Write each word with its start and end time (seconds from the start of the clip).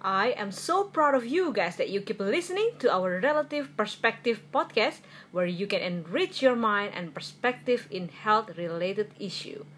I 0.00 0.32
am 0.32 0.50
so 0.50 0.84
proud 0.84 1.14
of 1.14 1.26
you 1.26 1.52
guys 1.52 1.76
that 1.76 1.90
you 1.90 2.00
keep 2.00 2.20
listening 2.20 2.72
to 2.80 2.88
our 2.88 3.20
Relative 3.20 3.68
Perspective 3.76 4.40
podcast 4.48 5.04
where 5.30 5.44
you 5.44 5.66
can 5.66 5.80
enrich 5.80 6.40
your 6.40 6.56
mind 6.56 6.92
and 6.96 7.12
perspective 7.12 7.86
in 7.90 8.08
health 8.08 8.56
related 8.56 9.12
issue. 9.20 9.68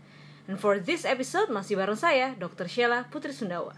And 0.46 0.62
for 0.62 0.79
this 0.79 1.03
episode 1.03 1.50
masih 1.50 1.74
bareng 1.74 1.98
saya 1.98 2.38
Dr. 2.38 2.71
Sheila 2.71 3.11
Putri 3.11 3.35
Sundawa. 3.35 3.74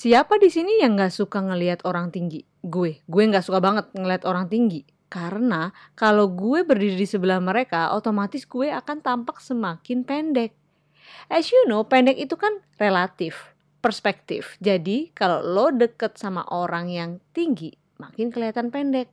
Siapa 0.00 0.40
di 0.40 0.48
sini 0.48 0.80
yang 0.80 0.96
nggak 0.96 1.12
suka 1.12 1.44
ngelihat 1.44 1.84
orang 1.84 2.08
tinggi? 2.08 2.40
Gue, 2.64 3.04
gue 3.04 3.20
nggak 3.20 3.44
suka 3.44 3.60
banget 3.60 3.92
ngelihat 3.92 4.24
orang 4.24 4.48
tinggi. 4.48 4.88
Karena 5.12 5.76
kalau 5.92 6.32
gue 6.32 6.64
berdiri 6.64 6.96
di 6.96 7.04
sebelah 7.04 7.36
mereka, 7.36 7.92
otomatis 7.92 8.48
gue 8.48 8.72
akan 8.72 9.04
tampak 9.04 9.44
semakin 9.44 10.00
pendek. 10.08 10.56
As 11.28 11.52
you 11.52 11.68
know, 11.68 11.84
pendek 11.84 12.16
itu 12.16 12.32
kan 12.40 12.64
relatif, 12.80 13.52
perspektif. 13.84 14.56
Jadi 14.64 15.12
kalau 15.12 15.44
lo 15.44 15.68
deket 15.68 16.16
sama 16.16 16.48
orang 16.48 16.88
yang 16.88 17.10
tinggi, 17.36 17.76
makin 18.00 18.32
kelihatan 18.32 18.72
pendek. 18.72 19.12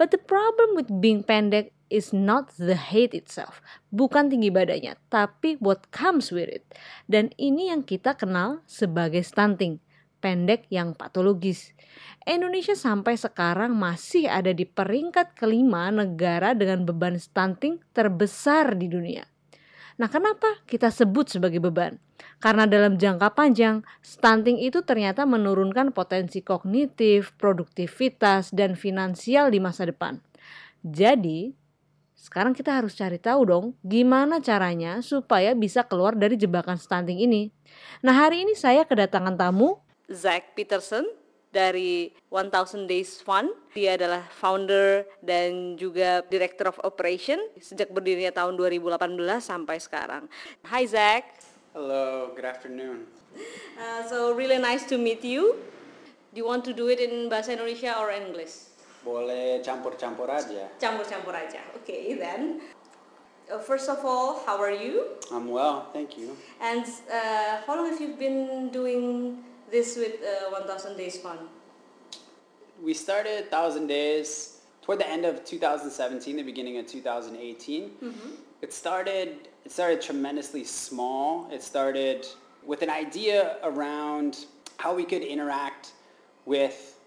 But 0.00 0.16
the 0.16 0.20
problem 0.24 0.80
with 0.80 0.88
being 0.88 1.28
pendek 1.28 1.76
is 1.92 2.16
not 2.16 2.56
the 2.56 2.80
height 2.88 3.12
itself, 3.12 3.60
bukan 3.92 4.32
tinggi 4.32 4.48
badannya, 4.48 4.96
tapi 5.12 5.60
what 5.60 5.92
comes 5.92 6.32
with 6.32 6.48
it. 6.48 6.64
Dan 7.04 7.36
ini 7.36 7.68
yang 7.68 7.84
kita 7.84 8.16
kenal 8.16 8.64
sebagai 8.64 9.20
stunting 9.20 9.84
pendek 10.26 10.66
yang 10.74 10.90
patologis. 10.98 11.70
Indonesia 12.26 12.74
sampai 12.74 13.14
sekarang 13.14 13.78
masih 13.78 14.26
ada 14.26 14.50
di 14.50 14.66
peringkat 14.66 15.38
kelima 15.38 15.86
negara 15.94 16.50
dengan 16.50 16.82
beban 16.82 17.14
stunting 17.14 17.78
terbesar 17.94 18.74
di 18.74 18.90
dunia. 18.90 19.22
Nah, 20.02 20.10
kenapa 20.10 20.66
kita 20.66 20.90
sebut 20.90 21.30
sebagai 21.30 21.62
beban? 21.62 22.02
Karena 22.42 22.66
dalam 22.66 22.98
jangka 22.98 23.38
panjang, 23.38 23.86
stunting 24.02 24.58
itu 24.58 24.82
ternyata 24.82 25.22
menurunkan 25.22 25.94
potensi 25.94 26.42
kognitif, 26.42 27.30
produktivitas, 27.38 28.50
dan 28.50 28.74
finansial 28.74 29.54
di 29.54 29.62
masa 29.62 29.86
depan. 29.86 30.18
Jadi, 30.82 31.54
sekarang 32.18 32.58
kita 32.58 32.82
harus 32.82 32.98
cari 32.98 33.22
tahu 33.22 33.40
dong 33.46 33.66
gimana 33.86 34.42
caranya 34.42 34.98
supaya 34.98 35.54
bisa 35.54 35.86
keluar 35.86 36.18
dari 36.18 36.34
jebakan 36.34 36.74
stunting 36.74 37.22
ini. 37.22 37.54
Nah, 38.02 38.26
hari 38.26 38.42
ini 38.42 38.58
saya 38.58 38.82
kedatangan 38.82 39.38
tamu 39.38 39.85
Zach 40.06 40.54
Peterson 40.54 41.02
dari 41.50 42.14
1000 42.30 42.86
Days 42.86 43.18
Fund. 43.24 43.50
Dia 43.74 43.98
adalah 43.98 44.22
founder 44.30 45.08
dan 45.18 45.74
juga 45.74 46.22
director 46.30 46.70
of 46.70 46.78
operation 46.86 47.40
sejak 47.58 47.90
berdirinya 47.90 48.30
tahun 48.30 48.54
2018 48.54 49.16
sampai 49.42 49.76
sekarang. 49.82 50.30
Hi 50.70 50.86
Zach. 50.86 51.26
Hello, 51.74 52.32
good 52.32 52.46
afternoon. 52.46 53.04
Uh, 53.76 54.00
so 54.08 54.32
really 54.32 54.56
nice 54.56 54.86
to 54.88 54.96
meet 54.96 55.20
you. 55.26 55.58
Do 56.32 56.40
you 56.40 56.46
want 56.48 56.64
to 56.68 56.72
do 56.72 56.88
it 56.88 57.00
in 57.00 57.28
bahasa 57.32 57.56
Indonesia 57.56 57.96
or 57.98 58.12
English? 58.12 58.72
Boleh 59.04 59.60
campur-campur 59.60 60.28
aja. 60.28 60.68
Campur-campur 60.80 61.32
aja. 61.32 61.60
Okay, 61.82 62.16
then. 62.16 62.60
Uh, 63.46 63.62
first 63.62 63.86
of 63.86 64.02
all, 64.02 64.42
how 64.42 64.58
are 64.58 64.74
you? 64.74 65.16
I'm 65.30 65.48
well, 65.48 65.88
thank 65.94 66.18
you. 66.18 66.34
And 66.58 66.82
uh, 67.06 67.62
how 67.62 67.78
long 67.78 67.86
have 67.88 68.00
you 68.02 68.18
been 68.18 68.68
doing 68.74 69.38
this 69.70 69.96
with 69.96 70.14
uh, 70.22 70.50
1000 70.50 70.96
Days 70.96 71.18
Fund? 71.18 71.40
We 72.82 72.94
started 72.94 73.42
1000 73.50 73.86
Days 73.86 74.60
toward 74.82 75.00
the 75.00 75.08
end 75.08 75.24
of 75.24 75.44
2017, 75.44 76.36
the 76.36 76.42
beginning 76.42 76.78
of 76.78 76.86
2018. 76.86 77.90
Mm-hmm. 77.90 78.10
It 78.62 78.72
started 78.72 79.48
it 79.64 79.72
started 79.72 80.00
tremendously 80.00 80.62
small. 80.64 81.48
It 81.50 81.62
started 81.62 82.26
with 82.64 82.82
an 82.82 82.90
idea 82.90 83.56
around 83.64 84.46
how 84.76 84.94
we 84.94 85.04
could 85.04 85.22
interact 85.22 85.92
with 86.44 86.98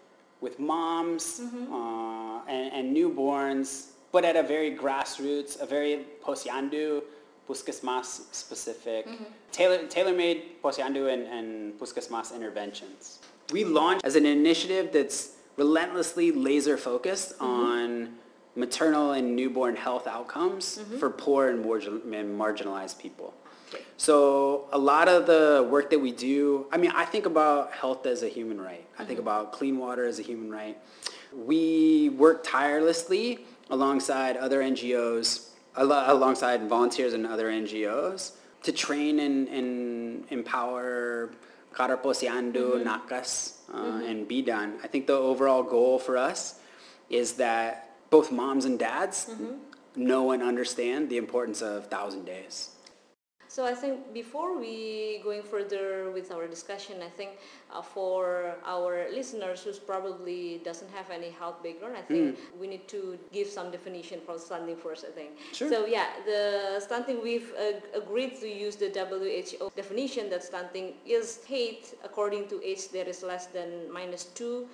with 0.42 0.60
moms 0.60 1.42
mm-hmm. 1.42 1.74
uh, 1.74 2.46
and, 2.48 2.74
and 2.74 2.96
newborns, 2.96 3.92
but 4.12 4.24
at 4.24 4.36
a 4.36 4.44
very 4.44 4.76
grassroots, 4.76 5.62
a 5.62 5.66
very 5.66 6.06
posyandu 6.24 7.04
Puskesmas 7.50 8.22
specific, 8.32 9.08
mm-hmm. 9.08 9.24
tailor, 9.52 9.88
tailor-made 9.88 10.62
Posyandu 10.64 11.12
and, 11.12 11.24
and 11.28 11.80
Puskesmas 11.80 12.36
interventions. 12.36 13.20
We 13.52 13.64
launched 13.64 14.06
as 14.06 14.16
an 14.16 14.28
initiative 14.28 14.92
that's 14.94 15.32
relentlessly 15.58 16.32
laser 16.32 16.78
focused 16.78 17.34
mm-hmm. 17.34 17.46
on 17.46 18.10
maternal 18.56 19.14
and 19.14 19.36
newborn 19.36 19.76
health 19.76 20.06
outcomes 20.06 20.78
mm-hmm. 20.78 21.00
for 21.00 21.10
poor 21.10 21.50
and, 21.50 21.66
and 21.66 22.40
marginalized 22.40 23.00
people. 23.00 23.34
So 23.98 24.68
a 24.72 24.78
lot 24.78 25.08
of 25.08 25.26
the 25.26 25.68
work 25.70 25.90
that 25.90 26.00
we 26.00 26.12
do, 26.12 26.68
I 26.72 26.78
mean, 26.78 26.92
I 26.92 27.06
think 27.06 27.26
about 27.26 27.72
health 27.72 28.06
as 28.06 28.24
a 28.24 28.28
human 28.28 28.62
right. 28.62 28.86
I 28.98 29.06
think 29.06 29.20
mm-hmm. 29.20 29.28
about 29.28 29.54
clean 29.54 29.78
water 29.78 30.06
as 30.06 30.20
a 30.20 30.24
human 30.24 30.52
right. 30.52 30.78
We 31.34 32.10
work 32.10 32.44
tirelessly 32.44 33.46
alongside 33.70 34.38
other 34.38 34.62
NGOs 34.62 35.49
alongside 35.76 36.68
volunteers 36.68 37.14
and 37.14 37.26
other 37.26 37.50
NGOs 37.50 38.34
to 38.64 38.72
train 38.72 39.20
and, 39.20 39.48
and 39.48 40.26
empower 40.30 41.32
kader 41.76 41.98
posyandu, 41.98 42.84
mm-hmm. 42.84 42.88
Nakes, 42.88 43.54
uh, 43.74 43.78
mm-hmm. 43.78 44.06
and 44.06 44.30
Bidan. 44.30 44.74
I 44.84 44.88
think 44.88 45.08
the 45.08 45.14
overall 45.14 45.64
goal 45.64 46.00
for 46.00 46.18
us 46.18 46.60
is 47.10 47.34
that 47.34 47.96
both 48.10 48.32
moms 48.32 48.66
and 48.66 48.78
dads 48.78 49.28
mm-hmm. 49.30 49.54
know 49.96 50.32
and 50.32 50.44
understand 50.44 51.10
the 51.10 51.18
importance 51.18 51.62
of 51.62 51.88
Thousand 51.88 52.26
Days. 52.26 52.76
So 53.50 53.66
I 53.66 53.74
think 53.74 54.14
before 54.14 54.60
we 54.60 55.22
going 55.24 55.42
further 55.42 56.12
with 56.12 56.32
our 56.32 56.46
discussion, 56.46 57.02
I 57.02 57.10
think 57.10 57.32
uh, 57.74 57.82
for 57.82 58.56
our 58.64 59.08
listeners 59.12 59.64
who 59.64 59.74
probably 59.88 60.62
doesn't 60.64 60.92
have 60.92 61.10
any 61.10 61.32
health 61.32 61.64
background, 61.64 61.98
I 61.98 62.04
think 62.04 62.38
mm. 62.38 62.60
we 62.60 62.68
need 62.68 62.88
to 62.90 63.18
give 63.34 63.48
some 63.48 63.72
definition 63.72 64.20
for 64.24 64.38
stunting 64.38 64.78
first. 64.78 65.04
I 65.04 65.12
think. 65.12 65.32
Sure. 65.52 65.68
So 65.68 65.88
yeah, 65.88 66.10
the 66.28 66.80
stunting 66.80 67.24
we've 67.24 67.52
uh, 67.58 67.98
agreed 67.98 68.40
to 68.40 68.48
use 68.48 68.76
the 68.76 68.90
WHO 68.94 69.72
definition 69.76 70.30
that 70.30 70.44
stunting 70.44 70.94
is 71.08 71.40
height 71.50 71.96
according 72.06 72.50
to 72.50 72.62
age 72.64 72.90
that 72.90 73.08
is 73.08 73.24
less 73.24 73.48
than 73.48 73.92
minus 73.92 74.26
two, 74.26 74.68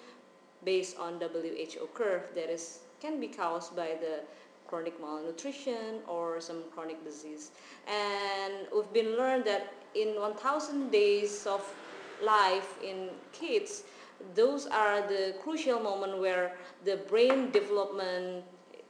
based 0.66 1.00
on 1.00 1.22
WHO 1.22 1.88
curve 1.94 2.24
that 2.36 2.50
is 2.52 2.80
can 3.00 3.22
be 3.22 3.28
caused 3.28 3.74
by 3.74 3.96
the 4.02 4.20
chronic 4.68 5.00
malnutrition 5.00 6.02
or 6.08 6.40
some 6.42 6.64
chronic 6.74 7.04
disease. 7.04 7.52
And 7.88 8.54
we've 8.74 8.92
been 8.94 9.18
learned 9.18 9.46
that 9.46 9.74
in 9.94 10.20
1,000 10.20 10.92
days 10.92 11.46
of 11.46 11.62
life 12.24 12.78
in 12.84 13.10
kids, 13.32 13.84
those 14.34 14.66
are 14.68 15.02
the 15.02 15.36
crucial 15.42 15.80
moment 15.80 16.20
where 16.20 16.56
the 16.84 16.98
brain 17.08 17.52
development 17.52 18.44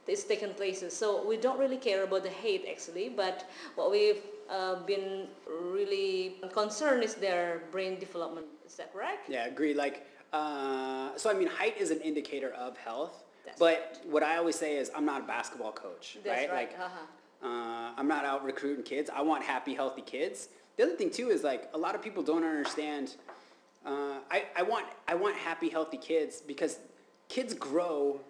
is 0.06 0.24
taking 0.24 0.54
places. 0.54 0.96
So 0.96 1.26
we 1.26 1.36
don't 1.36 1.58
really 1.58 1.76
care 1.76 2.04
about 2.04 2.22
the 2.22 2.30
height 2.30 2.64
actually, 2.70 3.08
but 3.08 3.48
what 3.74 3.90
we've 3.90 4.22
uh, 4.48 4.76
been 4.86 5.26
really 5.48 6.36
concerned 6.52 7.02
is 7.02 7.14
their 7.14 7.62
brain 7.72 7.98
development. 7.98 8.46
Is 8.66 8.76
that 8.76 8.92
correct? 8.92 9.28
Yeah, 9.28 9.46
agree. 9.46 9.74
Like, 9.74 10.06
uh, 10.32 11.16
so 11.16 11.30
I 11.30 11.34
mean, 11.34 11.48
height 11.48 11.76
is 11.78 11.90
an 11.90 12.00
indicator 12.00 12.52
of 12.52 12.76
health 12.76 13.25
but 13.58 14.00
what 14.08 14.22
I 14.22 14.36
always 14.36 14.56
say 14.56 14.76
is, 14.76 14.90
I'm 14.94 15.04
not 15.04 15.22
a 15.22 15.24
basketball 15.24 15.72
coach, 15.72 16.18
That's 16.24 16.38
right? 16.38 16.50
right. 16.50 16.70
Like, 16.70 16.78
uh-huh. 16.78 17.46
uh, 17.46 17.92
I'm 17.96 18.08
not 18.08 18.24
out 18.24 18.44
recruiting 18.44 18.84
kids. 18.84 19.10
I 19.14 19.22
want 19.22 19.44
happy, 19.44 19.74
healthy 19.74 20.02
kids. 20.02 20.48
The 20.76 20.84
other 20.84 20.96
thing 20.96 21.10
too 21.10 21.30
is 21.30 21.42
like 21.42 21.70
a 21.74 21.78
lot 21.78 21.94
of 21.94 22.02
people 22.02 22.22
don't 22.22 22.44
understand. 22.44 23.16
Uh, 23.84 24.18
I, 24.30 24.44
I 24.56 24.62
want 24.62 24.86
I 25.08 25.14
want 25.14 25.36
happy, 25.36 25.68
healthy 25.68 25.96
kids 25.96 26.40
because 26.40 26.78
kids 27.28 27.54
grow 27.54 28.20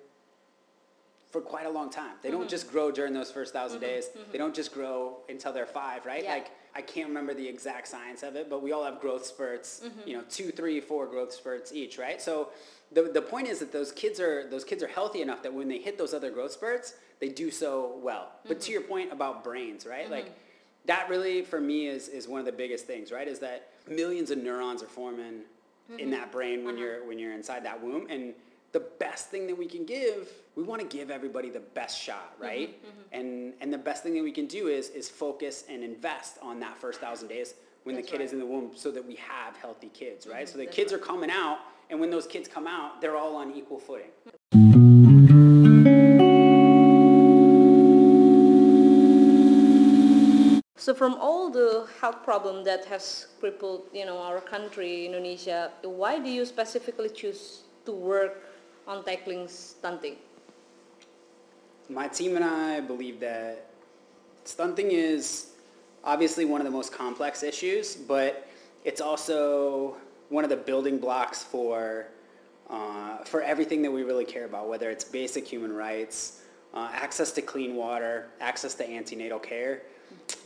for 1.31 1.41
quite 1.41 1.67
a 1.67 1.71
long 1.71 1.91
time. 1.91 2.15
They 2.23 2.29
mm-hmm. 2.29 2.39
don't 2.39 2.49
just 2.49 2.71
grow 2.71 2.91
during 2.91 3.13
those 3.13 3.31
first 3.31 3.55
1000 3.55 3.79
mm-hmm. 3.79 3.87
days. 3.87 4.07
Mm-hmm. 4.07 4.33
They 4.33 4.39
don't 4.39 4.55
just 4.55 4.73
grow 4.73 5.19
until 5.29 5.53
they're 5.53 5.67
five, 5.67 6.07
right? 6.07 6.23
Yeah. 6.23 6.35
Like 6.35 6.51
I 6.75 6.83
can't 6.83 7.09
remember 7.09 7.35
the 7.35 7.47
exact 7.47 7.89
science 7.89 8.23
of 8.23 8.37
it, 8.37 8.49
but 8.49 8.63
we 8.63 8.73
all 8.73 8.85
have 8.85 9.01
growth 9.01 9.27
spurts. 9.27 9.83
Mm-hmm. 9.85 10.09
You 10.09 10.17
know, 10.19 10.25
two, 10.29 10.51
three, 10.51 10.81
four 10.81 11.07
growth 11.07 11.33
spurts 11.33 11.73
each, 11.73 11.99
right? 11.99 12.23
So 12.23 12.51
the, 12.93 13.03
the 13.03 13.23
point 13.23 13.49
is 13.49 13.59
that 13.59 13.73
those 13.73 13.93
kids 13.93 14.21
are 14.21 14.49
those 14.49 14.65
kids 14.65 14.83
are 14.83 14.89
healthy 14.89 15.23
enough 15.23 15.43
that 15.43 15.53
when 15.53 15.69
they 15.69 15.79
hit 15.79 15.99
those 15.99 16.15
other 16.15 16.31
growth 16.31 16.53
spurts, 16.53 16.95
they 17.21 17.29
do 17.29 17.51
so 17.51 17.99
well. 18.03 18.31
Mm-hmm. 18.39 18.49
But 18.49 18.61
to 18.61 18.65
mm-hmm. 18.65 18.73
your 18.73 18.83
point 18.83 19.13
about 19.13 19.45
brains, 19.45 19.87
right? 19.87 20.05
Mm-hmm. 20.05 20.13
Like 20.13 20.39
that 20.87 21.09
really 21.09 21.43
for 21.43 21.61
me 21.61 21.89
is 21.89 22.09
is 22.09 22.29
one 22.29 22.41
of 22.41 22.47
the 22.47 22.53
biggest 22.53 22.87
things, 22.87 23.11
right? 23.11 23.27
Is 23.27 23.39
that 23.41 23.71
millions 23.89 24.31
of 24.31 24.39
neurons 24.39 24.83
are 24.83 24.89
forming 24.89 25.43
mm-hmm. 25.91 25.99
in 25.99 26.11
that 26.11 26.31
brain 26.33 26.65
when 26.65 26.75
uh-huh. 26.75 26.85
you're 26.85 27.07
when 27.07 27.19
you're 27.19 27.35
inside 27.35 27.65
that 27.65 27.83
womb 27.83 28.07
and 28.09 28.35
the 28.73 28.81
best 28.99 29.31
thing 29.31 29.47
that 29.47 29.57
we 29.57 29.67
can 29.67 29.87
give, 29.87 30.29
we 30.55 30.63
want 30.63 30.83
to 30.83 30.87
give 30.87 31.11
everybody 31.11 31.49
the 31.49 31.61
best 31.61 31.99
shot, 31.99 32.35
mm-hmm, 32.35 32.43
right? 32.43 32.85
Mm-hmm. 32.85 33.21
And 33.21 33.55
and 33.61 33.73
the 33.73 33.79
best 33.79 34.03
thing 34.03 34.15
that 34.15 34.23
we 34.23 34.33
can 34.33 34.47
do 34.47 34.69
is 34.69 34.91
is 34.91 35.09
focus 35.09 35.65
and 35.69 35.83
invest 35.83 36.39
on 36.43 36.61
that 36.61 36.77
first 36.77 37.01
thousand 37.01 37.29
days 37.29 37.55
when 37.85 37.95
That's 37.95 38.07
the 38.07 38.11
kid 38.13 38.19
right. 38.19 38.27
is 38.27 38.33
in 38.33 38.39
the 38.39 38.47
womb, 38.47 38.73
so 38.75 38.91
that 38.91 39.07
we 39.07 39.15
have 39.17 39.57
healthy 39.57 39.89
kids, 39.89 40.27
right? 40.27 40.49
So 40.49 40.59
the 40.59 40.65
That's 40.65 40.77
kids 40.77 40.93
right. 40.93 41.01
are 41.01 41.05
coming 41.05 41.31
out 41.31 41.59
and 41.89 42.01
when 42.01 42.11
those 42.11 42.27
kids 42.27 42.49
come 42.49 42.67
out, 42.67 43.01
they're 43.01 43.17
all 43.17 43.37
on 43.37 43.55
equal 43.55 43.79
footing. 43.79 44.11
So 50.77 50.95
from 50.95 51.15
all 51.15 51.51
the 51.51 51.89
health 52.01 52.23
problem 52.23 52.65
that 52.65 52.85
has 52.87 53.27
crippled, 53.41 53.83
you 53.93 54.05
know, 54.05 54.19
our 54.19 54.41
country, 54.41 55.07
Indonesia, 55.07 55.73
why 55.83 56.19
do 56.19 56.29
you 56.29 56.45
specifically 56.45 57.09
choose 57.09 57.63
to 57.87 57.93
work 57.93 58.45
on 58.87 59.05
tackling 59.05 59.49
stunting? 59.49 60.17
My 61.89 62.07
team 62.09 62.37
and 62.37 62.45
I 62.45 62.81
believe 62.81 63.19
that 63.21 63.67
stunting 64.45 64.91
is 64.93 65.55
obviously 66.05 66.45
one 66.45 66.61
of 66.61 66.65
the 66.65 66.71
most 66.71 66.93
complex 66.93 67.43
issues, 67.43 67.97
but 67.97 68.49
it's 68.85 69.01
also 69.01 69.97
one 70.29 70.45
of 70.45 70.51
the 70.51 70.57
building 70.57 70.99
blocks 70.99 71.43
for 71.43 72.09
uh, 72.69 73.19
for 73.19 73.43
everything 73.43 73.81
that 73.83 73.91
we 73.91 74.03
really 74.03 74.25
care 74.25 74.45
about, 74.45 74.69
whether 74.69 74.91
it's 74.91 75.05
basic 75.05 75.47
human 75.47 75.73
rights, 75.73 76.43
uh, 76.75 76.89
access 76.93 77.31
to 77.33 77.41
clean 77.41 77.77
water, 77.77 78.29
access 78.41 78.75
to 78.75 78.89
antenatal 78.89 79.39
care, 79.39 79.83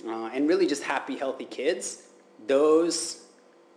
uh, 0.06 0.26
and 0.26 0.46
really 0.46 0.66
just 0.66 0.82
happy, 0.82 1.16
healthy 1.16 1.46
kids. 1.46 2.02
Those 2.46 3.24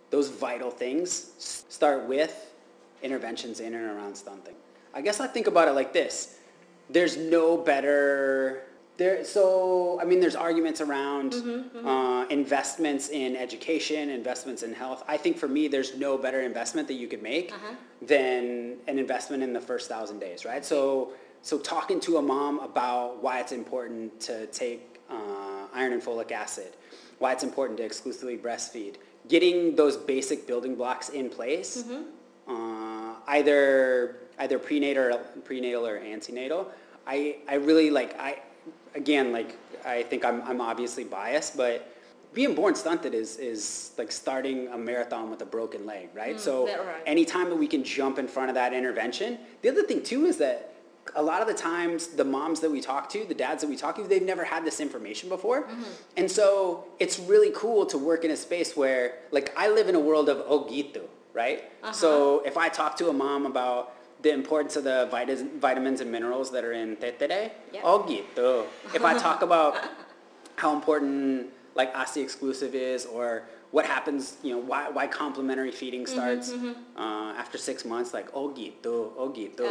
those 0.09 0.29
vital 0.29 0.69
things 0.69 1.31
start 1.39 2.05
with 2.05 2.53
interventions 3.01 3.59
in 3.59 3.73
and 3.73 3.85
around 3.85 4.15
stunting. 4.15 4.53
I 4.93 5.01
guess 5.01 5.19
I 5.19 5.27
think 5.27 5.47
about 5.47 5.67
it 5.67 5.71
like 5.71 5.93
this: 5.93 6.37
there's 6.89 7.17
no 7.17 7.57
better 7.57 8.63
there, 8.97 9.25
so 9.25 9.99
I 9.99 10.05
mean, 10.05 10.19
there's 10.19 10.35
arguments 10.35 10.79
around 10.79 11.33
mm-hmm, 11.33 11.77
mm-hmm. 11.77 11.87
Uh, 11.87 12.25
investments 12.25 13.09
in 13.09 13.35
education, 13.35 14.09
investments 14.09 14.61
in 14.61 14.73
health. 14.73 15.03
I 15.07 15.17
think 15.17 15.37
for 15.37 15.47
me, 15.47 15.67
there's 15.67 15.95
no 15.97 16.17
better 16.17 16.41
investment 16.41 16.87
that 16.89 16.93
you 16.95 17.07
could 17.07 17.23
make 17.23 17.51
uh-huh. 17.51 17.73
than 18.01 18.77
an 18.87 18.99
investment 18.99 19.41
in 19.41 19.51
the 19.51 19.61
first 19.61 19.89
thousand 19.89 20.19
days, 20.19 20.45
right? 20.45 20.63
So, 20.63 21.13
so 21.41 21.57
talking 21.57 21.99
to 22.01 22.17
a 22.17 22.21
mom 22.21 22.59
about 22.59 23.21
why 23.21 23.39
it's 23.39 23.51
important 23.51 24.19
to 24.21 24.45
take 24.47 24.99
uh, 25.09 25.67
iron 25.73 25.93
and 25.93 26.01
folic 26.01 26.31
acid, 26.31 26.73
why 27.17 27.31
it's 27.31 27.43
important 27.43 27.77
to 27.79 27.83
exclusively 27.83 28.37
breastfeed, 28.37 28.95
getting 29.27 29.75
those 29.75 29.97
basic 29.97 30.45
building 30.45 30.75
blocks 30.75 31.09
in 31.09 31.29
place, 31.29 31.83
mm-hmm. 31.83 32.03
uh, 32.47 33.15
either 33.27 34.17
either 34.39 34.59
prenatal, 34.59 35.19
prenatal 35.43 35.85
or 35.85 35.97
antenatal. 35.97 36.71
I, 37.05 37.37
I 37.47 37.55
really 37.55 37.89
like 37.89 38.17
I 38.19 38.39
again, 38.95 39.31
like 39.31 39.57
I 39.85 40.03
think 40.03 40.25
I'm, 40.25 40.41
I'm 40.43 40.61
obviously 40.61 41.03
biased, 41.03 41.57
but 41.57 41.89
being 42.33 42.55
born 42.55 42.75
stunted 42.75 43.13
is 43.13 43.37
is 43.37 43.91
like 43.97 44.11
starting 44.11 44.67
a 44.69 44.77
marathon 44.77 45.29
with 45.29 45.41
a 45.41 45.45
broken 45.45 45.85
leg, 45.85 46.09
right? 46.13 46.35
Mm, 46.35 46.39
so 46.39 46.67
right. 46.67 47.03
anytime 47.05 47.49
that 47.49 47.55
we 47.55 47.67
can 47.67 47.83
jump 47.83 48.17
in 48.17 48.27
front 48.27 48.49
of 48.49 48.55
that 48.55 48.73
intervention. 48.73 49.37
The 49.61 49.69
other 49.69 49.83
thing 49.83 50.03
too 50.03 50.25
is 50.25 50.37
that 50.37 50.73
a 51.15 51.21
lot 51.21 51.41
of 51.41 51.47
the 51.47 51.53
times 51.53 52.07
the 52.07 52.23
moms 52.23 52.59
that 52.61 52.71
we 52.71 52.81
talk 52.81 53.09
to, 53.09 53.25
the 53.25 53.33
dads 53.33 53.61
that 53.61 53.69
we 53.69 53.75
talk 53.75 53.95
to, 53.97 54.03
they've 54.03 54.23
never 54.23 54.43
had 54.43 54.65
this 54.65 54.79
information 54.79 55.29
before. 55.29 55.63
Mm-hmm. 55.63 55.83
And 56.17 56.31
so 56.31 56.85
it's 56.99 57.19
really 57.19 57.51
cool 57.53 57.85
to 57.87 57.97
work 57.97 58.23
in 58.23 58.31
a 58.31 58.37
space 58.37 58.75
where 58.75 59.15
like 59.31 59.53
I 59.57 59.69
live 59.69 59.89
in 59.89 59.95
a 59.95 59.99
world 59.99 60.29
of 60.29 60.37
ogito, 60.47 61.03
right? 61.33 61.63
Uh-huh. 61.83 61.91
So 61.91 62.39
if 62.45 62.57
I 62.57 62.69
talk 62.69 62.97
to 62.97 63.09
a 63.09 63.13
mom 63.13 63.45
about 63.45 63.93
the 64.23 64.31
importance 64.31 64.75
of 64.75 64.85
the 64.85 65.07
vitamins 65.59 66.01
and 66.01 66.09
minerals 66.11 66.49
that 66.51 66.63
are 66.63 66.71
in 66.71 66.95
TTD. 66.95 67.51
Yep. 67.73 67.83
Oh 67.83 67.99
gitu. 68.07 68.65
If 68.95 69.03
I 69.03 69.13
talk 69.19 69.43
about 69.43 69.75
how 70.55 70.73
important 70.73 71.51
like 71.75 71.91
ASI 71.93 72.21
exclusive 72.21 72.73
is 72.73 73.05
or 73.05 73.43
what 73.71 73.85
happens, 73.85 74.37
you 74.43 74.53
know, 74.53 74.59
why, 74.59 74.89
why 74.89 75.07
complementary 75.07 75.71
feeding 75.71 76.05
mm-hmm, 76.05 76.13
starts 76.13 76.51
mm-hmm, 76.51 76.67
mm-hmm. 76.67 77.01
Uh, 77.01 77.33
after 77.33 77.57
six 77.57 77.83
months, 77.83 78.13
like 78.13 78.29
oh 78.33 78.49
gitu, 78.49 79.11
oh 79.17 79.29
gitu. 79.29 79.67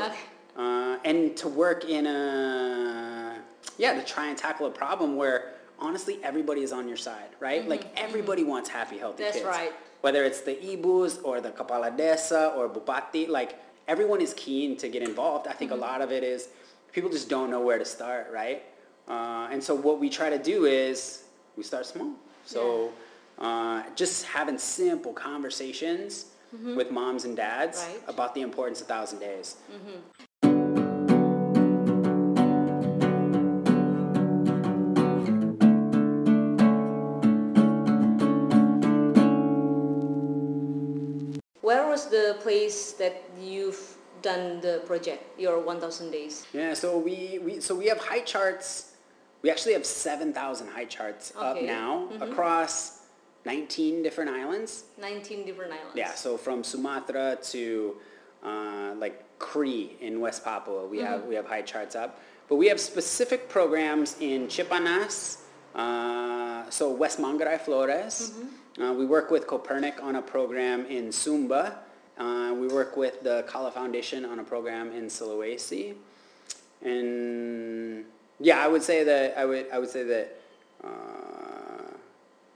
Uh, 0.53 0.99
and 1.05 1.35
to 1.35 1.49
work 1.49 1.89
in 1.89 2.05
a, 2.05 3.41
yeah, 3.79 3.95
to 3.95 4.05
try 4.05 4.29
and 4.29 4.37
tackle 4.37 4.67
a 4.67 4.71
problem 4.71 5.17
where 5.17 5.55
honestly 5.79 6.21
everybody 6.23 6.61
is 6.61 6.73
on 6.73 6.87
your 6.87 7.01
side, 7.01 7.33
right? 7.41 7.63
Mm-hmm, 7.63 7.71
like 7.71 7.85
mm-hmm. 7.89 8.05
everybody 8.05 8.45
wants 8.45 8.69
happy, 8.69 8.99
healthy 8.99 9.23
That's 9.23 9.41
kids. 9.41 9.47
That's 9.47 9.57
right. 9.57 9.73
Whether 10.03 10.25
it's 10.25 10.43
the 10.43 10.57
ibus 10.61 11.25
or 11.25 11.41
the 11.41 11.53
kapala 11.53 11.97
desa 11.97 12.55
or 12.57 12.69
bupati, 12.69 13.29
like 13.29 13.57
everyone 13.89 14.21
is 14.21 14.35
keen 14.35 14.77
to 14.79 14.89
get 14.89 15.03
involved. 15.03 15.47
I 15.47 15.53
think 15.53 15.71
mm-hmm. 15.71 15.83
a 15.83 15.87
lot 15.87 16.01
of 16.01 16.13
it 16.13 16.23
is 16.23 16.49
people 16.93 17.11
just 17.11 17.29
don't 17.29 17.51
know 17.51 17.61
where 17.61 17.79
to 17.79 17.85
start, 17.85 18.29
right? 18.33 18.65
Uh, 19.09 19.49
and 19.51 19.63
so 19.63 19.75
what 19.75 19.99
we 19.99 20.09
try 20.09 20.31
to 20.31 20.39
do 20.39 20.67
is 20.67 21.25
we 21.57 21.63
start 21.63 21.87
small. 21.87 22.13
So 22.45 22.93
yeah. 23.41 23.47
uh, 23.47 23.83
just 23.95 24.25
having 24.25 24.59
simple 24.59 25.13
conversations 25.13 26.27
mm-hmm. 26.55 26.77
with 26.77 26.91
moms 26.91 27.25
and 27.25 27.37
dads 27.37 27.87
right. 27.89 28.01
about 28.09 28.35
the 28.35 28.43
importance 28.43 28.81
of 28.81 28.87
Thousand 28.87 29.19
Days. 29.19 29.57
Mm-hmm. 29.73 30.25
Place 42.43 42.93
that 42.93 43.23
you've 43.41 43.97
done 44.21 44.61
the 44.61 44.83
project, 44.87 45.39
your 45.39 45.61
1,000 45.61 46.11
days? 46.11 46.47
Yeah, 46.53 46.75
so 46.75 46.99
we, 46.99 47.39
we 47.43 47.61
so 47.61 47.75
we 47.75 47.87
have 47.87 47.99
high 47.99 48.21
charts. 48.21 48.95
We 49.43 49.51
actually 49.51 49.73
have 49.73 49.87
7,000 49.87 50.69
high 50.69 50.85
charts 50.85 51.33
okay. 51.37 51.47
up 51.47 51.63
now 51.63 52.09
mm-hmm. 52.13 52.23
across 52.23 53.07
19 53.45 54.03
different 54.03 54.31
islands. 54.31 54.85
19 55.01 55.47
different 55.47 55.73
islands. 55.73 55.97
Yeah, 55.97 56.15
so 56.15 56.37
from 56.37 56.63
Sumatra 56.63 57.39
to 57.51 57.97
uh, 58.45 58.95
like 58.99 59.25
Kri 59.39 59.97
in 60.01 60.21
West 60.21 60.45
Papua, 60.45 60.87
we 60.87 60.99
mm-hmm. 60.99 61.07
have 61.07 61.25
we 61.25 61.35
have 61.35 61.47
high 61.47 61.63
charts 61.63 61.97
up. 61.97 62.21
But 62.49 62.57
we 62.57 62.67
have 62.69 62.81
specific 62.81 63.49
programs 63.49 64.17
in 64.21 64.47
Cipanas, 64.49 65.39
uh, 65.75 66.69
so 66.71 66.91
West 66.93 67.19
Manggarai 67.19 67.61
Flores. 67.61 68.33
Mm-hmm 68.35 68.63
uh, 68.81 68.93
we 68.93 69.05
work 69.05 69.31
with 69.31 69.47
Copernic 69.47 70.03
on 70.03 70.17
a 70.17 70.23
program 70.23 70.87
in 70.87 71.09
Sumba. 71.09 71.77
Uh, 72.19 72.55
we 72.59 72.69
work 72.69 72.97
with 72.97 73.23
the 73.23 73.45
Kala 73.49 73.71
Foundation 73.71 74.25
on 74.25 74.39
a 74.39 74.45
program 74.45 74.93
in 74.93 75.07
Sulawesi. 75.07 75.95
And 76.83 78.05
yeah, 78.41 78.63
I 78.65 78.69
would 78.69 78.83
say 78.83 79.05
that 79.05 79.39
I 79.39 79.45
would 79.45 79.67
I 79.73 79.79
would 79.79 79.91
say 79.91 80.03
that 80.05 80.39
uh, 80.85 80.89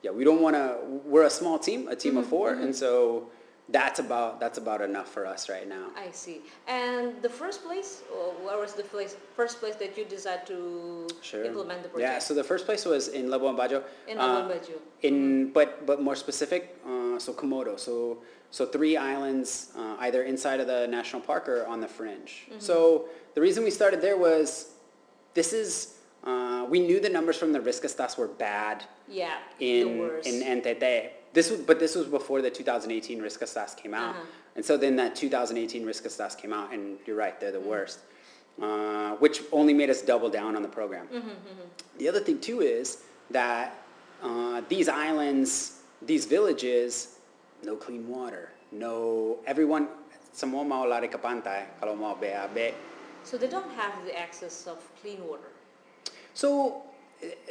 yeah, 0.03 0.11
we 0.11 0.25
don't 0.25 0.43
want 0.43 0.57
to. 0.57 0.79
We're 1.05 1.25
a 1.25 1.31
small 1.31 1.59
team, 1.59 1.89
a 1.89 1.97
team 1.97 2.13
mm-hmm, 2.13 2.21
of 2.21 2.27
4 2.27 2.51
mm-hmm. 2.51 2.63
and 2.65 2.77
so 2.77 3.29
that's 3.69 3.99
about 3.99 4.39
that's 4.39 4.59
about 4.59 4.81
enough 4.81 5.09
for 5.09 5.27
us 5.27 5.49
right 5.49 5.69
now. 5.69 5.89
I 5.97 6.11
see. 6.13 6.41
And 6.69 7.21
the 7.23 7.29
first 7.29 7.65
place, 7.65 8.03
where 8.45 8.59
was 8.59 8.75
the 8.75 8.85
place, 8.85 9.17
first 9.35 9.59
place 9.59 9.75
that 9.77 9.97
you 9.99 10.05
decided 10.05 10.47
to 10.47 11.09
sure. 11.23 11.45
implement 11.45 11.83
the 11.83 11.89
project? 11.89 12.13
Yeah, 12.13 12.19
so 12.19 12.35
the 12.35 12.45
first 12.45 12.67
place 12.67 12.85
was 12.85 13.09
in 13.09 13.27
Labuan 13.27 13.57
Bajo. 13.57 13.83
In 14.07 14.19
Labuan 14.19 14.45
uh, 14.45 14.49
Bajo. 14.49 14.77
In 15.03 15.15
mm-hmm. 15.15 15.53
but 15.53 15.87
but 15.87 16.01
more 16.01 16.15
specific, 16.15 16.77
uh, 16.87 17.19
so 17.19 17.33
Komodo. 17.33 17.79
So 17.79 18.19
so 18.51 18.67
three 18.67 18.97
islands, 18.97 19.73
uh, 19.77 19.97
either 20.01 20.23
inside 20.23 20.61
of 20.61 20.67
the 20.67 20.87
national 20.87 21.23
park 21.23 21.49
or 21.49 21.67
on 21.67 21.81
the 21.81 21.89
fringe. 21.89 22.47
Mm-hmm. 22.49 22.61
So 22.61 23.07
the 23.35 23.41
reason 23.41 23.65
we 23.65 23.71
started 23.71 24.01
there 24.01 24.17
was, 24.17 24.73
this 25.35 25.53
is. 25.53 25.93
Uh, 26.25 26.67
we 26.69 26.81
knew 26.81 26.99
the 26.99 27.09
numbers 27.09 27.37
from 27.37 27.53
the 27.53 27.61
risk 27.61 27.85
Riskesdas 27.85 28.19
were 28.19 28.27
bad. 28.27 28.83
Yeah, 29.09 29.37
in 29.61 30.11
in 30.25 30.61
NTT 30.61 31.11
this 31.37 31.51
was, 31.51 31.61
but 31.61 31.79
this 31.79 31.95
was 31.95 32.07
before 32.07 32.41
the 32.41 32.51
2018 32.51 33.21
risk 33.21 33.41
Riskesdas 33.41 33.77
came 33.77 33.93
out. 33.93 34.17
Uh-huh. 34.17 34.25
And 34.57 34.65
so 34.65 34.79
then 34.79 34.97
that 34.97 35.15
2018 35.15 35.85
risk 35.85 36.05
Riskesdas 36.05 36.37
came 36.37 36.53
out, 36.53 36.73
and 36.73 36.97
you're 37.07 37.15
right, 37.15 37.39
they're 37.39 37.53
the 37.53 37.59
mm-hmm. 37.59 37.69
worst. 37.69 37.99
Uh, 38.61 39.11
which 39.17 39.43
only 39.53 39.75
made 39.75 39.91
us 39.91 40.01
double 40.01 40.31
down 40.31 40.57
on 40.57 40.63
the 40.63 40.69
program. 40.69 41.07
Mm-hmm, 41.09 41.29
mm-hmm. 41.29 41.99
The 41.99 42.09
other 42.09 42.21
thing 42.21 42.41
too 42.41 42.63
is 42.63 43.03
that 43.31 43.85
uh, 44.23 44.63
these 44.71 44.89
islands, 44.89 45.81
these 46.01 46.25
villages, 46.25 47.16
no 47.63 47.77
clean 47.77 48.09
water, 48.09 48.51
no 48.73 49.39
everyone. 49.47 49.89
Semua 50.33 50.65
mau 50.69 50.85
lari 50.85 51.09
ke 51.09 51.17
pantai 51.17 51.65
kalau 51.81 51.97
mau 51.97 52.13
BAB. 52.13 52.77
So 53.25 53.37
they 53.37 53.49
don't 53.49 53.73
have 53.73 53.97
the 54.05 54.13
access 54.13 54.69
of 54.69 54.77
clean 55.01 55.25
water. 55.25 55.49
So, 56.35 56.83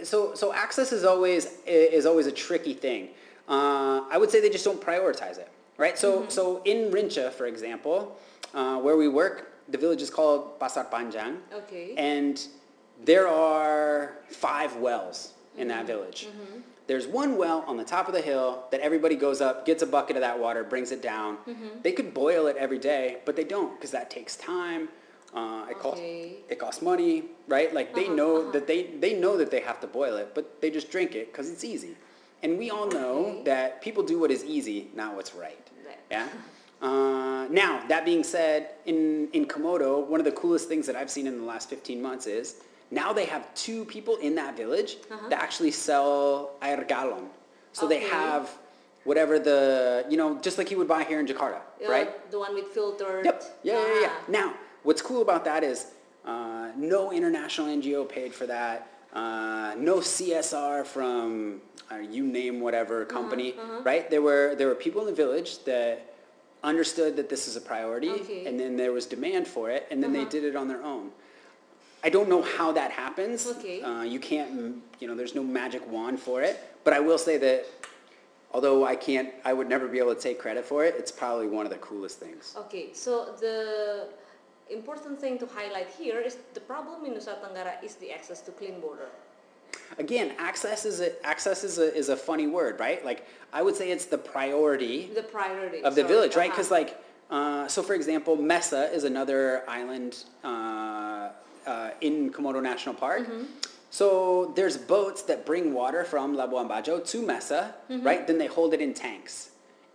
so, 0.04 0.36
so 0.36 0.54
access 0.54 0.94
is 0.94 1.04
always 1.04 1.58
is 1.66 2.06
always 2.06 2.28
a 2.28 2.32
tricky 2.32 2.74
thing. 2.74 3.10
Uh, 3.50 4.06
I 4.10 4.18
would 4.18 4.30
say 4.30 4.40
they 4.40 4.50
just 4.50 4.66
don't 4.66 4.82
prioritize 4.82 5.38
it, 5.38 5.50
right? 5.78 5.98
So, 5.98 6.22
mm-hmm. 6.22 6.30
so 6.30 6.62
in 6.66 6.92
Rinca, 6.92 7.32
for 7.32 7.46
example, 7.46 8.18
uh, 8.54 8.78
where 8.78 8.98
we 8.98 9.08
work, 9.08 9.52
the 9.70 9.78
village 9.78 10.02
is 10.02 10.10
called 10.10 10.60
Pasar 10.60 10.90
Panjang. 10.90 11.38
Okay. 11.54 11.94
And 11.98 12.42
there 13.04 13.28
are 13.28 14.18
five 14.30 14.76
wells 14.78 15.34
in 15.58 15.68
mm-hmm. 15.68 15.78
that 15.78 15.88
village. 15.88 16.28
Mm-hmm. 16.28 16.60
There's 16.88 17.08
one 17.08 17.38
well 17.38 17.64
on 17.68 17.78
the 17.78 17.84
top 17.84 18.08
of 18.08 18.14
the 18.14 18.22
hill 18.22 18.66
that 18.72 18.80
everybody 18.82 19.16
goes 19.16 19.42
up, 19.42 19.66
gets 19.66 19.82
a 19.82 19.88
bucket 19.88 20.16
of 20.16 20.22
that 20.22 20.40
water, 20.40 20.64
brings 20.64 20.92
it 20.92 21.02
down. 21.02 21.38
Mm-hmm. 21.38 21.82
They 21.82 21.92
could 21.92 22.14
boil 22.14 22.48
it 22.48 22.58
every 22.58 22.80
day, 22.80 23.18
but 23.26 23.36
they 23.36 23.44
don't 23.44 23.76
because 23.76 23.92
that 23.92 24.10
takes 24.10 24.36
time. 24.36 24.90
Uh, 25.34 25.66
it 25.70 25.72
okay. 25.72 25.80
costs 25.80 26.02
it 26.50 26.60
costs 26.60 26.82
money, 26.82 27.24
right? 27.48 27.74
Like 27.74 27.94
they 27.94 28.06
uh-huh, 28.06 28.16
know 28.16 28.42
uh-huh. 28.42 28.52
that 28.52 28.68
they 28.68 28.84
they 29.00 29.14
know 29.20 29.36
that 29.38 29.52
they 29.52 29.62
have 29.62 29.82
to 29.82 29.88
boil 29.88 30.16
it, 30.18 30.34
but 30.36 30.62
they 30.62 30.70
just 30.70 30.92
drink 30.92 31.16
it 31.16 31.32
because 31.32 31.50
it's 31.50 31.64
easy. 31.64 31.96
And 32.44 32.60
we 32.60 32.70
all 32.70 32.88
know 32.88 33.42
that 33.44 33.82
people 33.82 34.04
do 34.04 34.20
what 34.20 34.30
is 34.30 34.46
easy, 34.46 34.90
not 34.94 35.16
what's 35.16 35.34
right. 35.34 35.60
Yeah. 36.12 36.28
Uh, 36.82 37.48
now, 37.50 37.84
that 37.88 38.06
being 38.06 38.24
said, 38.24 38.70
in, 38.86 39.30
in 39.34 39.46
Komodo, 39.46 40.06
one 40.06 40.20
of 40.20 40.26
the 40.26 40.32
coolest 40.32 40.68
things 40.68 40.86
that 40.88 40.96
I've 40.96 41.10
seen 41.10 41.26
in 41.26 41.40
the 41.40 41.44
last 41.46 41.70
15 41.70 42.02
months 42.02 42.28
is 42.28 42.62
Now 42.92 43.14
they 43.14 43.26
have 43.26 43.44
two 43.56 43.86
people 43.86 44.16
in 44.18 44.36
that 44.36 44.56
village 44.58 44.98
Uh-huh. 45.12 45.30
that 45.30 45.42
actually 45.42 45.72
sell 45.72 46.52
air 46.62 46.86
galon. 46.88 47.28
So 47.74 47.88
they 47.88 48.02
have 48.02 48.50
whatever 49.04 49.38
the, 49.40 50.06
you 50.10 50.18
know, 50.18 50.38
just 50.42 50.58
like 50.58 50.72
you 50.72 50.78
would 50.78 50.88
buy 50.88 51.04
here 51.04 51.20
in 51.20 51.28
Jakarta, 51.28 51.60
Uh, 51.86 51.90
right? 51.92 52.10
The 52.32 52.40
one 52.40 52.54
with 52.56 52.68
filtered. 52.70 53.26
Yep. 53.26 53.44
Yeah, 53.64 53.74
yeah, 53.74 54.02
yeah. 54.02 54.10
Ah. 54.12 54.24
Now, 54.28 54.54
what's 54.84 55.02
cool 55.02 55.22
about 55.22 55.44
that 55.46 55.64
is 55.64 55.88
uh, 56.26 56.72
no 56.76 57.12
international 57.12 57.68
NGO 57.68 58.08
paid 58.08 58.34
for 58.34 58.46
that. 58.48 58.88
Uh, 59.14 59.74
no 59.78 59.96
CSR 60.02 60.86
from 60.86 61.62
uh, 61.92 61.98
you 61.98 62.24
name 62.26 62.60
whatever 62.62 63.04
Uh-huh, 63.04 63.14
company, 63.20 63.56
right? 63.84 64.10
There 64.10 64.22
were 64.22 64.56
there 64.58 64.68
were 64.68 64.76
people 64.86 65.02
in 65.02 65.08
the 65.14 65.14
village 65.24 65.64
that 65.66 65.94
understood 66.64 67.16
that 67.18 67.30
this 67.30 67.48
is 67.48 67.56
a 67.56 67.62
priority, 67.62 68.10
Okay. 68.10 68.24
Uh-huh. 68.42 68.48
and 68.50 68.60
then 68.60 68.76
there 68.76 68.92
was 68.92 69.06
demand 69.06 69.48
for 69.48 69.70
it, 69.70 69.86
and 69.92 70.02
then 70.04 70.12
they 70.14 70.26
did 70.26 70.44
it 70.44 70.56
on 70.56 70.68
their 70.68 70.82
own. 70.82 71.12
I 72.04 72.10
don't 72.10 72.30
know 72.30 72.42
how 72.42 72.72
that 72.74 72.92
happens. 72.92 73.48
Okay. 73.48 73.82
Uh, 73.82 74.04
you 74.04 74.20
can't, 74.20 74.56
mm, 74.56 74.80
you 75.00 75.08
know, 75.08 75.16
there's 75.16 75.36
no 75.36 75.44
magic 75.44 75.82
wand 75.92 76.20
for 76.20 76.42
it. 76.42 76.60
But 76.84 76.94
I 76.94 77.00
will 77.00 77.18
say 77.18 77.38
that, 77.40 77.66
although 78.52 78.86
I 78.86 78.96
can't, 78.96 79.30
I 79.44 79.54
would 79.54 79.68
never 79.68 79.88
be 79.88 79.98
able 80.00 80.14
to 80.14 80.22
take 80.22 80.40
credit 80.40 80.66
for 80.66 80.86
it. 80.86 80.96
It's 80.98 81.12
probably 81.12 81.48
one 81.48 81.66
of 81.66 81.72
the 81.72 81.80
coolest 81.80 82.20
things. 82.20 82.54
Okay, 82.66 82.86
so 82.94 83.34
the 83.40 84.08
important 84.70 85.20
thing 85.20 85.38
to 85.40 85.46
highlight 85.48 85.90
here 86.00 86.20
is 86.20 86.38
the 86.54 86.60
problem 86.60 87.06
in 87.06 87.14
Nusa 87.14 87.34
Tenggara 87.42 87.84
is 87.84 87.96
the 87.96 88.12
access 88.12 88.42
to 88.42 88.52
clean 88.52 88.82
water. 88.82 89.10
Again, 89.98 90.34
access 90.38 90.86
is 90.86 91.02
a, 91.02 91.10
access 91.26 91.64
is 91.64 91.78
a, 91.80 91.94
is 91.96 92.10
a 92.10 92.16
funny 92.18 92.48
word, 92.48 92.80
right? 92.80 93.04
Like 93.04 93.28
I 93.52 93.62
would 93.62 93.76
say 93.76 93.92
it's 93.92 94.06
the 94.06 94.18
priority 94.18 94.96
The 95.14 95.24
priority 95.24 95.84
of 95.84 95.96
the 95.96 96.02
sorry, 96.02 96.14
village, 96.14 96.36
right? 96.36 96.50
uh-huh. 96.50 96.56
Because 96.56 96.72
like, 96.72 96.92
uh, 97.30 97.68
so 97.68 97.82
for 97.84 97.94
example, 97.94 98.36
Mesa 98.36 98.92
is 98.94 99.04
another 99.04 99.64
island 99.68 100.12
uh, 100.44 100.95
uh, 101.66 101.92
in 102.02 102.32
Komodo 102.32 102.62
National 102.62 102.96
Park. 102.96 103.28
Mm-hmm. 103.28 103.44
So 103.90 104.52
there's 104.56 104.78
boats 104.78 105.24
that 105.24 105.46
bring 105.46 105.74
water 105.74 106.04
from 106.04 106.36
Labuan 106.36 106.68
Bajo 106.68 107.00
to 107.00 107.22
Mesa, 107.22 107.76
mm-hmm. 107.90 108.06
right? 108.06 108.28
Then 108.28 108.38
they 108.38 108.48
hold 108.48 108.74
it 108.74 108.82
in 108.82 108.94
tanks. 108.94 109.52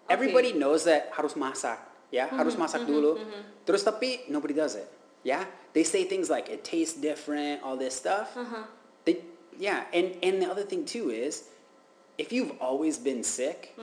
Everybody 0.09 0.53
knows 0.53 0.85
that 0.85 1.13
harus 1.13 1.35
masak, 1.35 1.79
yeah? 2.11 2.27
Mm-hmm. 2.27 2.41
Harus 2.41 2.57
masak 2.57 2.83
mm-hmm. 2.83 2.93
dulu. 2.93 3.19
Terus 3.67 3.85
tapi 3.85 4.21
nobody 4.29 4.55
does 4.55 4.75
it, 4.75 4.91
yeah? 5.23 5.45
They 5.73 5.85
say 5.85 6.05
things 6.05 6.31
like 6.31 6.49
it 6.49 6.65
tastes 6.65 6.99
different, 6.99 7.63
all 7.63 7.77
this 7.77 7.95
stuff. 7.95 8.37
Uh-huh. 8.37 8.65
They, 9.05 9.23
yeah, 9.59 9.85
and, 9.93 10.17
and 10.23 10.43
the 10.43 10.51
other 10.51 10.65
thing 10.65 10.85
too 10.85 11.11
is, 11.11 11.51
if 12.19 12.33
you've 12.33 12.53
always 12.61 12.99
been 12.99 13.23
sick, 13.23 13.77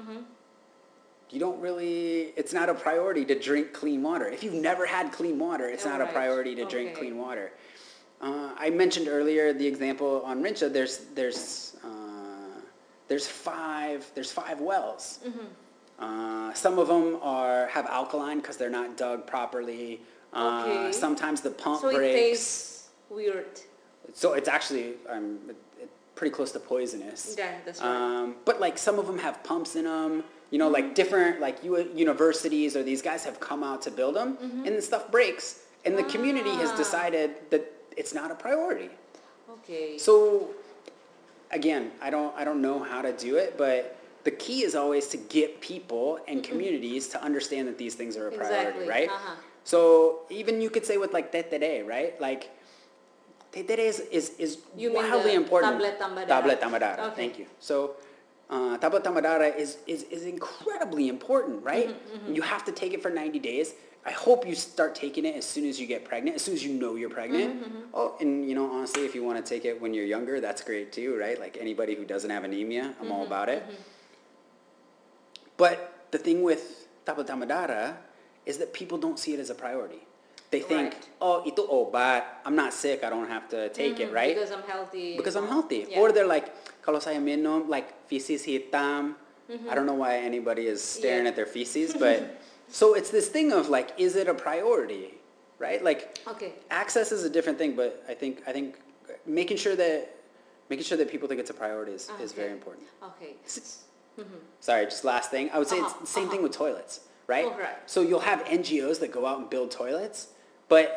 you 1.29 1.39
don't 1.39 1.59
really, 1.59 2.33
it's 2.35 2.53
not 2.53 2.69
a 2.69 2.73
priority 2.73 3.25
to 3.25 3.37
drink 3.37 3.73
clean 3.73 4.01
water. 4.01 4.27
If 4.27 4.43
you've 4.43 4.53
never 4.53 4.85
had 4.85 5.11
clean 5.11 5.37
water, 5.37 5.67
it's 5.67 5.85
not 5.85 6.01
a 6.01 6.07
priority 6.07 6.55
to 6.55 6.65
drink 6.65 6.91
okay. 6.91 6.99
clean 6.99 7.17
water. 7.17 7.51
Uh, 8.21 8.49
I 8.57 8.69
mentioned 8.69 9.07
earlier 9.07 9.53
the 9.53 9.67
example 9.67 10.21
on 10.25 10.41
Rinca, 10.43 10.71
there's, 10.71 10.97
there's, 11.13 11.75
uh, 11.83 11.87
there's 13.07 13.27
five, 13.27 14.09
there's 14.15 14.31
five 14.31 14.59
wells. 14.59 15.19
Mm-hmm. 15.25 15.45
Uh, 15.99 16.53
some 16.53 16.77
of 16.79 16.87
them 16.87 17.19
are, 17.21 17.67
have 17.67 17.85
alkaline 17.87 18.39
because 18.39 18.57
they're 18.57 18.69
not 18.69 18.97
dug 18.97 19.25
properly. 19.27 20.01
Uh, 20.33 20.63
Okay. 20.67 20.91
Sometimes 20.91 21.41
the 21.41 21.49
pump 21.51 21.81
So 21.81 21.89
it 21.89 21.95
breaks. 21.95 22.13
tastes 22.19 22.87
weird. 23.09 23.45
So 24.13 24.33
it's 24.33 24.47
actually 24.49 24.93
um, 25.09 25.39
it, 25.49 25.55
it, 25.83 25.89
pretty 26.15 26.33
close 26.33 26.51
to 26.51 26.59
poisonous. 26.59 27.35
Yeah, 27.37 27.51
that's 27.65 27.79
right. 27.81 27.87
Um, 27.87 28.35
but 28.45 28.59
like 28.59 28.77
some 28.77 28.99
of 28.99 29.07
them 29.07 29.17
have 29.19 29.43
pumps 29.43 29.75
in 29.75 29.85
them. 29.85 30.23
You 30.51 30.59
know, 30.59 30.69
like 30.69 30.95
different 30.95 31.39
like 31.41 31.63
u- 31.63 31.89
universities 31.95 32.75
or 32.75 32.83
these 32.83 33.01
guys 33.01 33.23
have 33.25 33.39
come 33.39 33.63
out 33.63 33.81
to 33.83 33.91
build 33.91 34.15
them, 34.15 34.37
and 34.65 34.75
the 34.77 34.81
stuff 34.81 35.11
breaks, 35.11 35.59
and 35.85 35.97
the 35.97 36.03
community 36.03 36.51
has 36.51 36.69
Ah. 36.71 36.77
decided 36.77 37.31
that 37.49 37.63
it's 37.97 38.13
not 38.13 38.31
a 38.31 38.35
priority. 38.35 38.89
Okay. 39.49 39.97
So 39.97 40.51
again, 41.51 41.91
I 42.01 42.09
don't 42.09 42.33
I 42.37 42.43
don't 42.45 42.61
know 42.61 42.79
how 42.79 43.01
to 43.01 43.11
do 43.11 43.35
it, 43.35 43.57
but 43.57 43.97
the 44.23 44.31
key 44.31 44.63
is 44.63 44.75
always 44.75 45.07
to 45.09 45.17
get 45.17 45.59
people 45.61 46.19
and 46.27 46.43
communities 46.43 47.07
to 47.09 47.21
understand 47.23 47.67
that 47.67 47.77
these 47.77 47.95
things 47.95 48.15
are 48.15 48.27
a 48.27 48.31
priority, 48.31 48.55
Exactly, 48.67 48.87
right? 48.87 49.09
uh-huh. 49.09 49.35
So 49.63 49.79
even 50.29 50.61
you 50.61 50.69
could 50.69 50.85
say 50.85 50.97
with 50.97 51.11
like 51.11 51.31
TTD, 51.31 51.85
right? 51.87 52.19
Like 52.21 52.51
TTD 53.51 53.79
is 53.79 53.99
is, 54.11 54.25
is 54.37 54.51
You 54.75 54.93
wildly 54.93 55.33
important. 55.33 55.73
tablet 55.73 55.99
tambah 55.99 56.23
darah. 56.23 56.27
Tablet 56.27 56.57
tambah 56.61 56.79
darah. 56.79 57.05
Okay. 57.11 57.15
Thank 57.15 57.39
you. 57.39 57.47
So 57.59 57.95
uh, 58.49 58.77
tablet 58.77 59.03
tambah 59.03 59.23
darah 59.23 59.51
is, 59.55 59.77
is 59.87 60.03
is 60.11 60.23
incredibly 60.23 61.07
important, 61.07 61.63
right? 61.63 61.89
Mm-hmm, 61.91 62.35
You 62.35 62.43
have 62.43 62.63
to 62.65 62.71
take 62.71 62.93
it 62.93 63.01
for 63.01 63.09
90 63.11 63.39
days. 63.39 63.73
I 64.07 64.15
hope 64.15 64.47
you 64.47 64.55
start 64.55 64.95
taking 64.95 65.25
it 65.27 65.35
as 65.35 65.43
soon 65.43 65.67
as 65.67 65.75
you 65.83 65.85
get 65.85 66.07
pregnant, 66.07 66.39
as 66.39 66.41
soon 66.47 66.55
as 66.55 66.63
you 66.63 66.71
know 66.71 66.95
you're 66.95 67.11
pregnant. 67.11 67.59
Mm-hmm, 67.59 67.91
Oh, 67.93 68.15
and 68.23 68.47
you 68.47 68.55
know, 68.55 68.71
honestly, 68.71 69.03
if 69.03 69.11
you 69.13 69.19
want 69.21 69.35
to 69.35 69.43
take 69.43 69.67
it 69.67 69.75
when 69.83 69.91
you're 69.93 70.07
younger, 70.07 70.39
that's 70.39 70.63
great 70.63 70.95
too, 70.95 71.19
right? 71.19 71.35
Like 71.37 71.57
anybody 71.59 71.91
who 71.93 72.05
doesn't 72.07 72.31
have 72.31 72.47
anemia, 72.47 72.95
I'm 73.03 73.11
Mm-hmm, 73.11 73.11
all 73.11 73.27
about 73.27 73.49
it. 73.51 73.67
But 75.57 76.07
the 76.11 76.17
thing 76.17 76.41
with 76.43 76.87
tablet 77.05 77.27
tambah 77.27 77.49
darah 77.49 77.95
is 78.45 78.57
that 78.59 78.71
people 78.73 78.97
don't 78.97 79.19
see 79.19 79.33
it 79.33 79.39
as 79.43 79.49
a 79.49 79.55
priority. 79.55 79.99
They 80.51 80.63
think, 80.63 80.95
Right. 80.95 81.07
oh, 81.19 81.43
itu 81.43 81.59
obat. 81.67 82.39
I'm 82.47 82.55
not 82.55 82.71
sick. 82.71 83.03
I 83.03 83.09
don't 83.11 83.27
have 83.27 83.51
to 83.51 83.67
take 83.75 83.99
it, 83.99 84.13
right? 84.15 84.31
Because 84.31 84.55
I'm 84.55 84.63
healthy. 84.63 85.19
because 85.19 85.35
I'm 85.35 85.47
healthy. 85.51 85.83
Yeah. 85.91 85.99
Or 85.99 86.15
they're 86.15 86.29
like, 86.29 86.47
kalau 86.79 87.03
saya 87.03 87.19
minum 87.19 87.67
like 87.67 87.91
feces 88.07 88.47
hitam. 88.47 89.19
I 89.67 89.75
don't 89.75 89.87
know 89.87 89.99
why 89.99 90.19
anybody 90.23 90.67
is 90.71 90.79
staring 90.79 91.23
Yeah. 91.27 91.31
at 91.31 91.35
their 91.35 91.47
feces, 91.47 91.91
but 91.95 92.23
so 92.69 92.93
it's 92.93 93.09
this 93.09 93.27
thing 93.29 93.51
of 93.51 93.69
like, 93.69 93.91
is 93.97 94.15
it 94.15 94.27
a 94.27 94.33
priority, 94.33 95.13
right? 95.59 95.83
Like, 95.83 96.19
Okay. 96.27 96.53
access 96.69 97.11
is 97.11 97.23
a 97.23 97.29
different 97.29 97.57
thing, 97.57 97.75
but 97.75 98.03
I 98.07 98.13
think 98.13 98.43
I 98.47 98.51
think 98.51 98.79
making 99.25 99.57
sure 99.57 99.75
that 99.75 100.15
making 100.69 100.83
sure 100.85 100.97
that 100.97 101.09
people 101.09 101.27
think 101.27 101.39
it's 101.39 101.49
a 101.49 101.53
priority 101.53 101.93
is, 101.93 102.09
is 102.21 102.31
very 102.33 102.47
Okay. 102.49 102.53
important. 102.57 102.87
Okay. 103.03 103.35
Sorry, 104.59 104.85
just 104.85 105.05
last 105.05 105.29
thing. 105.31 105.49
I 105.53 105.59
would 105.59 105.67
say 105.67 105.77
Uh-huh, 105.79 105.87
it's 105.91 105.99
the 105.99 106.07
same 106.07 106.27
thing 106.29 106.39
uh-huh. 106.39 106.47
with 106.47 106.51
toilets, 106.57 107.01
right? 107.27 107.45
Oh, 107.45 107.51
right. 107.57 107.77
So 107.85 108.01
you'll 108.01 108.19
have 108.31 108.43
NGOs 108.45 108.99
that 108.99 109.11
go 109.11 109.25
out 109.25 109.39
and 109.39 109.49
build 109.49 109.69
toilets, 109.71 110.27
but 110.67 110.87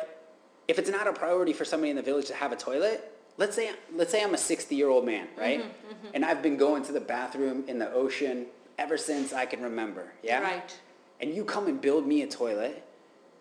if 0.67 0.77
it's 0.79 0.89
not 0.89 1.07
a 1.07 1.13
priority 1.13 1.53
for 1.53 1.63
somebody 1.65 1.89
in 1.91 1.95
the 1.95 2.01
village 2.01 2.25
to 2.27 2.33
have 2.33 2.51
a 2.51 2.55
toilet, 2.55 3.11
let's 3.37 3.55
say 3.55 3.71
let's 3.95 4.11
say 4.11 4.23
I'm 4.23 4.33
a 4.33 4.37
60 4.37 4.75
year 4.75 4.89
old 4.89 5.05
man, 5.05 5.27
right? 5.37 5.59
Mm-hmm, 5.61 6.07
And 6.15 6.25
I've 6.25 6.41
been 6.41 6.57
going 6.57 6.83
to 6.83 6.91
the 6.91 6.99
bathroom 6.99 7.63
in 7.67 7.77
the 7.79 7.91
ocean 7.93 8.47
ever 8.77 8.97
since 8.97 9.31
I 9.33 9.45
can 9.45 9.61
remember, 9.61 10.11
yeah? 10.23 10.41
Right. 10.41 10.79
And 11.21 11.33
you 11.35 11.45
come 11.45 11.67
and 11.67 11.79
build 11.79 12.07
me 12.07 12.23
a 12.23 12.27
toilet, 12.27 12.83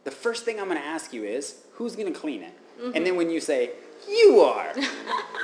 the 0.04 0.10
first 0.10 0.44
thing 0.44 0.60
I'm 0.60 0.66
going 0.66 0.78
to 0.78 0.86
ask 0.86 1.12
you 1.12 1.24
is, 1.24 1.62
who's 1.72 1.96
going 1.96 2.12
to 2.12 2.18
clean 2.18 2.42
it? 2.42 2.52
Mm-hmm. 2.80 2.96
And 2.96 3.06
then 3.06 3.16
when 3.16 3.30
you 3.30 3.40
say, 3.40 3.70
you 4.08 4.40
are, 4.40 4.72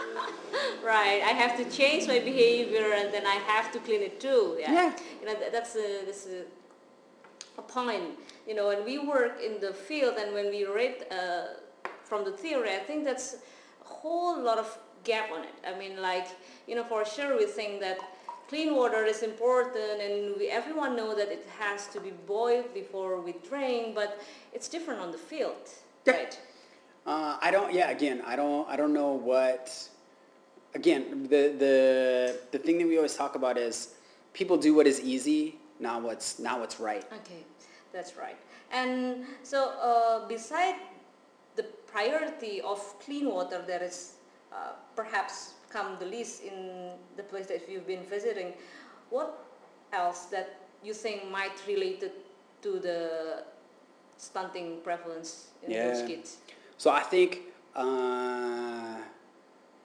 Right. 0.87 1.21
I 1.21 1.33
have 1.33 1.57
to 1.57 1.64
change 1.76 2.07
my 2.07 2.21
behavior, 2.21 2.93
and 2.95 3.12
then 3.12 3.26
I 3.26 3.35
have 3.35 3.73
to 3.73 3.81
clean 3.81 4.02
it 4.02 4.21
too. 4.21 4.57
Yeah. 4.61 4.73
Yeah. 4.73 4.97
You 5.21 5.26
know, 5.26 5.35
that's 5.50 5.75
a 5.75 6.05
that's 6.07 6.26
a, 6.26 6.45
a 7.59 7.62
point. 7.62 8.19
You 8.47 8.55
know, 8.55 8.69
when 8.69 8.85
we 8.85 8.99
work 8.99 9.40
in 9.45 9.61
the 9.61 9.73
field 9.75 10.14
and 10.16 10.33
when 10.33 10.49
we 10.50 10.64
read 10.64 11.07
uh, 11.11 11.88
from 12.05 12.25
the 12.25 12.31
theory, 12.31 12.71
I 12.71 12.78
think 12.78 13.05
that's 13.05 13.35
a 13.85 13.88
whole 13.88 14.40
lot 14.40 14.59
of 14.59 14.78
gap 15.02 15.33
on 15.33 15.43
it. 15.43 15.57
I 15.66 15.76
mean, 15.76 16.00
like 16.00 16.28
you 16.69 16.76
know, 16.76 16.85
for 16.85 17.05
sure 17.05 17.37
we 17.37 17.47
think 17.47 17.81
that 17.81 17.99
clean 18.49 18.75
water 18.76 19.05
is 19.05 19.23
important, 19.23 20.00
and 20.00 20.37
we 20.38 20.49
everyone 20.49 20.97
know 20.97 21.15
that 21.15 21.29
it 21.31 21.47
has 21.59 21.87
to 21.88 22.00
be 22.00 22.12
boiled 22.26 22.73
before 22.75 23.21
we 23.21 23.35
drink, 23.49 23.95
but 23.95 24.21
it's 24.53 24.69
different 24.69 25.00
on 25.00 25.11
the 25.12 25.19
field, 25.19 25.69
Yeah. 26.05 26.12
right? 26.15 26.38
Uh, 27.07 27.37
I 27.41 27.50
don't. 27.50 27.73
Yeah. 27.73 27.91
Again, 27.91 28.23
I 28.26 28.35
don't. 28.37 28.69
I 28.69 28.76
don't 28.76 28.93
know 28.93 29.12
what. 29.12 29.71
Again, 30.75 31.29
the 31.31 31.55
the 31.65 31.76
the 32.50 32.59
thing 32.59 32.79
that 32.79 32.87
we 32.88 32.97
always 32.97 33.15
talk 33.17 33.35
about 33.37 33.57
is 33.59 33.95
people 34.33 34.57
do 34.57 34.75
what 34.75 34.87
is 34.87 35.00
easy, 35.00 35.59
not 35.79 36.03
what's 36.03 36.38
not 36.38 36.59
what's 36.61 36.79
right. 36.81 37.05
Okay, 37.23 37.43
that's 37.93 38.17
right. 38.17 38.37
And 38.73 39.25
so, 39.43 39.71
uh, 39.81 40.26
beside 40.26 40.75
the 41.55 41.62
priority 41.87 42.61
of 42.61 42.79
clean 43.00 43.26
water 43.31 43.62
there 43.67 43.83
is 43.83 44.15
uh, 44.53 44.73
perhaps 44.97 45.55
come 45.70 45.96
the 45.99 46.06
least 46.06 46.42
in 46.42 46.90
the 47.16 47.23
place 47.23 47.46
that 47.46 47.68
you've 47.68 47.87
been 47.87 48.04
visiting, 48.04 48.54
what 49.11 49.44
else 49.92 50.26
that 50.26 50.61
you 50.82 50.94
think 50.94 51.30
might 51.30 51.56
relate 51.66 52.04
to 52.62 52.78
the 52.78 53.44
stunting 54.16 54.78
prevalence 54.82 55.49
in 55.62 55.73
those 55.73 56.06
kids? 56.06 56.38
So 56.78 56.90
I 56.90 57.02
think. 57.02 57.40
Uh, 57.75 58.96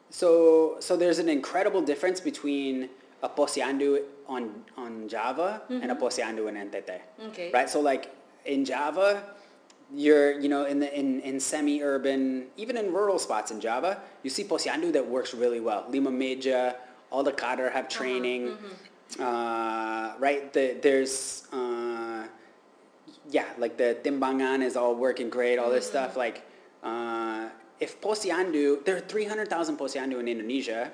so 0.10 0.76
so 0.80 0.96
there's 0.96 1.20
an 1.20 1.30
incredible 1.30 1.82
difference 1.82 2.20
between 2.20 2.90
a 3.24 3.30
posyandu 3.30 4.04
on 4.28 4.64
on 4.78 5.08
Java 5.08 5.62
and 5.70 5.92
a 5.92 5.96
posyandu 5.96 6.48
in 6.50 6.56
NTT. 6.56 7.00
Okay. 7.28 7.52
Right. 7.52 7.70
So 7.70 7.80
like 7.80 8.14
in 8.46 8.66
Java, 8.66 9.24
you're 9.94 10.40
you 10.40 10.50
know 10.50 10.66
in 10.66 10.80
the 10.80 10.98
in, 10.98 11.20
in 11.22 11.40
semi-urban 11.40 12.48
even 12.58 12.78
in 12.78 12.94
rural 12.94 13.20
spots 13.20 13.52
in 13.52 13.60
Java, 13.60 14.02
you 14.24 14.30
see 14.30 14.44
posyandu 14.44 14.92
that 14.94 15.06
works 15.06 15.34
really 15.34 15.60
well. 15.60 15.86
Lima 15.90 16.12
Meja, 16.12 16.76
all 17.12 17.24
the 17.24 17.32
cadre 17.32 17.70
have 17.72 17.90
training. 17.90 18.58
Uh, 19.20 20.14
right. 20.20 20.54
The, 20.54 20.78
there's 20.82 21.48
uh, 21.52 22.28
yeah, 23.30 23.46
like 23.58 23.78
the 23.78 23.98
timbangan 24.04 24.62
is 24.62 24.76
all 24.76 24.96
working 24.96 25.30
great, 25.30 25.58
all 25.58 25.70
this 25.70 25.88
stuff. 25.88 26.16
Like, 26.16 26.44
uh, 26.84 27.50
if 27.80 28.00
posyandu, 28.02 28.86
there 28.86 28.98
are 28.98 29.02
300,000 29.02 29.78
posyandu 29.78 30.20
in 30.20 30.28
Indonesia, 30.28 30.92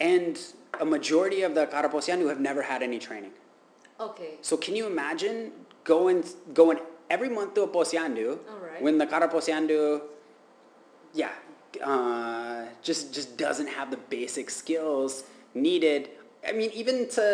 and 0.00 0.38
a 0.80 0.84
majority 0.84 1.42
of 1.42 1.54
the 1.54 1.66
kader 1.66 1.90
posyandu 1.90 2.28
have 2.28 2.40
never 2.40 2.62
had 2.62 2.82
any 2.82 2.98
training. 2.98 3.32
Okay. 4.00 4.34
So 4.40 4.56
can 4.56 4.74
you 4.74 4.86
imagine 4.86 5.52
going 5.84 6.24
going 6.54 6.78
every 7.12 7.28
month 7.28 7.52
to 7.56 7.62
a 7.68 7.70
posyandu 7.76 8.28
Alright. 8.48 8.80
when 8.86 8.96
the 8.96 9.06
kader 9.12 9.28
posyandu, 9.36 9.80
yeah, 11.20 11.32
uh, 11.84 12.64
just 12.88 13.12
just 13.16 13.36
doesn't 13.36 13.68
have 13.78 13.88
the 13.94 14.00
basic 14.16 14.48
skills 14.60 15.12
needed. 15.54 16.02
I 16.48 16.52
mean, 16.58 16.70
even 16.74 16.96
to 17.16 17.24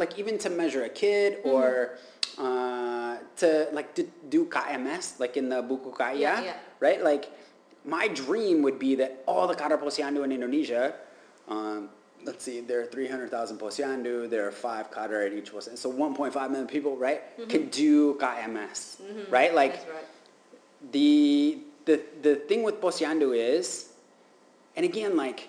like 0.00 0.12
even 0.22 0.38
to 0.44 0.48
measure 0.60 0.84
a 0.84 0.92
kid 1.02 1.30
Mm-hmm. 1.42 1.50
or 1.56 1.98
uh, 2.38 3.14
to 3.42 3.48
like 3.78 3.94
to 3.98 4.02
do 4.34 4.46
KMS 4.46 5.06
like 5.22 5.34
in 5.36 5.46
the 5.52 5.60
buku 5.62 5.90
KIA, 5.98 6.14
Yeah, 6.18 6.40
yeah. 6.48 6.56
right? 6.86 7.00
Like 7.10 7.24
my 7.84 8.06
dream 8.22 8.62
would 8.64 8.78
be 8.78 8.94
that 9.02 9.22
all 9.26 9.46
the 9.50 9.54
kader 9.62 9.78
posyandu 9.84 10.22
in 10.24 10.30
Indonesia. 10.38 10.94
Um, 11.50 11.90
Let's 12.24 12.44
see, 12.44 12.60
there 12.60 12.80
are 12.80 12.86
300,000 12.86 13.58
posyandu, 13.58 14.30
there 14.30 14.46
are 14.48 14.50
five 14.50 14.90
kader 14.90 15.26
at 15.26 15.32
each 15.32 15.52
posyandu. 15.52 15.78
So 15.78 15.92
1.5 15.92 16.50
million 16.50 16.66
people, 16.66 16.96
right, 16.96 17.38
mm-hmm. 17.38 17.50
can 17.50 17.68
do 17.68 18.14
KMS, 18.14 19.00
mm-hmm. 19.00 19.30
right? 19.30 19.54
Like 19.54 19.72
right. 19.72 20.04
the 20.92 21.58
the 21.84 22.00
the 22.22 22.36
thing 22.36 22.62
with 22.62 22.80
posyandu 22.80 23.36
is, 23.36 23.90
and 24.76 24.84
again, 24.84 25.16
like 25.16 25.48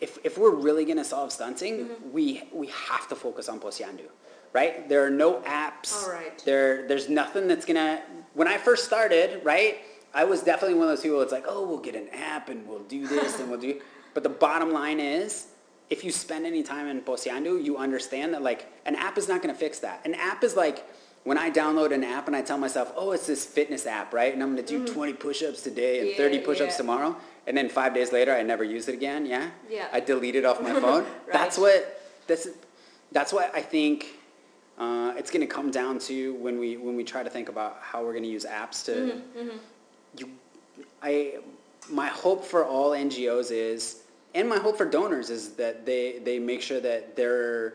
if 0.00 0.18
if 0.22 0.36
we're 0.36 0.54
really 0.54 0.84
gonna 0.84 1.04
solve 1.04 1.32
stunting, 1.32 1.86
mm-hmm. 1.86 2.12
we 2.12 2.42
we 2.52 2.66
have 2.68 3.08
to 3.08 3.16
focus 3.16 3.48
on 3.48 3.58
posyandu, 3.58 4.08
right? 4.52 4.86
There 4.88 5.04
are 5.04 5.10
no 5.10 5.40
apps. 5.40 6.02
All 6.02 6.12
right. 6.12 6.38
There 6.44 6.86
there's 6.86 7.08
nothing 7.08 7.48
that's 7.48 7.64
gonna. 7.64 8.02
When 8.34 8.48
I 8.48 8.58
first 8.58 8.84
started, 8.84 9.42
right, 9.44 9.78
I 10.12 10.24
was 10.24 10.42
definitely 10.42 10.74
one 10.74 10.88
of 10.88 10.90
those 10.90 11.02
people. 11.02 11.22
It's 11.22 11.32
like, 11.32 11.46
oh, 11.48 11.66
we'll 11.66 11.78
get 11.78 11.94
an 11.94 12.08
app 12.12 12.48
and 12.48 12.66
we'll 12.66 12.80
do 12.80 13.06
this 13.06 13.40
and 13.40 13.50
we'll 13.50 13.60
do. 13.60 13.80
But 14.14 14.22
the 14.22 14.28
bottom 14.28 14.72
line 14.72 15.00
is. 15.00 15.48
If 15.90 16.02
you 16.02 16.10
spend 16.10 16.46
any 16.46 16.62
time 16.62 16.88
in 16.88 17.02
Posyandu, 17.02 17.62
you 17.62 17.76
understand 17.76 18.34
that 18.34 18.42
like 18.42 18.72
an 18.86 18.96
app 18.96 19.18
is 19.18 19.28
not 19.28 19.42
going 19.42 19.54
to 19.54 19.58
fix 19.58 19.80
that. 19.80 20.00
An 20.04 20.14
app 20.14 20.42
is 20.42 20.56
like 20.56 20.86
when 21.24 21.38
I 21.38 21.50
download 21.50 21.92
an 21.92 22.04
app 22.04 22.26
and 22.26 22.36
I 22.36 22.42
tell 22.42 22.58
myself, 22.58 22.92
oh, 22.96 23.12
it's 23.12 23.26
this 23.26 23.44
fitness 23.44 23.86
app, 23.86 24.12
right? 24.12 24.32
And 24.32 24.42
I'm 24.42 24.54
going 24.54 24.64
to 24.64 24.68
do 24.68 24.84
mm-hmm. 24.84 24.94
20 24.94 25.12
push-ups 25.14 25.62
today 25.62 26.00
and 26.00 26.10
Yeah, 26.10 26.16
30 26.16 26.38
push-ups 26.40 26.72
yeah. 26.72 26.76
tomorrow. 26.76 27.16
And 27.46 27.56
then 27.56 27.68
five 27.68 27.94
days 27.94 28.12
later, 28.12 28.34
I 28.34 28.42
never 28.42 28.64
use 28.64 28.88
it 28.88 28.94
again. 28.94 29.26
Yeah. 29.26 29.50
Yeah. 29.68 29.88
I 29.92 30.00
delete 30.00 30.36
it 30.36 30.44
off 30.44 30.62
my 30.62 30.72
phone. 30.72 31.06
That's 31.32 31.58
what 31.58 32.00
that's 32.26 32.48
that's 33.12 33.32
what 33.34 33.54
I 33.54 33.60
think 33.60 34.06
uh, 34.78 35.12
it's 35.16 35.30
going 35.30 35.46
to 35.46 35.52
come 35.52 35.70
down 35.70 35.98
to 36.00 36.34
when 36.34 36.58
we 36.58 36.76
when 36.76 36.96
we 36.96 37.04
try 37.04 37.22
to 37.22 37.30
think 37.30 37.48
about 37.48 37.78
how 37.80 38.02
we're 38.02 38.12
going 38.12 38.24
to 38.24 38.30
use 38.30 38.44
apps 38.44 38.84
to. 38.86 38.92
Mm-hmm, 38.92 39.38
mm-hmm. 39.38 39.56
You, 40.18 40.30
I 41.02 41.34
my 41.90 42.08
hope 42.08 42.44
for 42.44 42.64
all 42.64 42.90
NGOs 42.90 43.50
is, 43.50 44.00
and 44.34 44.48
my 44.48 44.58
hope 44.58 44.76
for 44.76 44.84
donors 44.84 45.30
is 45.30 45.54
that 45.60 45.86
they 45.86 46.18
they 46.24 46.38
make 46.38 46.60
sure 46.60 46.80
that 46.80 47.14
there 47.16 47.74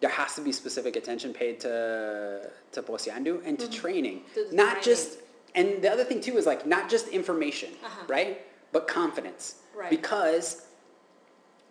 there 0.00 0.10
has 0.10 0.34
to 0.36 0.40
be 0.40 0.52
specific 0.52 0.96
attention 0.96 1.32
paid 1.34 1.60
to 1.60 2.48
to 2.72 2.82
Posyandu 2.82 3.42
and 3.44 3.58
to 3.58 3.68
training, 3.68 4.22
To 4.34 4.48
not 4.54 4.80
training. 4.80 4.84
just. 4.84 5.18
And 5.56 5.82
the 5.82 5.90
other 5.90 6.04
thing 6.04 6.20
too 6.20 6.36
is 6.36 6.44
like 6.46 6.66
not 6.68 6.88
just 6.92 7.08
information, 7.08 7.72
Uh-huh. 7.82 8.04
right? 8.06 8.44
But 8.70 8.86
confidence, 8.86 9.64
Right. 9.74 9.88
because 9.90 10.68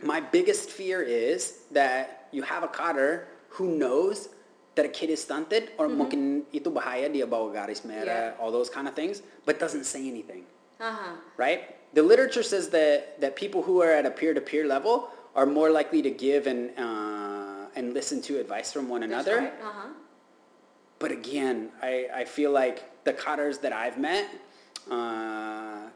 my 0.01 0.19
biggest 0.19 0.69
fear 0.73 1.01
is 1.01 1.61
that 1.71 2.27
you 2.33 2.41
have 2.41 2.63
a 2.65 2.67
kader 2.67 3.29
who 3.55 3.77
knows 3.77 4.29
that 4.75 4.85
a 4.85 4.89
kid 4.89 5.09
is 5.09 5.21
stunted 5.23 5.71
or 5.77 5.87
mungkin 5.87 6.43
itu 6.53 6.69
bahaya 6.73 7.07
dia 7.09 7.25
bawa 7.25 7.49
garis 7.53 7.81
merah, 7.85 8.33
Mm-hmm. 8.33 8.41
All 8.41 8.51
those 8.51 8.69
kind 8.69 8.89
of 8.89 8.93
things, 8.97 9.21
but 9.45 9.57
doesn't 9.61 9.85
say 9.85 10.01
anything, 10.09 10.43
Uh-huh. 10.81 11.15
right? 11.37 11.77
The 11.93 12.03
literature 12.03 12.43
says 12.43 12.69
that, 12.69 13.19
that 13.21 13.35
people 13.35 13.63
who 13.63 13.81
are 13.81 13.91
at 13.91 14.05
a 14.05 14.11
peer-to-peer 14.11 14.67
level 14.67 15.09
are 15.35 15.45
more 15.45 15.69
likely 15.69 16.01
to 16.01 16.09
give 16.09 16.47
and, 16.47 16.71
uh, 16.77 17.65
and 17.75 17.93
listen 17.93 18.21
to 18.23 18.39
advice 18.39 18.71
from 18.73 18.89
one 18.89 19.03
another. 19.03 19.37
right. 19.37 19.53
Uh-huh. 19.63 19.87
But 20.99 21.11
again, 21.11 21.69
I, 21.81 22.07
I 22.13 22.25
feel 22.25 22.51
like 22.51 23.03
the 23.03 23.13
kaders 23.13 23.61
that 23.61 23.71
I've 23.71 23.99
met, 23.99 24.27
uh, 24.89 25.89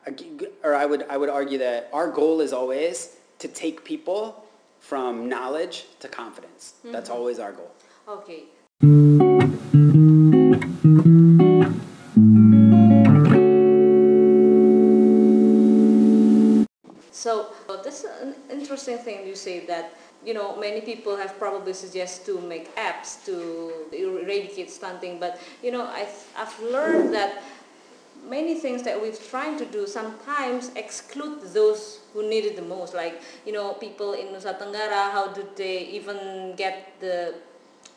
or 0.63 0.75
I 0.75 0.85
would, 0.85 1.05
I 1.09 1.17
would 1.17 1.29
argue 1.29 1.57
that 1.57 1.89
our 1.91 2.09
goal 2.09 2.39
is 2.41 2.53
always 2.53 3.15
to 3.39 3.47
take 3.47 3.83
people 3.83 4.45
from 4.79 5.27
knowledge 5.27 5.85
to 6.01 6.07
confidence. 6.07 6.73
That's 6.83 7.09
always 7.09 7.39
our 7.39 7.51
goal. 7.51 7.71
Okay. 8.07 8.43
Interesting 18.87 19.13
thing 19.17 19.27
you 19.27 19.35
say 19.35 19.65
that 19.65 19.93
you 20.25 20.33
know 20.33 20.57
many 20.57 20.81
people 20.81 21.15
have 21.15 21.37
probably 21.37 21.73
suggest 21.73 22.25
to 22.25 22.39
make 22.41 22.75
apps 22.75 23.23
to 23.25 23.71
eradicate 23.91 24.69
stunting, 24.71 25.19
but 25.19 25.39
you 25.63 25.71
know 25.71 25.83
I 25.83 26.07
I've 26.37 26.59
learned 26.61 27.13
that 27.13 27.43
many 28.27 28.55
things 28.55 28.83
that 28.83 28.99
we're 29.01 29.13
trying 29.13 29.57
to 29.57 29.65
do 29.65 29.87
sometimes 29.87 30.71
exclude 30.75 31.41
those 31.53 31.99
who 32.13 32.27
need 32.27 32.45
it 32.45 32.55
the 32.55 32.61
most. 32.61 32.93
Like 32.93 33.21
you 33.45 33.53
know 33.53 33.73
people 33.73 34.13
in 34.13 34.27
Nusa 34.27 34.57
Tenggara, 34.57 35.11
how 35.11 35.27
do 35.33 35.45
they 35.55 35.85
even 35.89 36.55
get 36.55 36.99
the 36.99 37.35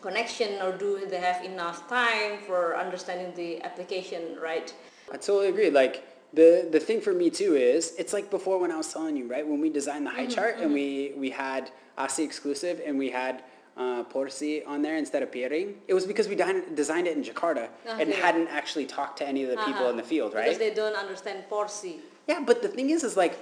connection 0.01 0.61
or 0.61 0.73
do 0.73 1.07
they 1.09 1.21
have 1.21 1.43
enough 1.45 1.89
time 1.89 2.37
for 2.47 2.77
understanding 2.77 3.33
the 3.37 3.63
application 3.65 4.37
right 4.37 4.69
I 5.13 5.17
totally 5.17 5.49
agree. 5.49 5.71
Like 5.71 6.03
the 6.35 6.69
the 6.71 6.81
thing 6.81 7.01
for 7.01 7.13
me 7.13 7.31
too 7.31 7.55
is 7.55 7.95
it's 7.99 8.13
like 8.13 8.31
before 8.31 8.59
when 8.59 8.73
I 8.73 8.77
was 8.77 8.93
telling 8.93 9.17
you 9.17 9.27
right 9.35 9.47
when 9.47 9.61
we 9.61 9.71
designed 9.71 10.05
the 10.07 10.11
high 10.11 10.27
chart 10.27 10.55
and 10.61 10.73
we 10.73 11.13
we 11.17 11.31
had 11.31 11.71
ASI 11.99 12.23
exclusive 12.25 12.81
and 12.87 12.99
we 12.99 13.11
had 13.11 13.43
uh, 13.77 14.05
Porsi 14.05 14.65
on 14.67 14.83
there 14.83 14.97
instead 14.97 15.23
of 15.25 15.33
Piring. 15.33 15.75
It 15.89 15.95
was 15.95 16.07
because 16.07 16.29
we 16.29 16.37
designed 16.37 17.07
it 17.09 17.17
in 17.17 17.25
Jakarta 17.25 17.69
and 17.87 18.09
hadn't 18.13 18.49
actually 18.49 18.87
talked 18.87 19.19
to 19.19 19.27
any 19.27 19.43
of 19.45 19.51
the 19.51 19.57
people 19.57 19.83
Uh-huh. 19.83 19.91
in 19.91 19.97
the 19.97 20.03
field, 20.15 20.33
right? 20.33 20.45
because 20.45 20.59
they 20.59 20.73
don't 20.83 20.95
understand 21.05 21.45
porsi 21.51 21.95
Yeah, 22.29 22.41
but 22.51 22.63
the 22.63 22.69
thing 22.69 22.91
is, 22.91 23.03
is 23.03 23.17
like, 23.17 23.35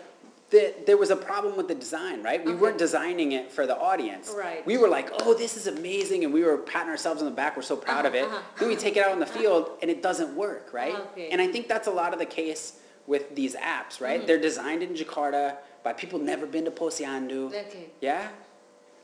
the, 0.50 0.74
there 0.86 0.96
was 0.98 1.10
a 1.10 1.16
problem 1.16 1.56
with 1.56 1.68
the 1.68 1.74
design, 1.74 2.22
right? 2.22 2.40
We 2.44 2.54
weren't 2.54 2.76
designing 2.78 3.32
it 3.32 3.50
for 3.56 3.66
the 3.66 3.76
audience. 3.90 4.26
Right. 4.46 4.66
We 4.66 4.76
were 4.76 4.88
like, 4.88 5.08
oh, 5.20 5.32
this 5.34 5.56
is 5.56 5.66
amazing, 5.66 6.24
and 6.24 6.32
we 6.32 6.42
were 6.44 6.58
patting 6.58 6.90
ourselves 6.90 7.20
on 7.22 7.26
the 7.32 7.36
back. 7.42 7.56
We're 7.56 7.62
so 7.62 7.76
proud 7.76 8.04
of 8.06 8.14
it. 8.14 8.24
Uh-huh, 8.24 8.40
Then 8.58 8.68
we 8.68 8.76
take 8.76 8.96
it 8.98 9.02
out 9.06 9.12
in 9.12 9.20
the 9.20 9.32
field, 9.38 9.70
and 9.80 9.90
it 9.90 10.02
doesn't 10.02 10.34
work, 10.34 10.64
right? 10.72 10.94
Okay. 11.12 11.28
And 11.32 11.40
I 11.40 11.46
think 11.52 11.68
that's 11.68 11.88
a 11.88 11.90
lot 12.02 12.12
of 12.12 12.18
the 12.18 12.26
case 12.40 12.64
with 13.06 13.34
these 13.34 13.54
apps, 13.56 14.00
right? 14.00 14.18
Mm-hmm. 14.18 14.26
They're 14.26 14.40
designed 14.40 14.82
in 14.82 14.94
Jakarta 14.94 15.56
by 15.82 15.92
people 15.92 16.18
never 16.18 16.46
been 16.46 16.64
to 16.64 16.70
Posyandu. 16.70 17.48
Okay. 17.48 17.86
Yeah, 18.00 18.28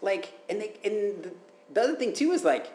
like, 0.03 0.33
and 0.49 0.61
they, 0.61 0.73
and 0.85 1.25
the, 1.25 1.31
the 1.75 1.81
other 1.83 1.97
thing 1.97 2.13
too 2.13 2.31
is 2.33 2.45
like, 2.45 2.67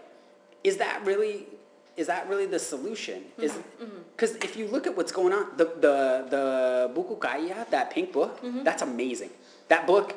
is 0.64 0.78
that 0.78 1.02
really, 1.06 1.48
is 1.96 2.08
that 2.08 2.28
really 2.28 2.46
the 2.46 2.60
solution? 2.60 3.24
Is 3.38 3.54
Mm-hmm, 3.54 3.98
because 4.16 4.36
if 4.38 4.56
you 4.58 4.68
look 4.68 4.86
at 4.88 4.96
what's 4.98 5.12
going 5.12 5.34
on, 5.34 5.48
the 5.58 5.66
the 5.66 5.96
the 6.30 6.92
buku 6.96 7.20
KIA, 7.20 7.66
that 7.72 7.92
pink 7.92 8.12
book, 8.12 8.42
Mm-hmm. 8.44 8.64
that's 8.64 8.82
amazing. 8.82 9.30
That 9.70 9.88
book, 9.88 10.14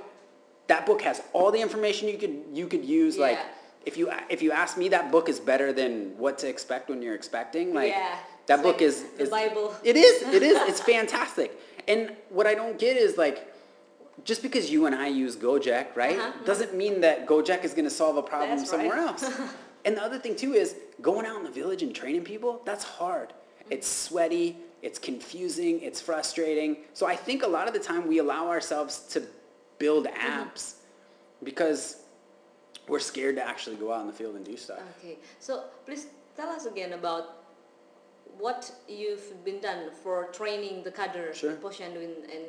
that 0.67 0.85
book 0.87 1.01
has 1.03 1.23
all 1.33 1.51
the 1.53 1.61
information 1.61 2.09
you 2.09 2.19
could 2.19 2.45
you 2.53 2.67
could 2.67 2.85
use. 2.85 3.17
Like, 3.17 3.39
if 3.87 3.97
you 3.97 4.11
if 4.29 4.43
you 4.43 4.51
ask 4.53 4.77
me, 4.77 4.89
that 4.89 5.11
book 5.13 5.29
is 5.29 5.39
better 5.39 5.73
than 5.73 6.19
what 6.19 6.39
to 6.39 6.49
expect 6.49 6.89
when 6.91 7.01
you're 7.03 7.15
expecting. 7.15 7.73
Like, 7.73 7.93
Yeah. 7.93 8.19
That 8.47 8.55
It's 8.55 8.63
book 8.63 8.75
like 8.77 8.83
is 8.83 9.03
the 9.17 9.23
is 9.25 9.31
Bible. 9.31 9.75
It 9.85 9.97
is. 9.97 10.23
It 10.23 10.43
is. 10.43 10.57
It's 10.69 10.81
fantastic. 10.95 11.59
And 11.89 12.13
what 12.31 12.47
I 12.47 12.55
don't 12.55 12.79
get 12.79 12.97
is 12.97 13.17
like, 13.17 13.53
just 14.25 14.43
because 14.43 14.71
you 14.71 14.87
and 14.87 14.95
I 14.95 15.09
use 15.09 15.37
Gojek, 15.37 15.95
right, 15.95 16.19
Uh-huh, 16.19 16.33
doesn't 16.45 16.75
mean 16.75 17.01
that 17.03 17.27
Gojek 17.27 17.65
is 17.65 17.73
going 17.75 17.85
to 17.85 17.91
solve 17.91 18.17
a 18.17 18.23
problem 18.23 18.57
That's 18.59 18.71
somewhere 18.71 18.97
right. 18.97 19.09
else. 19.09 19.25
and 19.85 19.97
the 19.97 20.03
other 20.03 20.19
thing 20.19 20.35
too 20.37 20.53
is 20.55 20.77
going 21.01 21.27
out 21.27 21.37
in 21.37 21.45
the 21.45 21.51
village 21.51 21.83
and 21.83 21.95
training 21.95 22.25
people. 22.25 22.61
That's 22.65 22.83
hard. 22.85 23.33
It's 23.71 23.87
sweaty. 23.89 24.57
It's 24.83 24.99
confusing. 24.99 25.81
It's 25.81 26.01
frustrating. 26.01 26.79
So 26.95 27.07
I 27.07 27.17
think 27.17 27.43
a 27.43 27.47
lot 27.49 27.67
of 27.69 27.75
the 27.75 27.81
time 27.81 28.07
we 28.07 28.19
allow 28.19 28.49
ourselves 28.49 28.99
to 29.15 29.23
build 29.79 30.07
Mm-hmm. 30.07 30.43
apps 30.43 30.75
because 31.43 31.99
we're 32.89 32.99
scared 33.01 33.37
to 33.37 33.47
actually 33.47 33.77
go 33.77 33.93
out 33.93 34.01
in 34.01 34.07
the 34.07 34.13
field 34.13 34.37
and 34.37 34.45
do 34.45 34.57
stuff. 34.57 34.79
okay 34.99 35.19
so 35.41 35.65
please 35.85 36.07
tell 36.37 36.49
us 36.49 36.65
again 36.67 36.93
about 36.95 37.36
what 38.39 38.71
you've 38.89 39.45
been 39.45 39.61
done 39.61 39.91
for 40.03 40.27
training 40.33 40.83
the 40.83 40.91
cadre 40.91 41.35
Sure. 41.35 41.53
in 41.53 41.93
in, 41.97 42.13
in 42.37 42.45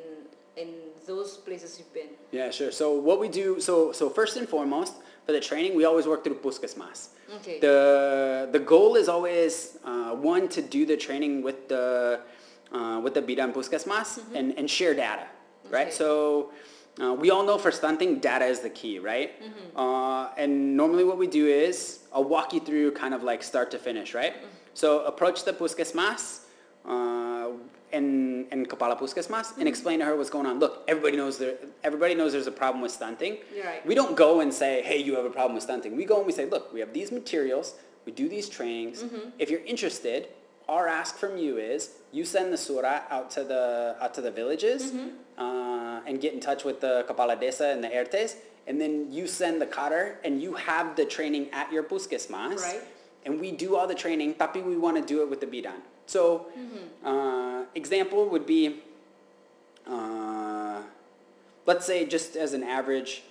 in 0.56 0.68
those 1.06 1.36
places 1.36 1.78
you've 1.78 1.94
been 1.94 2.10
Yeah, 2.32 2.50
sure. 2.50 2.72
So 2.72 2.86
what 3.08 3.18
we 3.20 3.28
do, 3.28 3.60
so 3.60 3.92
so 3.92 4.10
first 4.10 4.36
and 4.36 4.48
foremost, 4.48 4.94
for 5.24 5.32
the 5.32 5.40
training, 5.40 5.76
we 5.76 5.84
always 5.84 6.06
work 6.06 6.24
through 6.24 6.38
Puskesmas. 6.46 7.08
Okay. 7.36 7.60
The 7.60 8.48
the 8.50 8.58
goal 8.58 8.96
is 8.96 9.08
always 9.08 9.78
uh, 9.84 10.12
one 10.34 10.48
to 10.48 10.60
do 10.62 10.86
the 10.86 10.96
training 10.96 11.42
with 11.42 11.68
the 11.68 12.20
uh, 12.72 13.00
with 13.04 13.14
the 13.14 13.22
Bidan 13.22 13.52
Puskesmas 13.52 14.20
and, 14.34 14.56
and 14.58 14.68
share 14.68 14.94
data, 14.94 15.26
right? 15.70 15.88
Okay. 15.88 15.90
So 15.90 16.50
uh, 17.00 17.14
we 17.14 17.30
all 17.30 17.44
know 17.44 17.58
for 17.58 17.70
stunting, 17.70 18.18
data 18.18 18.44
is 18.44 18.60
the 18.60 18.70
key, 18.70 18.98
right? 18.98 19.40
Mm-hmm. 19.42 19.78
Uh, 19.78 20.28
and 20.36 20.76
normally 20.76 21.04
what 21.04 21.18
we 21.18 21.26
do 21.26 21.46
is 21.46 22.00
I'll 22.12 22.24
walk 22.24 22.52
you 22.52 22.60
through 22.60 22.92
kind 22.92 23.14
of 23.14 23.22
like 23.22 23.42
start 23.42 23.70
to 23.72 23.78
finish, 23.78 24.14
right? 24.14 24.34
Mm-hmm. 24.36 24.46
So 24.74 25.04
approach 25.04 25.44
the 25.44 25.52
Puskesmas. 25.52 26.44
Uh, 26.86 27.28
uh, 27.48 27.52
in, 27.90 28.46
in 28.52 28.66
Kepala 28.66 28.98
Puskesmas 28.98 29.56
and 29.58 29.66
explain 29.66 30.00
to 30.00 30.04
her 30.04 30.14
what's 30.16 30.28
going 30.28 30.46
on. 30.46 30.58
Look, 30.58 30.84
everybody 30.88 31.16
knows 31.16 31.38
there, 31.38 31.54
everybody 31.82 32.14
knows 32.14 32.32
there's 32.32 32.46
a 32.46 32.52
problem 32.52 32.82
with 32.82 32.92
stunting. 32.92 33.38
Right. 33.64 33.84
We 33.86 33.94
don't 33.94 34.14
go 34.16 34.40
and 34.40 34.52
say, 34.52 34.82
hey, 34.82 34.98
you 34.98 35.16
have 35.16 35.24
a 35.24 35.30
problem 35.30 35.54
with 35.54 35.64
stunting. 35.64 35.96
We 35.96 36.04
go 36.04 36.18
and 36.18 36.26
we 36.26 36.32
say, 36.32 36.44
look, 36.44 36.72
we 36.72 36.80
have 36.80 36.92
these 36.92 37.10
materials, 37.10 37.74
we 38.04 38.12
do 38.12 38.28
these 38.28 38.48
trainings. 38.48 39.04
If 39.38 39.50
you're 39.50 39.64
interested, 39.64 40.28
our 40.68 40.86
ask 40.88 41.16
from 41.16 41.38
you 41.38 41.56
is 41.56 41.90
you 42.12 42.24
send 42.24 42.52
the 42.52 42.56
surah 42.58 43.00
out 43.10 43.30
to 43.32 43.44
the 43.44 43.96
out 44.00 44.12
to 44.14 44.20
the 44.20 44.30
villages 44.30 44.92
uh, 45.38 46.00
and 46.06 46.20
get 46.20 46.32
in 46.34 46.40
touch 46.40 46.64
with 46.64 46.80
the 46.80 47.04
Kepala 47.08 47.36
Desa 47.40 47.72
and 47.72 47.82
the 47.82 47.88
ERTES, 47.94 48.36
and 48.66 48.80
then 48.80 49.10
you 49.12 49.26
send 49.26 49.60
the 49.60 49.66
kader 49.66 50.16
and 50.24 50.42
you 50.42 50.54
have 50.54 50.96
the 50.96 51.04
training 51.06 51.48
at 51.52 51.72
your 51.72 51.82
Puskesmas 51.82 52.60
Right. 52.62 52.82
and 53.24 53.40
we 53.40 53.50
do 53.52 53.76
all 53.76 53.86
the 53.86 53.94
training, 53.94 54.34
tapi 54.34 54.60
we 54.62 54.76
want 54.76 54.96
to 54.96 55.04
do 55.04 55.22
it 55.22 55.28
with 55.30 55.40
the 55.40 55.46
bidan. 55.46 55.80
So, 56.06 56.46
uh, 57.04 57.64
example 57.74 58.28
would 58.28 58.46
be, 58.46 58.80
uh, 59.86 60.80
let's 61.66 61.84
say 61.86 62.06
just 62.06 62.36
as 62.36 62.52
an 62.52 62.62
average, 62.62 63.22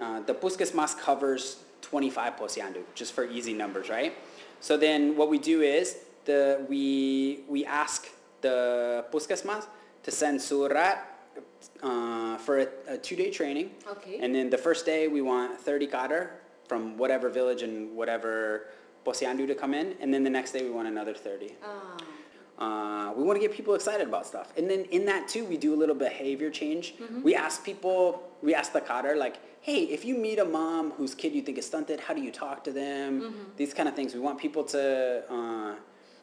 uh, 0.00 0.20
the 0.20 0.34
Puskesmas 0.34 0.96
covers 0.98 1.60
25 1.82 2.36
posyandu, 2.36 2.82
just 2.94 3.12
for 3.12 3.24
easy 3.28 3.52
numbers, 3.52 3.88
right? 3.88 4.14
So 4.60 4.76
then 4.76 5.16
what 5.16 5.28
we 5.28 5.38
do 5.38 5.60
is 5.60 5.96
the 6.24 6.64
we 6.68 7.44
we 7.48 7.64
ask 7.64 8.08
the 8.40 9.04
Puskesmas 9.12 9.66
to 10.02 10.10
send 10.10 10.40
surat 10.42 10.96
uh, 11.82 12.36
for 12.38 12.58
a, 12.58 12.66
a 12.88 12.98
two-day 12.98 13.30
training. 13.30 13.70
Okay. 13.88 14.18
And 14.20 14.34
then 14.34 14.50
the 14.50 14.58
first 14.58 14.84
day 14.84 15.08
we 15.08 15.22
want 15.22 15.60
30 15.60 15.86
kader 15.86 16.30
from 16.66 16.96
whatever 16.98 17.28
village 17.28 17.62
and 17.62 17.94
whatever 17.96 18.66
posyandu 19.04 19.46
to 19.46 19.54
come 19.54 19.74
in, 19.74 19.94
and 20.00 20.12
then 20.14 20.22
the 20.24 20.30
next 20.30 20.52
day 20.52 20.62
we 20.62 20.70
want 20.70 20.88
another 20.88 21.14
30. 21.14 21.54
Ah, 21.64 21.96
Uh, 22.58 23.12
we 23.16 23.22
want 23.24 23.34
to 23.40 23.42
get 23.46 23.50
people 23.60 23.74
excited 23.74 24.06
about 24.06 24.24
stuff. 24.32 24.48
And 24.58 24.70
then 24.70 24.82
in 24.96 25.02
that 25.10 25.26
too, 25.26 25.44
we 25.52 25.56
do 25.56 25.70
a 25.74 25.78
little 25.82 25.98
behavior 26.08 26.50
change. 26.50 26.94
We 27.28 27.32
ask 27.34 27.64
people, 27.64 28.22
we 28.46 28.54
ask 28.54 28.68
the 28.72 28.80
kader, 28.90 29.14
like, 29.16 29.36
hey, 29.68 29.80
if 29.96 30.04
you 30.04 30.14
meet 30.26 30.38
a 30.38 30.44
mom 30.44 30.84
whose 30.98 31.12
kid 31.20 31.32
you 31.36 31.42
think 31.46 31.56
is 31.58 31.66
stunted, 31.66 31.98
how 32.06 32.14
do 32.14 32.22
you 32.22 32.30
talk 32.30 32.62
to 32.68 32.72
them? 32.82 33.10
These 33.56 33.72
kind 33.74 33.88
of 33.90 33.94
things. 33.98 34.14
We 34.14 34.20
want 34.28 34.38
people 34.46 34.62
to, 34.74 34.82
uh, 35.36 35.74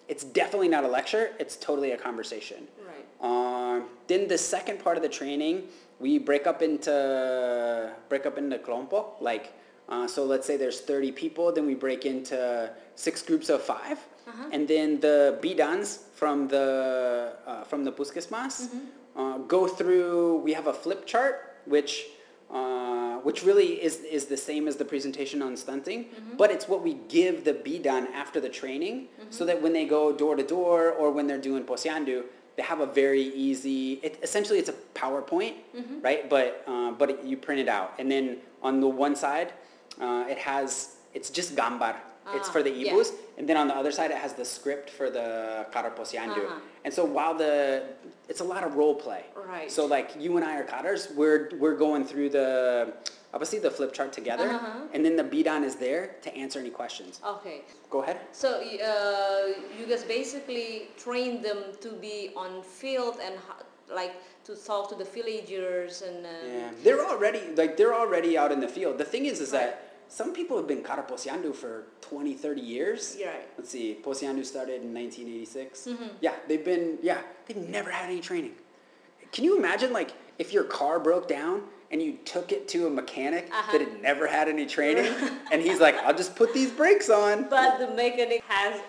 it's 0.09 0.23
definitely 0.23 0.67
not 0.67 0.83
a 0.83 0.87
lecture, 0.87 1.31
it's 1.39 1.55
totally 1.55 1.91
a 1.91 1.97
conversation. 1.97 2.67
right. 2.85 3.05
Uh, 3.21 3.81
then 4.07 4.27
the 4.27 4.37
second 4.37 4.83
part 4.83 4.97
of 4.97 5.03
the 5.03 5.09
training, 5.09 5.63
we 5.99 6.17
break 6.17 6.47
up 6.47 6.61
into 6.61 7.93
break 8.09 8.25
up 8.25 8.37
into 8.37 8.57
kelompok. 8.57 9.21
Like, 9.21 9.53
uh, 9.87 10.07
so 10.07 10.25
let's 10.25 10.47
say 10.47 10.57
there's 10.57 10.81
30 10.81 11.11
people, 11.11 11.51
then 11.51 11.65
we 11.65 11.75
break 11.75 12.05
into 12.05 12.71
six 12.95 13.21
groups 13.21 13.49
of 13.49 13.61
5 13.61 13.97
uh-huh. 14.29 14.49
and 14.51 14.67
then 14.67 14.99
the 14.99 15.39
bidans 15.41 15.99
from 16.13 16.47
the 16.47 17.33
uh, 17.45 17.63
from 17.63 17.83
the 17.83 17.91
puskesmas 17.91 18.69
uh, 19.15 19.37
go 19.39 19.67
through. 19.67 20.37
We 20.37 20.53
have 20.53 20.67
a 20.67 20.73
flip 20.73 21.05
chart, 21.05 21.35
which. 21.65 22.07
Uh, 22.51 23.17
which 23.27 23.43
really 23.43 23.73
is, 23.83 23.99
is 23.99 24.25
the 24.25 24.35
same 24.37 24.67
as 24.67 24.75
the 24.77 24.85
presentation 24.85 25.39
on 25.43 25.55
stunting, 25.55 26.05
but 26.35 26.49
it's 26.49 26.67
what 26.67 26.81
we 26.81 26.93
give 27.07 27.43
the 27.43 27.53
bidan 27.53 28.07
after 28.11 28.39
the 28.39 28.49
training 28.49 29.07
so 29.29 29.45
that 29.45 29.61
when 29.61 29.71
they 29.71 29.85
go 29.85 30.11
door 30.11 30.35
to 30.35 30.41
door 30.41 30.89
or 30.93 31.11
when 31.11 31.27
they're 31.27 31.37
doing 31.49 31.63
posyandu, 31.63 32.23
they 32.55 32.63
have 32.63 32.79
a 32.79 32.87
very 32.87 33.21
easy, 33.21 33.99
it, 34.01 34.17
essentially 34.23 34.57
it's 34.57 34.69
a 34.69 34.77
PowerPoint, 34.95 35.53
right? 36.01 36.27
But, 36.27 36.63
uh, 36.65 36.91
but 36.91 37.11
it, 37.11 37.23
you 37.23 37.37
print 37.37 37.59
it 37.61 37.69
out. 37.69 37.93
And 37.99 38.09
then 38.09 38.37
on 38.63 38.79
the 38.79 38.87
one 38.87 39.15
side, 39.15 39.53
uh, 40.01 40.25
it 40.27 40.39
has, 40.39 40.95
it's 41.13 41.29
just 41.29 41.55
gambar. 41.55 41.95
It's 42.35 42.49
Ah, 42.49 42.51
for 42.51 42.61
the 42.63 42.69
yeah. 42.71 42.93
ibus. 42.93 43.11
And 43.37 43.47
then 43.47 43.57
on 43.57 43.67
the 43.67 43.75
other 43.75 43.91
side, 43.91 44.11
it 44.11 44.17
has 44.17 44.33
the 44.33 44.45
script 44.45 44.89
for 44.89 45.09
the 45.09 45.65
kader 45.73 45.91
posyandu. 45.91 46.45
Uh-huh. 46.45 46.59
And 46.85 46.93
so 46.93 47.03
while 47.05 47.33
the, 47.33 47.83
it's 48.27 48.41
a 48.41 48.43
lot 48.43 48.63
of 48.63 48.75
role 48.75 48.95
play. 48.95 49.23
Right. 49.35 49.71
So 49.71 49.85
like 49.85 50.09
you 50.19 50.37
and 50.37 50.45
I 50.45 50.57
are 50.59 50.63
kaders, 50.65 51.13
we're, 51.15 51.49
we're 51.57 51.75
going 51.77 52.03
through 52.05 52.29
the, 52.29 52.93
obviously 53.33 53.59
the 53.59 53.71
flip 53.71 53.93
chart 53.93 54.11
together. 54.13 54.49
Uh-huh. 54.49 54.93
And 54.93 55.03
then 55.05 55.15
the 55.15 55.23
bidan 55.23 55.63
is 55.63 55.75
there 55.75 56.15
to 56.21 56.35
answer 56.35 56.59
any 56.59 56.69
questions. 56.69 57.19
Okay. 57.25 57.61
Go 57.89 58.03
ahead. 58.03 58.19
So 58.31 58.49
uh, 58.61 59.47
you 59.79 59.85
guys 59.87 60.03
basically 60.03 60.87
train 60.97 61.41
them 61.41 61.57
to 61.81 61.89
be 61.93 62.31
on 62.35 62.61
field 62.63 63.15
and 63.23 63.35
like 63.93 64.13
to 64.45 64.55
talk 64.55 64.87
to 64.89 64.95
the 64.95 65.05
villagers 65.05 66.01
and 66.03 66.25
uh, 66.25 66.29
Yeah, 66.45 66.69
they're 66.83 67.03
already 67.05 67.41
like 67.55 67.75
they're 67.77 67.95
already 67.95 68.37
out 68.37 68.51
in 68.51 68.59
the 68.59 68.67
field. 68.67 68.97
The 68.99 69.05
thing 69.05 69.25
is, 69.25 69.39
is 69.41 69.51
Right. 69.51 69.61
that 69.61 69.88
some 70.09 70.33
people 70.33 70.57
have 70.57 70.67
been 70.67 70.83
kader 70.83 71.53
for 71.53 71.83
20, 72.01 72.33
30 72.33 72.61
years. 72.61 73.15
Right. 73.23 73.47
Let's 73.57 73.69
see, 73.69 73.97
posyandu 74.03 74.43
started 74.45 74.81
in 74.81 74.93
1986. 74.93 75.87
Mm-hmm. 75.87 76.03
Yeah, 76.19 76.33
they've 76.47 76.65
been 76.65 76.97
yeah 77.01 77.21
they've 77.45 77.57
never 77.57 77.91
had 77.91 78.09
any 78.09 78.19
training. 78.19 78.53
Can 79.31 79.43
you 79.45 79.57
imagine 79.57 79.93
like 79.93 80.11
if 80.39 80.51
your 80.51 80.63
car 80.63 80.99
broke 80.99 81.27
down 81.27 81.61
and 81.91 82.01
you 82.01 82.13
took 82.25 82.51
it 82.51 82.67
to 82.69 82.87
a 82.87 82.89
mechanic 82.89 83.45
Uh-huh. 83.51 83.71
that 83.71 83.81
had 83.81 84.01
never 84.01 84.25
had 84.27 84.47
any 84.49 84.65
training, 84.65 85.11
and 85.51 85.61
he's 85.61 85.79
like, 85.79 85.95
I'll 86.05 86.15
just 86.23 86.35
put 86.35 86.53
these 86.53 86.71
brakes 86.71 87.09
on. 87.09 87.47
But 87.49 87.77
the 87.79 87.87
mechanic 87.87 88.43
has 88.47 88.81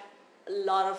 a 0.49 0.53
lot 0.71 0.87
of 0.93 0.99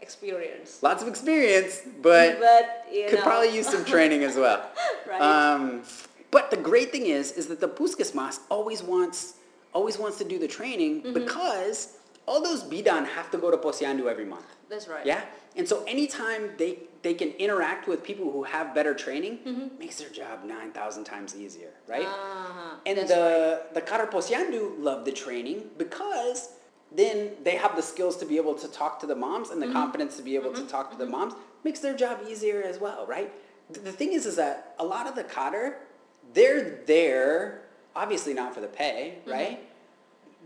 experience. 0.00 0.82
Lots 0.82 1.02
of 1.02 1.08
experience, 1.08 1.82
but 2.02 2.38
But 2.40 2.86
you 2.92 3.06
could 3.08 3.18
know, 3.20 3.24
probably 3.30 3.54
use 3.54 3.68
some 3.68 3.84
training 3.84 4.24
as 4.24 4.36
well. 4.36 4.60
Right. 5.08 5.22
Um, 5.22 5.82
but 6.30 6.50
the 6.50 6.58
great 6.70 6.92
thing 6.92 7.06
is, 7.06 7.32
is 7.32 7.46
that 7.48 7.60
the 7.60 7.68
Puskesmas 7.68 8.40
always 8.50 8.82
wants, 8.82 9.34
always 9.72 9.98
wants 9.98 10.18
to 10.18 10.24
do 10.24 10.38
the 10.38 10.48
training 10.48 11.02
Mm-hmm. 11.02 11.14
because 11.14 11.96
all 12.26 12.42
those 12.42 12.62
bidan 12.62 13.06
have 13.06 13.30
to 13.30 13.38
go 13.38 13.50
to 13.50 13.56
Posyandu 13.56 14.06
every 14.06 14.24
month. 14.24 14.44
That's 14.68 14.86
right. 14.88 15.04
Yeah, 15.06 15.22
and 15.56 15.66
so 15.66 15.84
anytime 15.84 16.50
they 16.58 16.78
they 17.02 17.14
can 17.14 17.30
interact 17.38 17.86
with 17.88 18.02
people 18.02 18.30
who 18.32 18.42
have 18.42 18.74
better 18.74 18.94
training, 18.94 19.38
Mm-hmm. 19.46 19.78
makes 19.78 19.96
their 19.96 20.10
job 20.10 20.44
nine 20.44 20.72
thousand 20.72 21.04
times 21.04 21.34
easier, 21.36 21.70
right? 21.86 22.06
Uh-huh. 22.06 22.76
And 22.86 22.98
That's 22.98 23.10
the 23.10 23.62
right. 23.74 23.74
the 23.74 24.74
love 24.78 25.04
the 25.04 25.12
training 25.12 25.70
because 25.78 26.50
then 26.94 27.32
they 27.44 27.56
have 27.56 27.76
the 27.76 27.82
skills 27.82 28.16
to 28.18 28.26
be 28.26 28.36
able 28.38 28.54
to 28.54 28.68
talk 28.68 28.98
to 29.00 29.06
the 29.06 29.14
moms 29.14 29.50
and 29.50 29.60
the 29.60 29.66
Mm-hmm. 29.66 29.74
confidence 29.82 30.16
to 30.16 30.22
be 30.22 30.34
able 30.36 30.52
to 30.54 30.62
talk 30.66 30.90
to 30.90 30.96
the 30.98 31.06
moms 31.06 31.34
makes 31.64 31.80
their 31.80 31.94
job 31.96 32.18
easier 32.28 32.62
as 32.62 32.78
well, 32.78 33.06
right? 33.06 33.30
The, 33.70 33.80
the 33.80 33.92
thing 33.92 34.12
is, 34.12 34.24
is 34.26 34.36
that 34.36 34.74
a 34.78 34.84
lot 34.84 35.06
of 35.06 35.14
the 35.14 35.24
Kader, 35.24 35.78
they're 36.34 36.80
there 36.86 37.62
obviously 38.02 38.34
not 38.34 38.54
for 38.54 38.60
the 38.60 38.72
pay, 38.82 38.98
Mm-hmm. 39.20 39.30
right? 39.30 39.58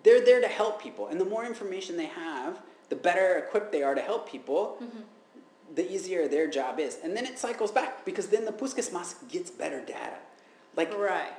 They're 0.04 0.24
there 0.24 0.40
to 0.40 0.48
help 0.48 0.82
people, 0.82 1.04
and 1.10 1.20
the 1.20 1.24
more 1.34 1.44
information 1.44 1.96
they 1.96 2.06
have, 2.26 2.58
the 2.88 2.96
better 2.96 3.36
equipped 3.38 3.70
they 3.70 3.82
are 3.84 3.94
to 3.94 4.00
help 4.00 4.28
people. 4.28 4.78
Mm-hmm. 4.82 5.00
The 5.74 5.90
easier 5.94 6.26
their 6.28 6.48
job 6.50 6.80
is, 6.80 6.98
and 7.04 7.16
then 7.16 7.24
it 7.24 7.38
cycles 7.38 7.70
back 7.70 8.04
because 8.04 8.26
then 8.28 8.44
the 8.44 8.52
Puskesmas 8.52 9.14
gets 9.34 9.50
better 9.50 9.80
data. 9.80 10.18
Like 10.76 10.92
Right. 10.98 11.32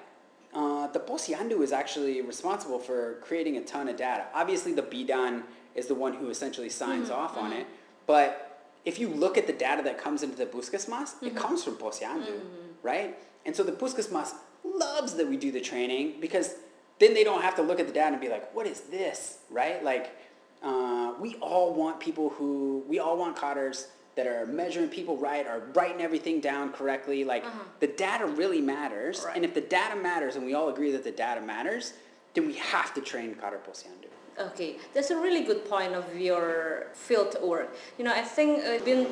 uh, 0.54 0.88
the 0.88 1.00
Posyandu 1.00 1.62
is 1.62 1.72
actually 1.72 2.22
responsible 2.22 2.80
for 2.80 3.16
creating 3.22 3.58
a 3.58 3.62
ton 3.62 3.90
of 3.90 3.96
data. 3.98 4.26
Obviously, 4.34 4.74
the 4.74 4.82
Bidan 4.94 5.44
is 5.76 5.88
the 5.88 5.96
one 5.96 6.14
who 6.14 6.30
essentially 6.30 6.70
signs 6.70 7.10
off 7.10 7.38
on 7.38 7.52
it. 7.52 7.68
But 8.08 8.53
if 8.86 9.00
you 9.00 9.08
look 9.08 9.38
at 9.38 9.48
the 9.48 9.54
data 9.54 9.82
that 9.84 9.98
comes 9.98 10.24
into 10.24 10.36
the 10.36 10.46
Puskesmas, 10.46 11.16
it 11.22 11.30
mm-hmm. 11.30 11.38
comes 11.38 11.64
from 11.64 11.76
Posyandu, 11.76 12.28
mm-hmm. 12.28 12.72
right? 12.82 13.18
And 13.46 13.56
so 13.56 13.64
the 13.64 13.72
Puskesmas 13.72 14.34
loves 14.64 15.16
that 15.16 15.28
we 15.28 15.38
do 15.38 15.52
the 15.52 15.62
training 15.62 16.16
because 16.20 16.56
then 17.00 17.14
they 17.14 17.24
don't 17.24 17.42
have 17.42 17.56
to 17.56 17.62
look 17.62 17.80
at 17.80 17.88
the 17.88 17.94
data 17.94 18.14
and 18.14 18.22
be 18.22 18.30
like, 18.30 18.54
what 18.56 18.68
is 18.68 18.82
this, 18.82 19.40
right? 19.50 19.84
Like, 19.84 20.16
uh, 20.62 21.14
we 21.20 21.36
all 21.36 21.74
want 21.74 22.00
people 22.00 22.30
who, 22.30 22.84
we 22.88 23.00
all 23.00 23.18
want 23.18 23.36
kaders 23.36 23.88
that 24.16 24.28
are 24.28 24.46
measuring 24.46 24.90
people 24.90 25.18
right, 25.18 25.48
are 25.48 25.62
writing 25.74 26.02
everything 26.02 26.40
down 26.40 26.72
correctly. 26.72 27.24
Like, 27.24 27.44
uh-huh. 27.44 27.64
the 27.80 27.88
data 27.88 28.26
really 28.26 28.62
matters. 28.62 29.24
Right. 29.26 29.36
And 29.36 29.44
if 29.44 29.54
the 29.54 29.62
data 29.62 29.96
matters, 29.96 30.36
and 30.36 30.46
we 30.46 30.54
all 30.54 30.70
agree 30.70 30.92
that 30.92 31.04
the 31.04 31.12
data 31.12 31.42
matters, 31.42 31.94
then 32.34 32.46
we 32.48 32.54
have 32.54 32.94
to 32.94 33.02
train 33.02 33.36
Kader 33.36 33.60
Posyandu. 33.68 34.10
Okay, 34.40 34.78
that's 34.94 35.12
a 35.12 35.16
really 35.16 35.44
good 35.44 35.64
point 35.70 35.94
of 35.94 36.18
your 36.18 36.88
field 36.94 37.36
work. 37.42 37.76
You 37.98 38.06
know, 38.06 38.14
I 38.14 38.22
think 38.22 38.64
it's 38.64 38.84
been 38.84 39.08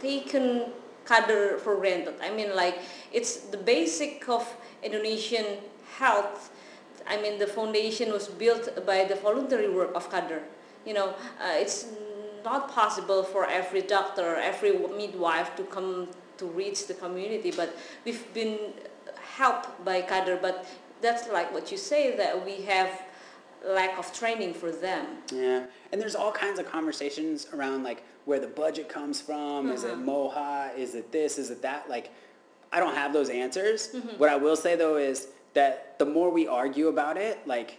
taken 0.00 0.72
cadre 1.06 1.58
for 1.58 1.76
granted. 1.76 2.14
I 2.20 2.30
mean, 2.30 2.56
like 2.56 2.78
it's 3.12 3.36
the 3.36 3.56
basic 3.56 4.28
of 4.28 4.44
Indonesian 4.82 5.58
health. 5.98 6.50
I 7.06 7.20
mean, 7.20 7.38
the 7.38 7.46
foundation 7.46 8.12
was 8.12 8.26
built 8.28 8.84
by 8.84 9.04
the 9.04 9.14
voluntary 9.14 9.68
work 9.68 9.92
of 9.94 10.10
cadre. 10.10 10.40
You 10.84 10.94
know, 10.94 11.08
uh, 11.40 11.54
it's 11.54 11.86
not 12.44 12.70
possible 12.70 13.22
for 13.22 13.46
every 13.46 13.82
doctor, 13.82 14.36
every 14.36 14.72
midwife 14.72 15.54
to 15.56 15.62
come 15.64 16.08
to 16.38 16.46
reach 16.46 16.88
the 16.88 16.94
community, 16.94 17.52
but 17.52 17.76
we've 18.04 18.26
been 18.34 18.58
helped 19.36 19.84
by 19.84 20.02
cadre. 20.02 20.38
But 20.40 20.66
that's 21.00 21.28
like 21.28 21.52
what 21.52 21.70
you 21.70 21.78
say 21.78 22.16
that 22.16 22.44
we 22.44 22.62
have 22.62 22.90
lack 23.66 23.98
of 23.98 24.12
training 24.12 24.54
for 24.54 24.70
them. 24.70 25.06
Yeah, 25.32 25.66
and 25.92 26.00
there's 26.00 26.14
all 26.14 26.32
kinds 26.32 26.58
of 26.58 26.70
conversations 26.70 27.46
around 27.52 27.82
like 27.82 28.02
where 28.24 28.40
the 28.40 28.46
budget 28.46 28.88
comes 28.88 29.20
from. 29.20 29.70
Is 29.70 29.84
it 29.84 29.94
mm-hmm. 29.94 30.08
MOHA? 30.08 30.76
Is 30.76 30.94
it 30.94 31.12
this? 31.12 31.38
Is 31.38 31.50
it 31.50 31.62
that? 31.62 31.88
Like, 31.88 32.10
I 32.72 32.80
don't 32.80 32.94
have 32.94 33.12
those 33.12 33.28
answers. 33.28 33.88
Mm-hmm. 33.88 34.18
What 34.18 34.30
I 34.30 34.36
will 34.36 34.56
say 34.56 34.76
though 34.76 34.96
is 34.96 35.28
that 35.54 35.98
the 35.98 36.06
more 36.06 36.30
we 36.30 36.46
argue 36.46 36.88
about 36.88 37.16
it, 37.16 37.46
like, 37.46 37.78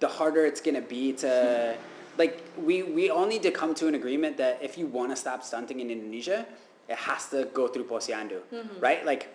the 0.00 0.08
harder 0.08 0.44
it's 0.44 0.60
gonna 0.60 0.80
be 0.80 1.12
to, 1.14 1.76
like, 2.18 2.42
we 2.56 2.82
we 2.82 3.10
all 3.10 3.26
need 3.26 3.42
to 3.42 3.50
come 3.50 3.74
to 3.74 3.88
an 3.88 3.94
agreement 3.94 4.36
that 4.38 4.62
if 4.62 4.76
you 4.78 4.86
want 4.86 5.10
to 5.10 5.16
stop 5.16 5.42
stunting 5.42 5.80
in 5.80 5.90
Indonesia, 5.90 6.46
it 6.88 6.96
has 6.96 7.28
to 7.30 7.48
go 7.52 7.68
through 7.68 7.84
posyandu, 7.84 8.40
mm-hmm. 8.52 8.80
right? 8.80 9.04
Like 9.04 9.34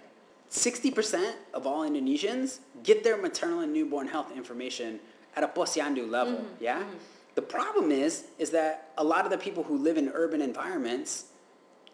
60% 0.49 1.33
of 1.53 1.65
all 1.65 1.83
Indonesians 1.83 2.59
get 2.83 3.03
their 3.03 3.17
maternal 3.17 3.59
and 3.61 3.71
newborn 3.71 4.07
health 4.07 4.31
information 4.35 4.99
at 5.35 5.43
a 5.43 5.47
posyandu 5.47 6.09
level, 6.09 6.43
yeah? 6.59 6.83
The 7.35 7.41
problem 7.41 7.91
is, 7.91 8.25
is 8.37 8.49
that 8.51 8.89
a 8.97 9.03
lot 9.03 9.23
of 9.25 9.31
the 9.31 9.37
people 9.37 9.63
who 9.63 9.77
live 9.77 9.97
in 9.97 10.09
urban 10.13 10.41
environments 10.41 11.25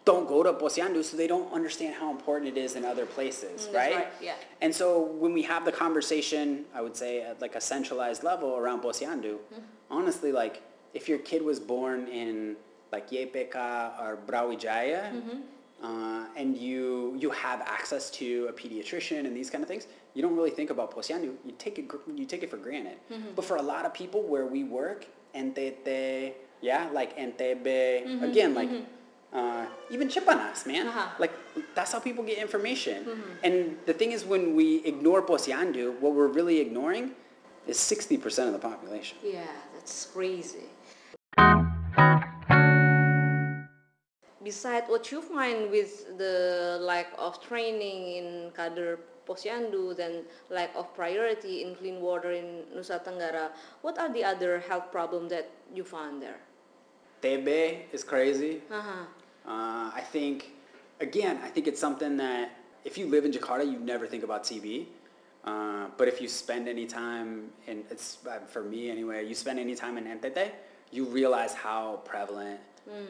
don't 0.04 0.26
go 0.26 0.42
to 0.42 0.52
posyandu, 0.54 1.04
so 1.04 1.16
they 1.16 1.26
don't 1.26 1.52
understand 1.52 1.94
how 1.94 2.10
important 2.10 2.56
it 2.56 2.58
is 2.58 2.74
in 2.76 2.84
other 2.84 3.04
places, 3.06 3.66
that's 3.66 3.74
right? 3.74 3.94
right, 3.94 4.08
yeah. 4.22 4.34
And 4.60 4.74
so 4.74 5.02
when 5.02 5.32
we 5.34 5.42
have 5.42 5.64
the 5.64 5.72
conversation, 5.72 6.64
I 6.74 6.80
would 6.80 6.96
say 6.96 7.20
at 7.22 7.40
like 7.40 7.54
a 7.54 7.60
centralized 7.60 8.24
level 8.24 8.56
around 8.56 8.82
posyandu, 8.82 9.34
Mm-hmm. 9.36 9.60
honestly, 9.90 10.32
like 10.32 10.62
if 10.94 11.08
your 11.08 11.18
kid 11.18 11.42
was 11.42 11.60
born 11.60 12.08
in 12.08 12.56
like 12.90 13.10
YPK 13.10 13.54
or 14.00 14.18
Brawijaya, 14.26 15.12
Mm-hmm. 15.12 15.38
Uh, 15.82 16.24
and 16.36 16.56
you 16.56 17.14
you 17.18 17.30
have 17.30 17.60
access 17.60 18.10
to 18.10 18.46
a 18.48 18.52
pediatrician 18.52 19.26
and 19.26 19.36
these 19.36 19.48
kind 19.48 19.62
of 19.62 19.68
things, 19.68 19.86
you 20.14 20.22
don't 20.22 20.34
really 20.34 20.50
think 20.50 20.70
about 20.70 20.92
posyandu. 20.94 21.34
You 21.46 21.52
take 21.56 21.78
it 21.78 21.86
you 22.14 22.24
take 22.24 22.42
it 22.42 22.50
for 22.50 22.56
granted. 22.56 22.98
Mm-hmm. 23.12 23.30
But 23.36 23.44
for 23.44 23.56
a 23.56 23.62
lot 23.62 23.86
of 23.86 23.94
people 23.94 24.22
where 24.22 24.46
we 24.46 24.64
work, 24.64 25.06
NTT, 25.34 26.32
yeah, 26.60 26.88
like 26.92 27.16
NTB, 27.16 27.66
Mm-hmm. 27.66 28.24
again, 28.24 28.54
like 28.54 28.70
uh, 29.32 29.66
even 29.90 30.08
Cipanas, 30.08 30.66
man. 30.66 30.88
Uh-huh. 30.88 31.08
Like 31.18 31.32
that's 31.74 31.92
how 31.92 32.00
people 32.00 32.24
get 32.24 32.38
information. 32.38 33.04
Mm-hmm. 33.04 33.44
And 33.44 33.76
the 33.86 33.92
thing 33.92 34.12
is, 34.12 34.24
when 34.24 34.54
we 34.56 34.84
ignore 34.84 35.22
posyandu, 35.22 36.00
what 36.00 36.14
we're 36.14 36.28
really 36.28 36.58
ignoring 36.60 37.12
is 37.66 37.76
60% 37.78 38.46
of 38.46 38.52
the 38.52 38.58
population. 38.58 39.18
Yeah, 39.22 39.46
that's 39.74 40.06
crazy. 40.06 40.64
Besides 44.48 44.88
what 44.88 45.12
you 45.12 45.20
find 45.20 45.70
with 45.70 46.16
the 46.16 46.78
lack 46.80 47.12
of 47.18 47.38
training 47.38 48.16
in 48.16 48.50
Kader 48.56 48.98
Posyandu, 49.28 49.94
then 49.94 50.24
lack 50.48 50.70
of 50.74 50.94
priority 50.94 51.64
in 51.64 51.74
clean 51.74 52.00
water 52.00 52.32
in 52.32 52.64
Nusa 52.74 52.96
Tenggara, 53.04 53.50
what 53.82 53.98
are 53.98 54.10
the 54.10 54.24
other 54.24 54.58
health 54.60 54.90
problems 54.90 55.28
that 55.28 55.50
you 55.74 55.84
found 55.84 56.22
there? 56.22 56.40
TB 57.20 57.92
is 57.92 58.02
crazy. 58.02 58.62
Uh-huh. 58.70 59.04
Uh, 59.44 59.90
I 59.92 60.00
think, 60.00 60.52
again, 60.98 61.38
I 61.44 61.48
think 61.48 61.66
it's 61.66 61.80
something 61.86 62.16
that 62.16 62.56
if 62.86 62.96
you 62.96 63.04
live 63.06 63.26
in 63.26 63.32
Jakarta, 63.32 63.70
you 63.70 63.78
never 63.78 64.06
think 64.06 64.24
about 64.24 64.44
TB. 64.44 64.86
Uh, 65.44 65.88
but 65.98 66.08
if 66.08 66.22
you 66.22 66.28
spend 66.28 66.68
any 66.68 66.86
time 66.86 67.50
in, 67.66 67.84
it's 67.90 68.16
uh, 68.26 68.38
for 68.46 68.62
me 68.62 68.90
anyway, 68.90 69.26
you 69.28 69.34
spend 69.34 69.58
any 69.58 69.74
time 69.74 69.98
in 69.98 70.04
NTT, 70.04 70.52
you 70.90 71.04
realize 71.04 71.52
how 71.52 72.00
prevalent, 72.06 72.60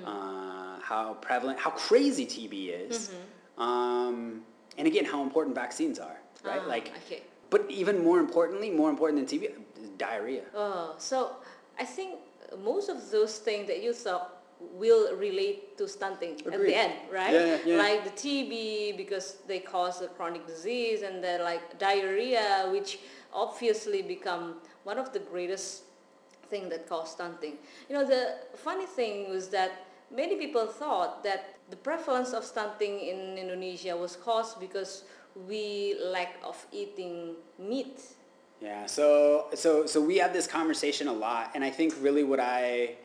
uh, 0.05 0.81
how 0.81 1.14
prevalent, 1.21 1.59
how 1.59 1.71
crazy 1.71 2.27
TB 2.27 2.88
is. 2.88 3.11
Um, 3.57 4.43
and 4.77 4.87
again, 4.87 5.05
how 5.05 5.23
important 5.23 5.55
vaccines 5.55 5.99
are, 5.99 6.19
right? 6.45 6.61
Ah, 6.64 6.69
like, 6.69 6.93
okay. 7.07 7.23
but 7.51 7.69
even 7.69 8.03
more 8.03 8.21
importantly, 8.21 8.71
more 8.71 8.91
important 8.91 9.29
than 9.29 9.41
TB, 9.41 9.51
diarrhea. 9.99 10.43
Oh, 10.55 10.95
so 10.99 11.37
I 11.79 11.85
think 11.85 12.21
most 12.62 12.88
of 12.88 13.11
those 13.11 13.38
things 13.38 13.67
that 13.67 13.83
you 13.83 13.93
thought 13.93 14.38
will 14.61 15.17
relate 15.17 15.79
to 15.79 15.87
stunting 15.88 16.41
at 16.53 16.61
the 16.61 16.75
end, 16.75 16.93
right? 17.12 17.33
Yeah, 17.33 17.59
yeah. 17.64 17.77
Like 17.77 18.05
the 18.05 18.11
TB 18.11 18.97
because 18.97 19.38
they 19.47 19.61
cause 19.61 20.01
a 20.01 20.09
chronic 20.09 20.47
disease, 20.47 21.03
and 21.03 21.23
then 21.23 21.43
like 21.43 21.79
diarrhea, 21.79 22.69
which 22.71 22.99
obviously 23.33 24.03
become 24.03 24.57
one 24.85 24.99
of 24.99 25.12
the 25.12 25.19
greatest 25.19 25.83
thing 26.50 26.68
that 26.68 26.88
caused 26.88 27.12
stunting. 27.12 27.58
You 27.88 27.96
know, 27.96 28.06
the 28.06 28.37
funny 28.56 28.87
thing 28.87 29.30
was 29.30 29.48
that 29.48 29.87
many 30.14 30.37
people 30.37 30.66
thought 30.66 31.22
that 31.24 31.54
the 31.70 31.76
prevalence 31.76 32.32
of 32.32 32.44
stunting 32.44 33.00
in 33.00 33.38
Indonesia 33.38 33.96
was 33.96 34.16
caused 34.16 34.61
because 34.61 35.04
we 35.46 35.96
lack 36.02 36.37
of 36.44 36.56
eating 36.72 37.37
meat. 37.58 38.00
Yeah, 38.61 38.87
so 38.87 39.46
so 39.54 39.87
so 39.87 40.00
we 40.00 40.16
have 40.18 40.32
this 40.32 40.48
conversation 40.48 41.06
a 41.06 41.12
lot, 41.12 41.52
and 41.54 41.62
I 41.62 41.70
think 41.70 41.94
really 42.00 42.24
what 42.24 42.40
I, 42.40 42.96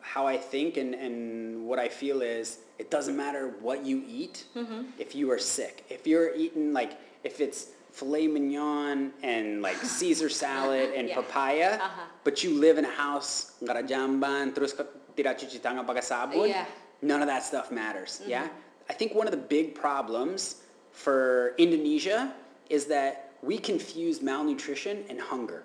how 0.00 0.26
I 0.26 0.36
think 0.36 0.76
and 0.76 0.94
and 0.94 1.64
what 1.64 1.78
I 1.78 1.88
feel 1.88 2.22
is 2.22 2.58
it 2.78 2.90
doesn't 2.90 3.16
matter 3.16 3.54
what 3.60 3.86
you 3.86 4.02
eat 4.08 4.44
mm-hmm. 4.56 4.82
if 4.98 5.14
you 5.14 5.30
are 5.30 5.38
sick. 5.38 5.84
If 5.88 6.08
you're 6.08 6.34
eating 6.34 6.72
like 6.72 6.98
if 7.22 7.40
it's 7.40 7.68
filet 7.92 8.26
mignon 8.26 9.12
and 9.22 9.60
like 9.62 9.76
Caesar 10.00 10.28
salad 10.28 10.90
and 10.96 11.08
Yeah. 11.08 11.16
papaya, 11.20 11.70
Uh-huh. 11.76 12.02
but 12.24 12.42
you 12.42 12.56
live 12.56 12.78
in 12.80 12.84
a 12.88 12.90
house 12.96 13.52
nggak 13.62 13.76
ada 13.76 13.84
jamban 13.84 14.52
terus 14.56 14.72
ke- 14.72 14.88
tidak 15.14 15.36
cuci 15.38 15.60
tangan 15.60 15.84
pakai 15.84 16.00
sabun, 16.02 16.48
Yeah. 16.48 16.64
none 17.04 17.20
of 17.20 17.28
that 17.28 17.44
stuff 17.44 17.70
matters. 17.70 18.24
Yeah, 18.26 18.48
I 18.88 18.94
think 18.96 19.12
one 19.14 19.28
of 19.28 19.34
the 19.36 19.44
big 19.44 19.76
problems 19.76 20.64
for 20.92 21.52
Indonesia 21.60 22.32
is 22.72 22.88
that 22.88 23.36
we 23.44 23.58
confuse 23.60 24.22
malnutrition 24.24 25.04
and 25.12 25.20
hunger, 25.20 25.64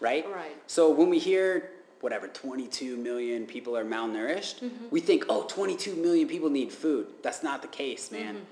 right? 0.00 0.28
Right. 0.28 0.56
So 0.68 0.90
when 0.92 1.08
we 1.08 1.16
hear 1.18 1.72
whatever 2.02 2.26
22 2.28 2.98
million 2.98 3.46
people 3.46 3.78
are 3.78 3.86
malnourished, 3.86 4.60
we 4.90 4.98
think, 4.98 5.24
oh, 5.30 5.46
22 5.46 5.94
million 5.94 6.26
people 6.26 6.50
need 6.50 6.72
food. 6.74 7.06
That's 7.22 7.46
not 7.46 7.62
the 7.62 7.70
case, 7.70 8.10
man. 8.10 8.42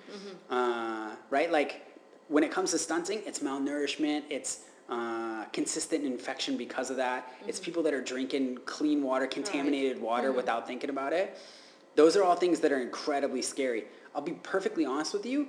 Uh, 0.48 1.18
right? 1.34 1.50
Like 1.50 1.82
when 2.30 2.44
it 2.44 2.50
comes 2.52 2.70
to 2.70 2.78
stunting, 2.78 3.20
it's 3.26 3.40
malnourishment. 3.40 4.22
It's 4.30 4.60
uh, 4.88 5.44
consistent 5.52 6.04
infection 6.04 6.56
because 6.56 6.88
of 6.90 6.96
that. 6.96 7.32
It's 7.48 7.60
people 7.60 7.82
that 7.82 7.92
are 7.94 8.00
drinking 8.14 8.58
clean 8.64 9.02
water, 9.02 9.26
contaminated 9.26 10.00
water 10.00 10.30
without 10.32 10.66
thinking 10.66 10.90
about 10.90 11.12
it. 11.12 11.36
Those 11.96 12.16
are 12.16 12.22
all 12.24 12.36
things 12.36 12.60
that 12.60 12.70
are 12.72 12.80
incredibly 12.80 13.42
scary. 13.42 13.84
I'll 14.14 14.22
be 14.22 14.38
perfectly 14.54 14.84
honest 14.86 15.12
with 15.12 15.26
you. 15.26 15.48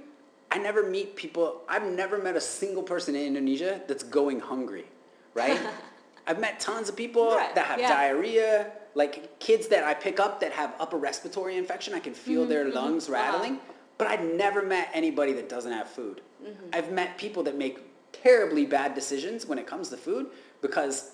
I 0.52 0.58
never 0.58 0.82
meet 0.98 1.15
people, 1.15 1.62
I've 1.70 1.86
never 1.86 2.17
met 2.17 2.36
a 2.36 2.41
single 2.41 2.84
person 2.84 3.15
in 3.15 3.26
Indonesia 3.26 3.80
that's 3.88 4.04
going 4.04 4.39
hungry, 4.41 4.86
right? 5.34 5.60
I've 6.28 6.39
met 6.39 6.60
tons 6.60 6.89
of 6.89 6.96
people 6.96 7.36
Right, 7.36 7.56
that 7.56 7.65
have 7.67 7.80
yeah. 7.80 7.88
diarrhea, 7.89 8.72
like 8.96 9.39
kids 9.39 9.67
that 9.70 9.84
I 9.86 9.94
pick 9.94 10.20
up 10.20 10.39
that 10.41 10.52
have 10.52 10.74
upper 10.80 10.98
respiratory 10.98 11.58
infection. 11.58 11.94
I 11.94 12.00
can 12.00 12.13
feel 12.13 12.46
their 12.46 12.65
Mm-hmm, 12.65 12.76
lungs 12.76 13.10
rattling, 13.10 13.60
but 14.02 14.10
I've 14.10 14.24
never 14.24 14.64
met 14.64 14.90
anybody 14.96 15.32
that 15.34 15.48
doesn't 15.48 15.72
have 15.72 15.88
food. 15.88 16.22
Mm-hmm. 16.44 16.70
I've 16.74 16.92
met 16.92 17.20
people 17.20 17.44
that 17.44 17.56
make 17.56 17.78
terribly 18.12 18.66
bad 18.66 18.96
decisions 18.96 19.46
when 19.46 19.60
it 19.60 19.68
comes 19.68 19.90
to 19.90 19.96
food 19.96 20.26
because 20.60 21.12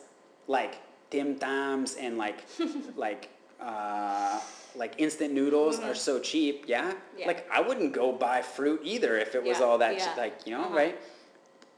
like 0.47 0.75
dim 1.09 1.37
tams 1.37 1.97
and 1.97 2.17
like 2.17 2.45
like 2.95 3.27
uh, 3.59 4.39
like 4.73 4.93
instant 4.99 5.33
noodles 5.33 5.79
are 5.81 5.93
so 5.93 6.17
cheap, 6.17 6.63
yeah? 6.65 6.91
Mm-hmm. 6.91 7.19
Yeah. 7.19 7.27
Like 7.27 7.51
I 7.51 7.59
wouldn't 7.59 7.91
go 7.91 8.13
buy 8.13 8.41
fruit 8.41 8.79
either 8.85 9.17
if 9.17 9.35
it 9.35 9.43
was 9.43 9.59
Yeah, 9.59 9.65
all 9.65 9.77
that 9.79 9.97
yeah. 9.97 10.13
like, 10.15 10.35
you 10.45 10.53
know, 10.55 10.63
Uh-huh. 10.63 10.77
right? 10.83 10.97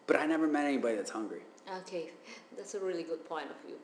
But 0.05 0.17
I 0.17 0.27
never 0.27 0.45
met 0.45 0.65
anybody 0.67 0.95
that's 0.95 1.09
hungry. 1.09 1.41
Okay, 1.79 2.11
that's 2.55 2.75
a 2.75 2.79
really 2.79 3.01
good 3.11 3.25
point 3.25 3.47
of 3.49 3.57
view. 3.65 3.77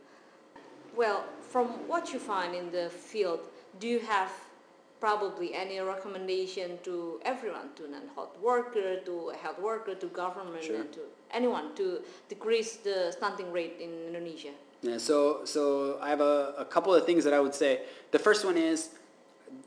Well, 0.96 1.26
from 1.42 1.66
what 1.88 2.14
you 2.14 2.20
find 2.20 2.54
in 2.54 2.70
the 2.70 2.88
field, 2.92 3.40
do 3.80 3.88
you 3.88 4.00
have 4.02 4.32
probably 5.06 5.54
any 5.54 5.78
recommendation 5.80 6.68
to 6.88 6.94
everyone, 7.32 7.68
to 7.78 7.84
non-health 7.96 8.36
worker, 8.42 8.90
to 9.08 9.14
health 9.44 9.60
worker, 9.70 9.94
to 10.04 10.08
government, 10.24 10.64
Sure. 10.64 10.82
and 10.82 10.90
to 10.98 11.02
anyone 11.40 11.66
to 11.80 11.86
decrease 12.34 12.72
the 12.88 12.98
stunting 13.18 13.50
rate 13.58 13.76
in 13.86 13.92
Indonesia? 14.10 14.54
Yeah, 14.82 14.98
so 15.10 15.18
so 15.54 15.62
I 16.02 16.10
have 16.14 16.24
a, 16.34 16.36
a 16.66 16.66
couple 16.76 16.92
of 16.98 17.02
things 17.10 17.22
that 17.26 17.34
I 17.38 17.42
would 17.46 17.54
say. 17.64 17.72
The 18.16 18.22
first 18.28 18.42
one 18.50 18.58
is 18.72 18.80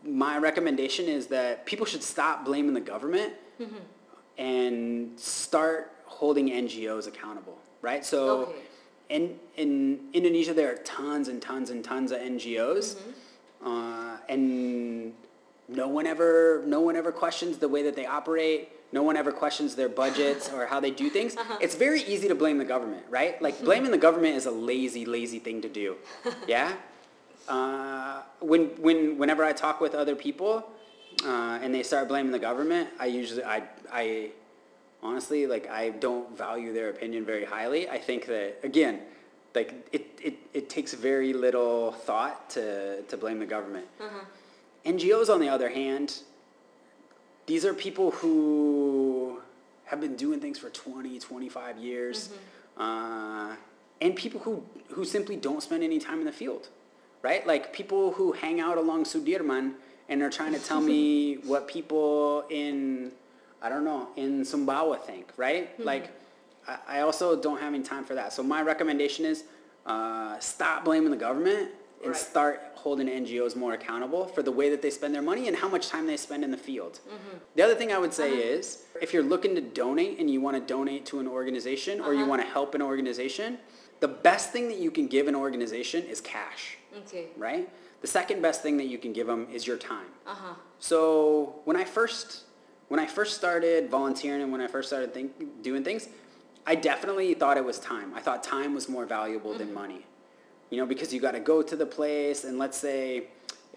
my 0.03 0.35
recommendation 0.49 1.05
is 1.07 1.23
that 1.37 1.51
people 1.71 1.87
should 1.93 2.03
stop 2.15 2.37
blaming 2.49 2.75
the 2.81 2.87
government 2.95 3.33
and 4.39 5.15
start 5.19 5.81
holding 6.19 6.47
NGOs 6.65 7.07
accountable, 7.13 7.59
right? 7.89 8.03
So 8.13 8.19
Okay. 8.51 8.63
in 9.17 9.23
in 9.63 9.71
Indonesia 10.19 10.53
there 10.59 10.69
are 10.73 10.81
tons 10.99 11.27
and 11.31 11.39
tons 11.49 11.71
and 11.73 11.81
tons 11.93 12.09
of 12.15 12.19
NGOs, 12.35 12.87
uh, 13.69 14.17
and 14.35 14.45
no 15.69 15.87
one 15.87 16.07
ever 16.07 16.63
no 16.67 16.81
one 16.81 16.97
ever 16.97 17.13
questions 17.13 17.59
the 17.59 17.69
way 17.69 17.83
that 17.83 17.95
they 17.95 18.07
operate. 18.07 18.71
No 18.91 19.03
one 19.03 19.19
ever 19.19 19.33
questions 19.33 19.75
their 19.75 19.91
budgets 19.91 20.51
or 20.51 20.65
how 20.65 20.81
they 20.81 20.91
do 20.91 21.11
things. 21.11 21.37
It's 21.61 21.75
very 21.75 22.03
easy 22.03 22.27
to 22.29 22.35
blame 22.35 22.57
the 22.57 22.65
government, 22.65 23.05
right? 23.11 23.41
Like 23.43 23.63
blaming 23.69 23.91
the 23.91 23.99
government 23.99 24.37
is 24.37 24.47
a 24.47 24.51
lazy, 24.51 25.05
lazy 25.05 25.39
thing 25.39 25.61
to 25.63 25.69
do. 25.69 25.97
Yeah. 26.47 26.73
Uh, 27.47 28.23
when 28.41 28.67
when 28.81 29.19
whenever 29.19 29.45
I 29.45 29.53
talk 29.53 29.81
with 29.81 29.95
other 29.95 30.15
people, 30.15 30.71
uh, 31.25 31.59
and 31.63 31.75
they 31.75 31.83
start 31.83 32.09
blaming 32.09 32.33
the 32.33 32.39
government, 32.39 32.89
I 32.99 33.07
usually 33.07 33.45
I 33.45 33.63
I 33.91 34.31
honestly 35.03 35.47
like 35.47 35.67
I 35.69 35.91
don't 35.91 36.37
value 36.37 36.73
their 36.75 36.91
opinion 36.91 37.25
very 37.25 37.47
highly. 37.47 37.89
I 37.89 37.99
think 37.99 38.27
that 38.27 38.61
again, 38.63 39.01
like 39.55 39.71
it 39.93 40.05
it, 40.23 40.35
it 40.53 40.69
takes 40.69 40.93
very 40.93 41.33
little 41.33 41.93
thought 41.93 42.51
to 42.51 43.03
to 43.03 43.17
blame 43.17 43.39
the 43.39 43.47
government. 43.47 43.87
NGOs, 44.85 45.33
on 45.33 45.41
the 45.41 45.49
other 45.49 45.69
hand, 45.69 46.21
these 47.47 47.65
are 47.65 47.75
people 47.75 48.11
who 48.11 49.41
have 49.85 50.01
been 50.01 50.17
doing 50.17 50.41
things 50.41 50.59
for 50.59 50.71
20, 50.71 51.19
25 51.19 51.79
years, 51.79 52.31
uh, 52.77 53.55
and 54.01 54.15
people 54.15 54.41
who, 54.41 54.63
who 54.91 55.05
simply 55.05 55.37
don't 55.37 55.63
spend 55.63 55.83
any 55.83 55.99
time 55.99 56.21
in 56.21 56.27
the 56.27 56.33
field, 56.33 56.69
right? 57.23 57.47
Like 57.47 57.73
people 57.73 58.13
who 58.13 58.33
hang 58.33 58.61
out 58.61 58.77
along 58.77 59.05
Sudirman 59.05 59.75
and 60.09 60.21
they're 60.21 60.31
trying 60.31 60.53
to 60.53 60.59
tell 60.59 60.81
me 60.81 61.35
what 61.45 61.69
people 61.69 62.45
in 62.51 63.13
I 63.61 63.69
don't 63.69 63.85
know 63.85 64.09
in 64.17 64.43
Sumbawa 64.43 65.01
think, 65.01 65.33
right? 65.37 65.73
Mm-hmm. 65.75 65.83
Like 65.85 66.11
I, 66.67 66.79
I 66.89 67.01
also 67.01 67.41
don't 67.41 67.61
have 67.61 67.75
any 67.75 67.83
time 67.83 68.05
for 68.05 68.15
that. 68.15 68.33
So 68.33 68.43
my 68.43 68.63
recommendation 68.63 69.25
is 69.25 69.45
uh, 69.87 70.39
stop 70.39 70.85
blaming 70.85 71.11
the 71.11 71.17
government 71.17 71.71
and 72.03 72.13
Right. 72.13 72.17
start 72.17 72.63
holding 72.75 73.09
NGOs 73.09 73.57
more 73.57 73.73
accountable 73.73 74.27
for 74.27 74.43
the 74.43 74.53
way 74.53 74.69
that 74.71 74.83
they 74.83 74.91
spend 74.91 75.15
their 75.15 75.23
money 75.23 75.49
and 75.49 75.57
how 75.57 75.69
much 75.69 75.89
time 75.89 76.07
they 76.07 76.17
spend 76.17 76.45
in 76.45 76.51
the 76.51 76.57
field. 76.57 77.01
Mm-hmm. 77.09 77.39
The 77.57 77.63
other 77.63 77.75
thing 77.75 77.93
I 77.93 77.99
would 77.99 78.15
say 78.15 78.31
Uh-huh. 78.33 78.41
is 78.59 78.85
if 79.03 79.13
you're 79.13 79.23
looking 79.25 79.55
to 79.57 79.61
donate 79.61 80.19
and 80.21 80.31
you 80.31 80.41
want 80.41 80.57
to 80.57 80.61
donate 80.75 81.05
to 81.07 81.19
an 81.19 81.27
organization 81.27 82.01
or 82.01 82.13
you 82.15 82.21
Uh-huh. 82.21 82.29
want 82.31 82.43
to 82.43 82.49
help 82.49 82.75
an 82.75 82.83
organization, 82.83 83.59
the 84.01 84.09
best 84.09 84.53
thing 84.53 84.69
that 84.69 84.79
you 84.79 84.91
can 84.93 85.09
give 85.09 85.27
an 85.27 85.35
organization 85.35 86.05
is 86.05 86.21
cash, 86.21 86.79
Okay. 86.99 87.29
right? 87.37 87.69
The 88.01 88.07
second 88.07 88.43
best 88.43 88.63
thing 88.63 88.77
that 88.77 88.87
you 88.87 88.99
can 88.99 89.13
give 89.13 89.27
them 89.27 89.49
is 89.53 89.67
your 89.67 89.77
time. 89.77 90.07
Uh-huh. 90.25 90.55
So 90.79 91.57
when 91.65 91.77
I 91.77 91.85
first 91.85 92.45
when 92.89 92.99
I 93.01 93.07
first 93.07 93.37
started 93.37 93.91
volunteering 93.91 94.41
and 94.41 94.51
when 94.51 94.63
I 94.63 94.67
first 94.67 94.89
started 94.89 95.13
think, 95.13 95.63
doing 95.63 95.85
things, 95.85 96.09
I 96.67 96.75
definitely 96.75 97.35
thought 97.35 97.59
it 97.59 97.65
was 97.65 97.79
time. 97.79 98.15
I 98.15 98.21
thought 98.21 98.43
time 98.43 98.73
was 98.75 98.89
more 98.89 99.05
valuable 99.05 99.53
than 99.53 99.75
money. 99.75 100.07
You 100.71 100.79
know, 100.79 100.87
because 100.87 101.13
you 101.15 101.21
got 101.21 101.33
to 101.33 101.41
go 101.41 101.63
to 101.63 101.77
the 101.77 101.87
place 101.87 102.45
and 102.45 102.59
let's 102.59 102.77
say, 102.77 103.25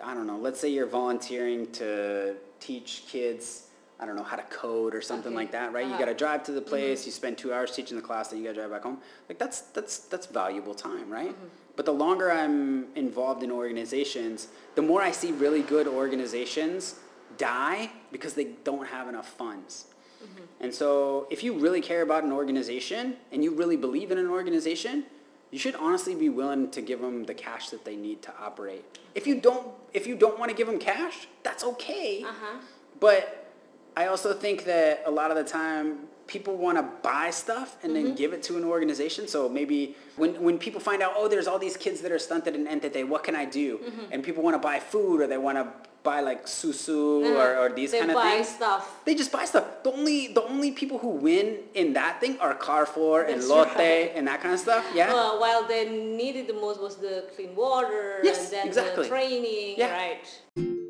I 0.04 0.13
don't 0.13 0.27
know, 0.27 0.38
let's 0.38 0.60
say 0.60 0.69
you're 0.69 0.88
volunteering 0.88 1.71
to 1.73 2.36
teach 2.60 3.04
kids, 3.08 3.67
I 3.99 4.06
don't 4.06 4.15
know, 4.15 4.23
how 4.23 4.36
to 4.36 4.43
code 4.43 4.93
or 4.93 5.01
something 5.01 5.32
Okay. 5.32 5.36
like 5.36 5.51
that, 5.51 5.71
right? 5.73 5.86
You 5.86 5.91
Uh-huh. 5.91 5.99
got 5.99 6.06
to 6.06 6.13
drive 6.13 6.43
to 6.45 6.51
the 6.51 6.60
mm-hmm. 6.60 6.69
place, 6.69 7.06
you 7.06 7.12
spend 7.12 7.38
two 7.38 7.54
hours 7.54 7.71
teaching 7.71 7.95
the 7.97 8.04
class, 8.04 8.30
then 8.30 8.39
you 8.39 8.45
got 8.45 8.51
to 8.51 8.56
drive 8.62 8.71
back 8.71 8.84
home. 8.84 8.99
Like 9.30 9.38
that's 9.38 9.62
that's 9.75 9.99
that's 9.99 10.25
valuable 10.25 10.73
time, 10.73 11.10
right? 11.10 11.30
Mm-hmm. 11.32 11.47
But 11.77 11.86
the 11.86 11.93
longer 11.93 12.32
I'm 12.32 12.88
involved 12.95 13.41
in 13.43 13.51
organizations, 13.51 14.47
the 14.75 14.82
more 14.82 15.01
I 15.01 15.12
see 15.12 15.32
really 15.32 15.62
good 15.62 15.88
organizations 15.88 16.95
die 17.38 17.91
because 18.12 18.34
they 18.34 18.47
don't 18.65 18.88
have 18.88 19.08
enough 19.08 19.30
funds. 19.30 19.86
Mm-hmm. 20.21 20.43
And 20.63 20.73
so 20.73 21.27
if 21.32 21.43
you 21.43 21.54
really 21.54 21.82
care 21.82 22.01
about 22.01 22.23
an 22.23 22.32
organization 22.32 23.15
and 23.32 23.43
you 23.43 23.54
really 23.56 23.77
believe 23.77 24.12
in 24.12 24.17
an 24.17 24.27
organization, 24.30 25.06
you 25.52 25.60
should 25.60 25.76
honestly 25.76 26.16
be 26.16 26.30
willing 26.30 26.72
to 26.72 26.82
give 26.82 27.02
them 27.02 27.26
the 27.26 27.34
cash 27.34 27.70
that 27.70 27.84
they 27.84 27.96
need 27.96 28.22
to 28.24 28.34
operate. 28.40 28.86
If 29.14 29.28
you 29.28 29.40
don't 29.40 29.68
if 29.94 30.08
you 30.08 30.16
don't 30.16 30.40
want 30.40 30.50
to 30.50 30.56
give 30.56 30.68
them 30.68 30.80
cash, 30.80 31.28
that's 31.44 31.64
okay. 31.64 32.24
Uh-huh. 32.24 32.58
But 33.00 33.52
I 33.96 34.08
also 34.08 34.34
think 34.34 34.64
that 34.66 35.04
a 35.06 35.12
lot 35.12 35.32
of 35.32 35.38
the 35.38 35.44
time 35.44 36.08
people 36.32 36.56
want 36.56 36.78
to 36.78 36.86
buy 37.04 37.30
stuff 37.30 37.76
and 37.84 37.94
then 37.96 38.06
mm-hmm. 38.06 38.15
give 38.15 38.32
it 38.32 38.41
to 38.44 38.58
an 38.58 38.63
organization. 38.63 39.28
So 39.28 39.50
maybe 39.50 39.96
when, 40.15 40.41
when 40.41 40.58
people 40.58 40.80
find 40.80 41.02
out, 41.02 41.13
oh, 41.17 41.28
there's 41.28 41.46
all 41.46 41.60
these 41.60 41.76
kids 41.76 42.00
that 42.02 42.12
are 42.12 42.20
stunted 42.20 42.56
in 42.56 42.65
NTT, 42.67 43.08
what 43.08 43.24
can 43.24 43.36
I 43.36 43.46
do? 43.46 43.78
Mm-hmm. 43.78 44.06
And 44.12 44.24
people 44.24 44.41
want 44.41 44.56
to 44.56 44.60
buy 44.60 44.80
food 44.80 45.20
or 45.22 45.28
they 45.28 45.38
want 45.38 45.58
to 45.58 45.67
buy 46.04 46.22
like 46.22 46.46
susu 46.46 47.36
or, 47.36 47.58
or 47.58 47.70
these 47.74 47.91
they 47.91 48.00
kind 48.00 48.12
of 48.12 48.15
buy 48.15 48.32
things. 48.32 48.48
stuff. 48.48 49.06
They 49.06 49.13
just 49.13 49.32
buy 49.32 49.46
stuff. 49.46 49.84
The 49.84 49.91
only 49.91 50.30
the 50.34 50.44
only 50.44 50.72
people 50.72 50.98
who 50.98 51.10
win 51.10 51.58
in 51.76 51.94
that 51.94 52.20
thing 52.20 52.39
are 52.39 52.56
Carrefour 52.56 53.24
and 53.24 53.44
Lotte 53.44 53.76
right. 53.76 54.12
and 54.15 54.28
that 54.28 54.41
kind 54.41 54.54
of 54.54 54.60
stuff. 54.60 54.84
Yeah. 54.96 55.13
Well, 55.13 55.39
while 55.39 55.67
they 55.67 55.88
needed 55.89 56.48
the 56.48 56.54
most 56.54 56.82
was 56.82 56.96
the 56.96 57.26
clean 57.36 57.56
water 57.56 58.20
Yes, 58.24 58.46
and 58.46 58.52
then 58.54 58.67
exactly. 58.67 59.04
the 59.04 59.10
training, 59.10 59.76
Yeah. 59.78 59.94
right? 59.94 60.81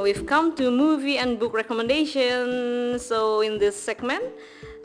Now 0.00 0.04
we've 0.04 0.24
come 0.24 0.56
to 0.56 0.70
movie 0.70 1.18
and 1.18 1.38
book 1.38 1.52
recommendations. 1.52 3.04
So 3.04 3.42
in 3.42 3.58
this 3.58 3.76
segment, 3.76 4.24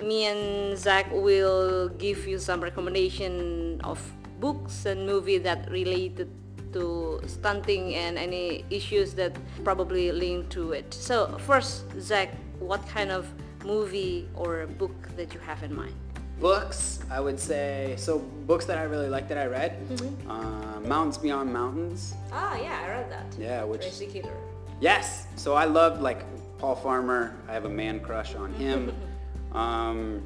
me 0.03 0.25
and 0.25 0.77
Zach 0.77 1.07
will 1.09 1.87
give 1.87 2.27
you 2.27 2.37
some 2.37 2.59
recommendation 2.59 3.79
of 3.85 3.95
books 4.41 4.85
and 4.85 5.05
movie 5.07 5.37
that 5.37 5.71
related 5.71 6.27
to 6.73 7.21
stunting 7.27 7.95
and 7.95 8.17
any 8.17 8.65
issues 8.69 9.13
that 9.13 9.31
probably 9.63 10.11
link 10.11 10.49
to 10.49 10.73
it. 10.73 10.93
So 10.93 11.37
first, 11.47 11.85
Zach, 12.01 12.35
what 12.59 12.85
kind 12.85 13.09
of 13.09 13.23
movie 13.63 14.27
or 14.35 14.67
book 14.67 14.91
that 15.15 15.33
you 15.33 15.39
have 15.39 15.63
in 15.63 15.73
mind? 15.73 15.95
Books, 16.41 16.99
I 17.09 17.21
would 17.21 17.39
say. 17.39 17.95
So 17.97 18.19
books 18.19 18.65
that 18.65 18.77
I 18.77 18.83
really 18.83 19.07
like 19.07 19.29
that 19.29 19.37
I 19.37 19.45
read, 19.47 19.79
Mm-hmm. 19.87 20.29
uh, 20.29 20.79
Mountains 20.81 21.17
Beyond 21.17 21.53
Mountains. 21.53 22.15
Ah, 22.33 22.59
yeah, 22.59 22.83
I 22.83 22.89
read 22.89 23.09
that. 23.09 23.27
Yeah, 23.39 23.63
which 23.63 23.79
Tracy 23.79 24.07
Kidder. 24.07 24.35
Yes. 24.79 25.27
So 25.35 25.53
I 25.53 25.65
love 25.65 26.01
like 26.01 26.25
Paul 26.57 26.75
Farmer. 26.75 27.35
I 27.47 27.53
have 27.53 27.65
a 27.65 27.69
man 27.69 27.99
crush 27.99 28.35
on 28.35 28.53
him. 28.53 28.93
um, 29.53 30.23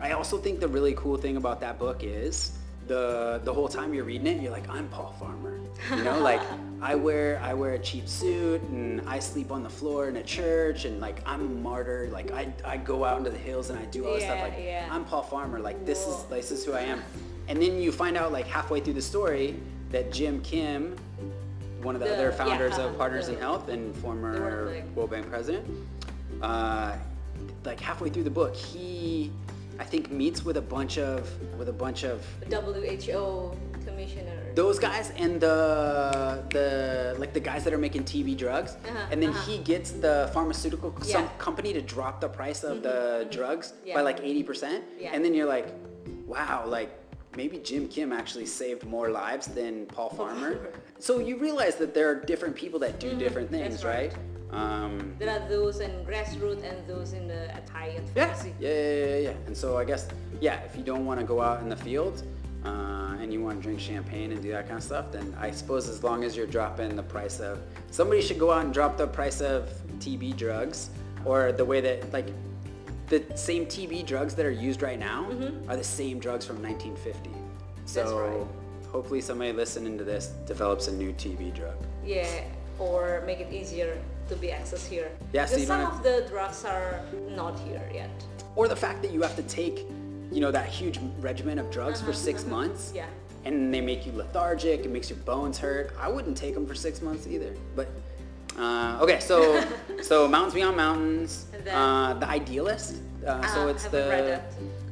I 0.00 0.12
also 0.12 0.38
think 0.38 0.60
the 0.60 0.68
really 0.68 0.94
cool 0.94 1.16
thing 1.16 1.36
about 1.36 1.60
that 1.60 1.78
book 1.78 2.02
is 2.02 2.58
the 2.86 3.40
the 3.44 3.52
whole 3.52 3.68
time 3.68 3.94
you're 3.94 4.04
reading 4.04 4.26
it, 4.26 4.42
you're 4.42 4.52
like, 4.52 4.68
I'm 4.68 4.88
Paul 4.88 5.14
Farmer. 5.18 5.60
You 5.96 6.02
know, 6.02 6.18
like 6.20 6.42
I 6.82 6.94
wear 6.94 7.40
I 7.42 7.54
wear 7.54 7.74
a 7.74 7.78
cheap 7.78 8.08
suit 8.08 8.62
and 8.62 9.00
I 9.06 9.18
sleep 9.18 9.52
on 9.52 9.62
the 9.62 9.70
floor 9.70 10.08
in 10.08 10.16
a 10.16 10.22
church 10.22 10.84
and 10.84 11.00
like 11.00 11.22
I'm 11.26 11.40
a 11.40 11.44
martyr. 11.44 12.08
Like 12.12 12.32
I, 12.32 12.52
I 12.64 12.76
go 12.76 13.04
out 13.04 13.18
into 13.18 13.30
the 13.30 13.38
hills 13.38 13.70
and 13.70 13.78
I 13.78 13.84
do 13.86 14.06
all 14.06 14.14
this 14.14 14.24
stuff. 14.24 14.40
Like 14.40 14.54
yeah. 14.58 14.88
I'm 14.90 15.04
Paul 15.04 15.22
Farmer. 15.22 15.60
Like 15.60 15.86
this 15.86 16.06
is 16.06 16.24
this 16.24 16.50
is 16.50 16.64
who 16.64 16.72
I 16.72 16.80
am. 16.80 17.02
And 17.48 17.60
then 17.60 17.80
you 17.80 17.92
find 17.92 18.16
out 18.16 18.32
like 18.32 18.46
halfway 18.46 18.80
through 18.80 18.94
the 18.94 19.02
story 19.02 19.60
that 19.90 20.12
Jim 20.12 20.40
Kim 20.42 20.96
one 21.82 21.94
of 21.94 22.00
the, 22.00 22.08
The- 22.08 22.14
other 22.14 22.32
founders 22.32 22.78
uh, 22.78 22.88
of 22.88 22.98
Partners 23.02 23.26
the- 23.26 23.34
in 23.34 23.38
Health 23.40 23.68
and 23.68 23.94
former 23.96 24.40
World 24.40 24.72
Bank. 24.72 24.96
World 24.96 25.10
Bank 25.10 25.28
president. 25.28 25.66
Uh, 26.40 26.96
like 27.64 27.80
halfway 27.80 28.08
through 28.08 28.24
the 28.24 28.30
book, 28.30 28.54
he, 28.54 29.30
I 29.78 29.84
think, 29.84 30.10
meets 30.10 30.44
with 30.44 30.56
a 30.56 30.62
bunch 30.62 30.98
of 30.98 31.28
with 31.58 31.68
a 31.68 31.72
bunch 31.72 32.04
of 32.04 32.24
WHO 32.50 33.56
commissioner. 33.84 34.52
those 34.54 34.78
guys 34.78 35.10
and 35.16 35.40
the 35.40 36.44
the 36.50 37.16
like 37.18 37.32
the 37.32 37.40
guys 37.40 37.64
that 37.64 37.72
are 37.72 37.78
making 37.78 38.04
TB 38.04 38.36
drugs, 38.36 38.72
Uh-huh, 38.86 39.06
and 39.10 39.22
then 39.22 39.30
uh-huh. 39.30 39.50
he 39.50 39.58
gets 39.58 39.90
the 39.92 40.30
pharmaceutical 40.32 40.94
Yeah. 41.04 41.22
Mm-hmm, 41.22 41.38
company 41.38 41.72
to 41.72 41.82
drop 41.82 42.20
the 42.20 42.28
price 42.28 42.62
of 42.64 42.82
the 42.82 43.26
drugs 43.30 43.72
Yeah. 43.84 43.94
by 43.94 44.02
like 44.02 44.20
eighty 44.22 44.42
percent, 44.42 44.84
and 45.12 45.24
then 45.24 45.34
you're 45.34 45.48
like, 45.48 45.68
wow, 46.26 46.64
like 46.66 46.90
maybe 47.36 47.58
Jim 47.58 47.88
Kim 47.88 48.12
actually 48.12 48.46
saved 48.46 48.84
more 48.84 49.10
lives 49.10 49.46
than 49.46 49.86
Paul 49.86 50.10
Farmer. 50.20 50.68
so 50.98 51.18
you 51.18 51.36
realize 51.38 51.76
that 51.76 51.94
there 51.94 52.08
are 52.10 52.14
different 52.14 52.54
people 52.54 52.78
that 52.80 53.00
do 53.00 53.14
different 53.14 53.50
things, 53.50 53.84
right. 53.84 54.12
right? 54.12 54.16
Um, 54.52 55.14
There 55.18 55.30
are 55.30 55.48
those 55.48 55.80
in 55.80 55.90
grassroots 56.04 56.62
and 56.62 56.86
those 56.86 57.14
in 57.14 57.26
the 57.26 57.44
Italian 57.56 58.04
yeah, 58.14 58.26
pharmacy. 58.26 58.54
yeah, 58.60 58.68
yeah, 58.68 59.06
yeah, 59.06 59.16
yeah. 59.30 59.46
And 59.46 59.56
so 59.56 59.78
I 59.78 59.84
guess, 59.84 60.08
yeah, 60.40 60.60
if 60.60 60.76
you 60.76 60.82
don't 60.82 61.06
want 61.06 61.20
to 61.20 61.26
go 61.26 61.40
out 61.40 61.62
in 61.62 61.70
the 61.70 61.76
field 61.76 62.22
uh, 62.66 63.16
and 63.20 63.32
you 63.32 63.42
want 63.42 63.56
to 63.58 63.62
drink 63.62 63.80
champagne 63.80 64.30
and 64.30 64.42
do 64.42 64.50
that 64.52 64.66
kind 64.66 64.76
of 64.76 64.84
stuff, 64.84 65.10
then 65.10 65.34
I 65.40 65.50
suppose 65.50 65.88
as 65.88 66.04
long 66.04 66.22
as 66.22 66.36
you're 66.36 66.46
dropping 66.46 66.94
the 66.96 67.02
price 67.02 67.40
of, 67.40 67.60
somebody 67.90 68.20
should 68.20 68.38
go 68.38 68.52
out 68.52 68.62
and 68.64 68.74
drop 68.74 68.98
the 68.98 69.06
price 69.06 69.40
of 69.40 69.70
TB 70.00 70.36
drugs 70.36 70.90
or 71.24 71.52
the 71.52 71.64
way 71.64 71.80
that, 71.80 72.12
like, 72.12 72.26
the 73.12 73.36
same 73.36 73.66
TB 73.66 74.06
drugs 74.06 74.34
that 74.36 74.46
are 74.46 74.50
used 74.68 74.80
right 74.80 74.98
now 74.98 75.26
are 75.68 75.76
the 75.76 75.84
same 75.84 76.18
drugs 76.18 76.44
from 76.46 76.62
1950. 76.62 77.30
So 77.84 78.04
Mm-hmm. 78.06 78.38
right. 78.38 78.46
hopefully 78.90 79.20
somebody 79.20 79.52
listening 79.52 79.98
to 79.98 80.04
this 80.04 80.28
develops 80.46 80.88
a 80.88 80.92
new 80.92 81.12
TB 81.12 81.54
drug. 81.54 81.76
Yeah, 82.04 82.44
or 82.78 83.22
make 83.26 83.40
it 83.40 83.52
easier 83.52 83.98
to 84.30 84.36
be 84.36 84.48
accessed 84.48 84.86
here. 84.88 85.10
Yeah, 85.34 85.44
so 85.44 85.56
because 85.56 85.66
some 85.66 85.80
don't 85.82 85.92
of 85.92 86.02
the 86.02 86.24
drugs 86.30 86.64
are 86.64 87.00
not 87.36 87.58
here 87.60 87.86
yet. 87.92 88.10
or 88.56 88.66
the 88.66 88.76
fact 88.76 89.02
that 89.02 89.10
you 89.12 89.20
have 89.22 89.36
to 89.36 89.42
take 89.42 89.76
you 90.30 90.40
know 90.40 90.50
that 90.50 90.66
huge 90.66 90.98
regimen 91.20 91.58
of 91.58 91.70
drugs 91.70 92.00
for 92.00 92.12
6 92.14 92.46
months 92.46 92.82
Uh-huh, 92.88 93.00
Yeah. 93.00 93.46
and 93.48 93.74
they 93.74 93.82
make 93.82 94.06
you 94.06 94.12
lethargic 94.22 94.78
it 94.86 94.90
makes 94.96 95.08
your 95.10 95.18
bones 95.32 95.58
hurt 95.58 95.86
i 96.06 96.08
wouldn't 96.14 96.36
take 96.44 96.54
them 96.54 96.66
for 96.70 96.74
six 96.86 96.94
months 97.02 97.26
either 97.34 97.52
but 97.76 97.86
uh, 98.58 98.98
okay 99.00 99.20
so 99.20 99.62
so 100.02 100.28
mountains 100.28 100.54
beyond 100.54 100.76
mountains 100.76 101.46
uh, 101.72 102.14
the 102.14 102.28
idealist 102.28 102.96
uh, 103.26 103.40
so 103.54 103.60
Ah, 103.66 103.68
it's 103.68 103.84
the 103.86 104.40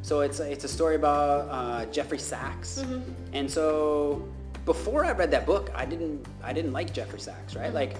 so 0.02 0.20
it's 0.20 0.40
it's 0.40 0.64
a 0.64 0.68
story 0.68 0.94
about 0.96 1.48
uh, 1.50 1.84
Jeffrey 1.86 2.18
Sachs, 2.18 2.78
Mm-hmm. 2.82 3.00
and 3.34 3.50
so 3.50 4.26
before 4.64 5.04
I 5.04 5.12
read 5.12 5.30
that 5.32 5.46
book, 5.46 5.70
I 5.74 5.84
didn't 5.84 6.24
I 6.42 6.52
didn't 6.52 6.72
like 6.72 6.92
Jeffrey 6.92 7.20
Sachs, 7.20 7.52
Mm-hmm. 7.54 7.62
right? 7.62 7.74
Like 7.74 7.96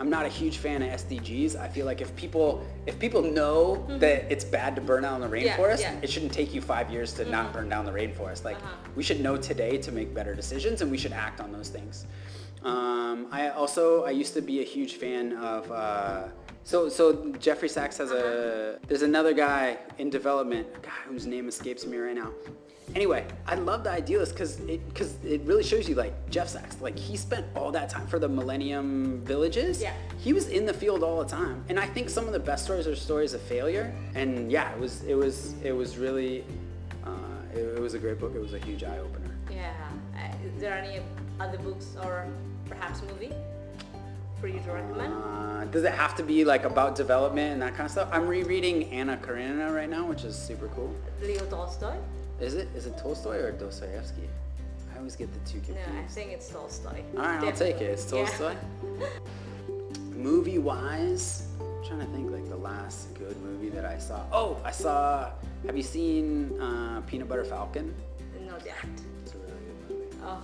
I'm 0.00 0.10
not 0.10 0.26
a 0.26 0.28
huge 0.28 0.56
fan 0.58 0.82
of 0.82 0.88
SDGs. 0.88 1.54
I 1.54 1.68
feel 1.68 1.86
like 1.86 2.00
if 2.00 2.10
people 2.16 2.64
if 2.86 2.98
people 2.98 3.22
know 3.22 3.86
that 4.00 4.24
it's 4.32 4.44
bad 4.44 4.74
to 4.76 4.80
burn 4.82 5.02
down 5.02 5.20
the 5.20 5.28
Mm-hmm. 5.28 5.46
Yeah, 5.46 5.56
rainforest, 5.56 5.80
yeah. 5.80 5.92
Mm-hmm. 5.92 6.04
it 6.04 6.10
shouldn't 6.10 6.32
take 6.32 6.52
you 6.54 6.60
five 6.60 6.90
years 6.90 7.12
to 7.14 7.24
not 7.26 7.52
burn 7.52 7.68
down 7.68 7.84
the 7.84 7.92
rainforest. 7.92 8.42
Like 8.44 8.56
Uh-huh. 8.56 8.88
we 8.96 9.02
should 9.04 9.20
know 9.20 9.36
today 9.36 9.76
to 9.78 9.92
make 9.92 10.12
better 10.12 10.34
decisions, 10.34 10.80
and 10.82 10.90
we 10.90 10.98
should 10.98 11.12
act 11.12 11.40
on 11.40 11.52
those 11.52 11.68
things. 11.68 12.06
Um, 12.64 13.28
I 13.30 13.50
also 13.50 14.04
I 14.04 14.10
used 14.10 14.34
to 14.34 14.40
be 14.42 14.60
a 14.60 14.64
huge 14.64 14.94
fan 14.94 15.34
of. 15.36 15.70
Uh, 15.70 16.28
so 16.64 16.88
so 16.88 17.32
Jeffrey 17.38 17.68
Sachs 17.68 17.98
has 17.98 18.10
a. 18.10 18.78
There's 18.88 19.02
another 19.02 19.34
guy 19.34 19.78
in 19.98 20.08
development, 20.10 20.66
God, 20.82 20.92
whose 21.06 21.26
name 21.26 21.46
escapes 21.48 21.86
me 21.86 21.98
right 21.98 22.14
now. 22.14 22.30
Anyway, 22.94 23.26
I 23.46 23.54
love 23.54 23.82
the 23.82 23.90
idealist 23.90 24.32
because 24.32 24.60
it 24.60 24.86
because 24.88 25.16
it 25.24 25.40
really 25.42 25.62
shows 25.62 25.88
you 25.88 25.94
like 25.94 26.12
Jeff 26.30 26.48
Sachs, 26.48 26.80
like 26.80 26.98
he 26.98 27.16
spent 27.16 27.44
all 27.56 27.72
that 27.72 27.88
time 27.90 28.06
for 28.06 28.18
the 28.18 28.28
Millennium 28.28 29.20
Villages. 29.24 29.82
Yeah. 29.82 29.94
He 30.18 30.32
was 30.32 30.48
in 30.48 30.64
the 30.64 30.72
field 30.72 31.02
all 31.02 31.18
the 31.22 31.28
time, 31.28 31.64
and 31.68 31.78
I 31.78 31.86
think 31.86 32.08
some 32.08 32.26
of 32.26 32.32
the 32.32 32.38
best 32.38 32.64
stories 32.64 32.86
are 32.86 32.94
stories 32.94 33.34
of 33.34 33.40
failure. 33.42 33.94
And 34.14 34.50
yeah, 34.50 34.72
it 34.72 34.78
was 34.78 35.02
it 35.04 35.14
was 35.14 35.54
it 35.62 35.72
was 35.72 35.98
really, 35.98 36.44
uh, 37.04 37.10
it, 37.54 37.58
it 37.58 37.80
was 37.80 37.94
a 37.94 37.98
great 37.98 38.18
book. 38.18 38.32
It 38.34 38.40
was 38.40 38.54
a 38.54 38.58
huge 38.58 38.84
eye 38.84 38.98
opener. 38.98 39.34
Yeah. 39.50 39.72
Uh, 40.14 40.46
is 40.46 40.60
there 40.60 40.74
any 40.74 41.00
other 41.40 41.58
books 41.58 41.96
or 42.02 42.26
perhaps 42.68 43.00
a 43.00 43.04
movie 43.06 43.32
for 44.40 44.48
you 44.48 44.60
to 44.60 44.72
recommend? 44.72 45.12
Uh, 45.12 45.64
does 45.66 45.84
it 45.84 45.92
have 45.92 46.14
to 46.16 46.22
be 46.22 46.44
like 46.44 46.64
about 46.64 46.94
development 46.94 47.52
and 47.52 47.62
that 47.62 47.74
kind 47.74 47.86
of 47.86 47.90
stuff? 47.90 48.08
I'm 48.12 48.26
rereading 48.26 48.84
Anna 48.90 49.16
Karenina 49.16 49.72
right 49.72 49.88
now, 49.88 50.06
which 50.06 50.24
is 50.24 50.36
super 50.36 50.68
cool. 50.68 50.94
Leo 51.22 51.44
Tolstoy? 51.46 51.96
Is 52.40 52.54
it? 52.54 52.68
Is 52.74 52.86
it 52.86 52.98
Tolstoy 52.98 53.38
or 53.38 53.52
Dostoevsky? 53.52 54.28
I 54.94 54.98
always 54.98 55.16
get 55.16 55.32
the 55.32 55.50
two 55.50 55.58
confused. 55.60 55.80
No. 55.92 56.00
I 56.00 56.06
think 56.06 56.32
it's 56.32 56.48
Tolstoy. 56.48 57.02
All 57.16 57.22
right, 57.22 57.42
I'll 57.44 57.52
take 57.52 57.76
it. 57.76 57.82
It's 57.90 58.10
Yeah. 58.12 58.24
Tolstoy. 58.26 58.54
movie 60.14 60.58
wise, 60.58 61.48
I'm 61.60 61.84
trying 61.86 62.00
to 62.00 62.06
think 62.06 62.30
like 62.30 62.48
the 62.48 62.56
last 62.56 63.12
good 63.14 63.36
movie 63.42 63.68
that 63.70 63.84
I 63.84 63.98
saw. 63.98 64.20
Oh, 64.32 64.56
I 64.64 64.70
saw. 64.70 65.30
Have 65.66 65.76
you 65.76 65.82
seen 65.82 66.60
uh, 66.60 67.02
Peanut 67.06 67.28
Butter 67.28 67.44
Falcon? 67.44 67.94
No, 68.46 68.52
that. 68.58 68.86
It's 69.22 69.32
a 69.34 69.38
really 69.38 69.52
good 69.88 69.90
movie. 69.96 70.16
Oh, 70.22 70.42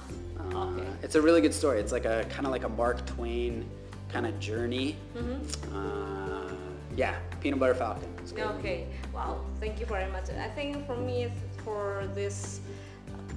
Uh, 0.55 0.67
okay. 0.67 0.87
It's 1.03 1.15
a 1.15 1.23
really 1.23 1.41
good 1.41 1.55
story. 1.55 1.81
It's 1.81 1.93
like 1.93 2.05
a 2.05 2.27
kind 2.31 2.47
of 2.47 2.53
like 2.53 2.65
a 2.65 2.69
Mark 2.69 3.05
Twain 3.07 3.69
kind 4.09 4.27
of 4.27 4.39
journey. 4.41 4.97
Mm-hmm. 5.17 5.77
Uh, 5.77 6.53
yeah, 6.97 7.17
Peanut 7.41 7.59
Butter 7.61 7.75
Falcon. 7.75 8.09
Okay. 8.37 8.87
Wow. 9.15 9.41
Thank 9.61 9.81
you 9.81 9.87
very 9.87 10.11
much. 10.11 10.31
I 10.31 10.49
think 10.49 10.87
for 10.87 10.97
me, 10.97 11.33
for 11.65 12.09
this 12.15 12.61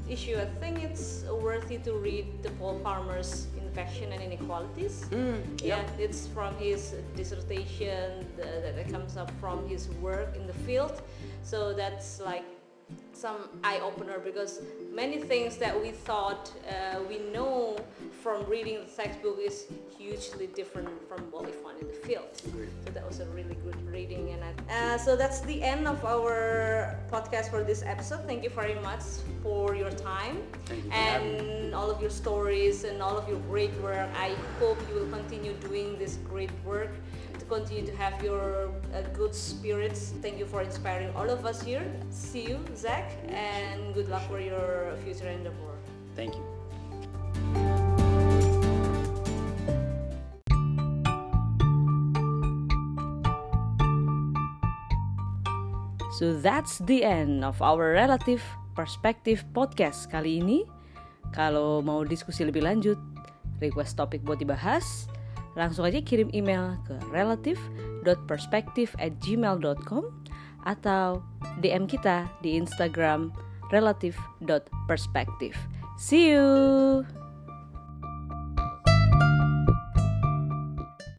issue, 0.09 0.37
I 0.37 0.45
think 0.59 0.83
it's 0.83 1.23
worthy 1.31 1.77
to 1.79 1.93
read 1.93 2.43
the 2.43 2.49
Paul 2.51 2.79
Farmer's 2.79 3.47
Infection 3.57 4.11
and 4.11 4.21
Inequalities. 4.21 5.05
Mm, 5.11 5.61
Yeah, 5.61 5.77
yep. 5.77 5.89
it's 5.99 6.27
from 6.27 6.55
his 6.57 6.95
dissertation 7.15 8.25
that 8.37 8.89
comes 8.91 9.17
up 9.17 9.31
from 9.39 9.67
his 9.67 9.89
work 10.01 10.35
in 10.35 10.45
the 10.47 10.53
field. 10.65 11.01
So 11.43 11.73
that's 11.73 12.19
like 12.19 12.43
some 13.13 13.49
eye 13.63 13.79
opener 13.79 14.19
because 14.19 14.61
many 14.91 15.17
things 15.17 15.57
that 15.57 15.79
we 15.81 15.91
thought 15.91 16.51
uh, 16.67 16.99
we 17.07 17.19
know 17.31 17.77
from 18.21 18.43
reading 18.49 18.79
the 18.85 19.03
textbook 19.03 19.39
is 19.39 19.67
hugely 19.97 20.47
different 20.47 20.89
from 21.07 21.19
what 21.31 21.45
we 21.45 21.51
find 21.51 21.79
in 21.79 21.87
the 21.87 21.93
field. 21.93 22.27
So 22.33 22.91
that 22.91 23.07
was 23.07 23.19
a 23.19 23.25
really 23.27 23.55
good 23.63 23.79
reading, 23.89 24.31
and 24.31 24.41
I, 24.43 24.73
uh, 24.73 24.97
so 24.97 25.15
that's 25.15 25.41
the 25.41 25.61
end 25.61 25.87
of 25.87 26.03
our 26.03 26.99
podcast 27.11 27.49
for 27.49 27.63
this 27.63 27.83
episode. 27.83 28.25
Thank 28.25 28.43
you 28.43 28.49
very 28.49 28.75
much 28.81 29.03
for 29.41 29.75
your 29.75 29.91
time 29.91 30.37
you 30.69 30.91
and 30.91 31.73
all 31.73 31.89
of 31.89 32.01
your 32.01 32.09
stories 32.09 32.83
and 32.83 33.01
all 33.01 33.17
of 33.17 33.27
your 33.29 33.39
great 33.51 33.73
work. 33.81 34.09
I 34.17 34.35
hope 34.59 34.77
you 34.89 34.95
will 34.95 35.11
continue 35.19 35.53
doing 35.53 35.97
this 35.97 36.17
great 36.29 36.51
work 36.65 36.91
continue 37.53 37.85
to 37.85 37.93
have 37.93 38.17
your 38.25 38.73
uh, 38.97 39.05
good 39.13 39.35
spirits. 39.37 40.17
Thank 40.25 40.41
you 40.41 40.49
for 40.49 40.65
inspiring 40.65 41.13
all 41.13 41.29
of 41.29 41.45
us 41.45 41.61
here. 41.61 41.85
See 42.09 42.49
you, 42.49 42.57
Zach, 42.73 43.13
and 43.29 43.93
good 43.93 44.09
luck 44.09 44.25
for 44.25 44.41
your 44.41 44.97
future 45.05 45.29
endeavor. 45.29 45.77
Thank 46.17 46.33
you. 46.33 46.41
So 56.17 56.33
that's 56.33 56.81
the 56.89 57.05
end 57.05 57.45
of 57.45 57.61
our 57.61 57.93
relative 57.93 58.41
perspective 58.73 59.45
podcast 59.53 60.09
kali 60.09 60.41
ini. 60.41 60.65
Kalau 61.33 61.85
mau 61.85 62.01
diskusi 62.01 62.45
lebih 62.45 62.65
lanjut, 62.65 62.97
request 63.57 63.97
topik 63.97 64.21
buat 64.21 64.37
dibahas, 64.37 65.09
langsung 65.53 65.85
aja 65.85 66.01
kirim 66.01 66.29
email 66.33 66.77
ke 66.85 66.95
relative.perspective 67.13 68.91
at 68.97 69.17
gmail.com 69.21 70.03
atau 70.63 71.21
DM 71.59 71.85
kita 71.85 72.25
di 72.41 72.55
Instagram 72.55 73.31
relative.perspective. 73.69 75.55
See 75.97 76.33
you! 76.33 77.22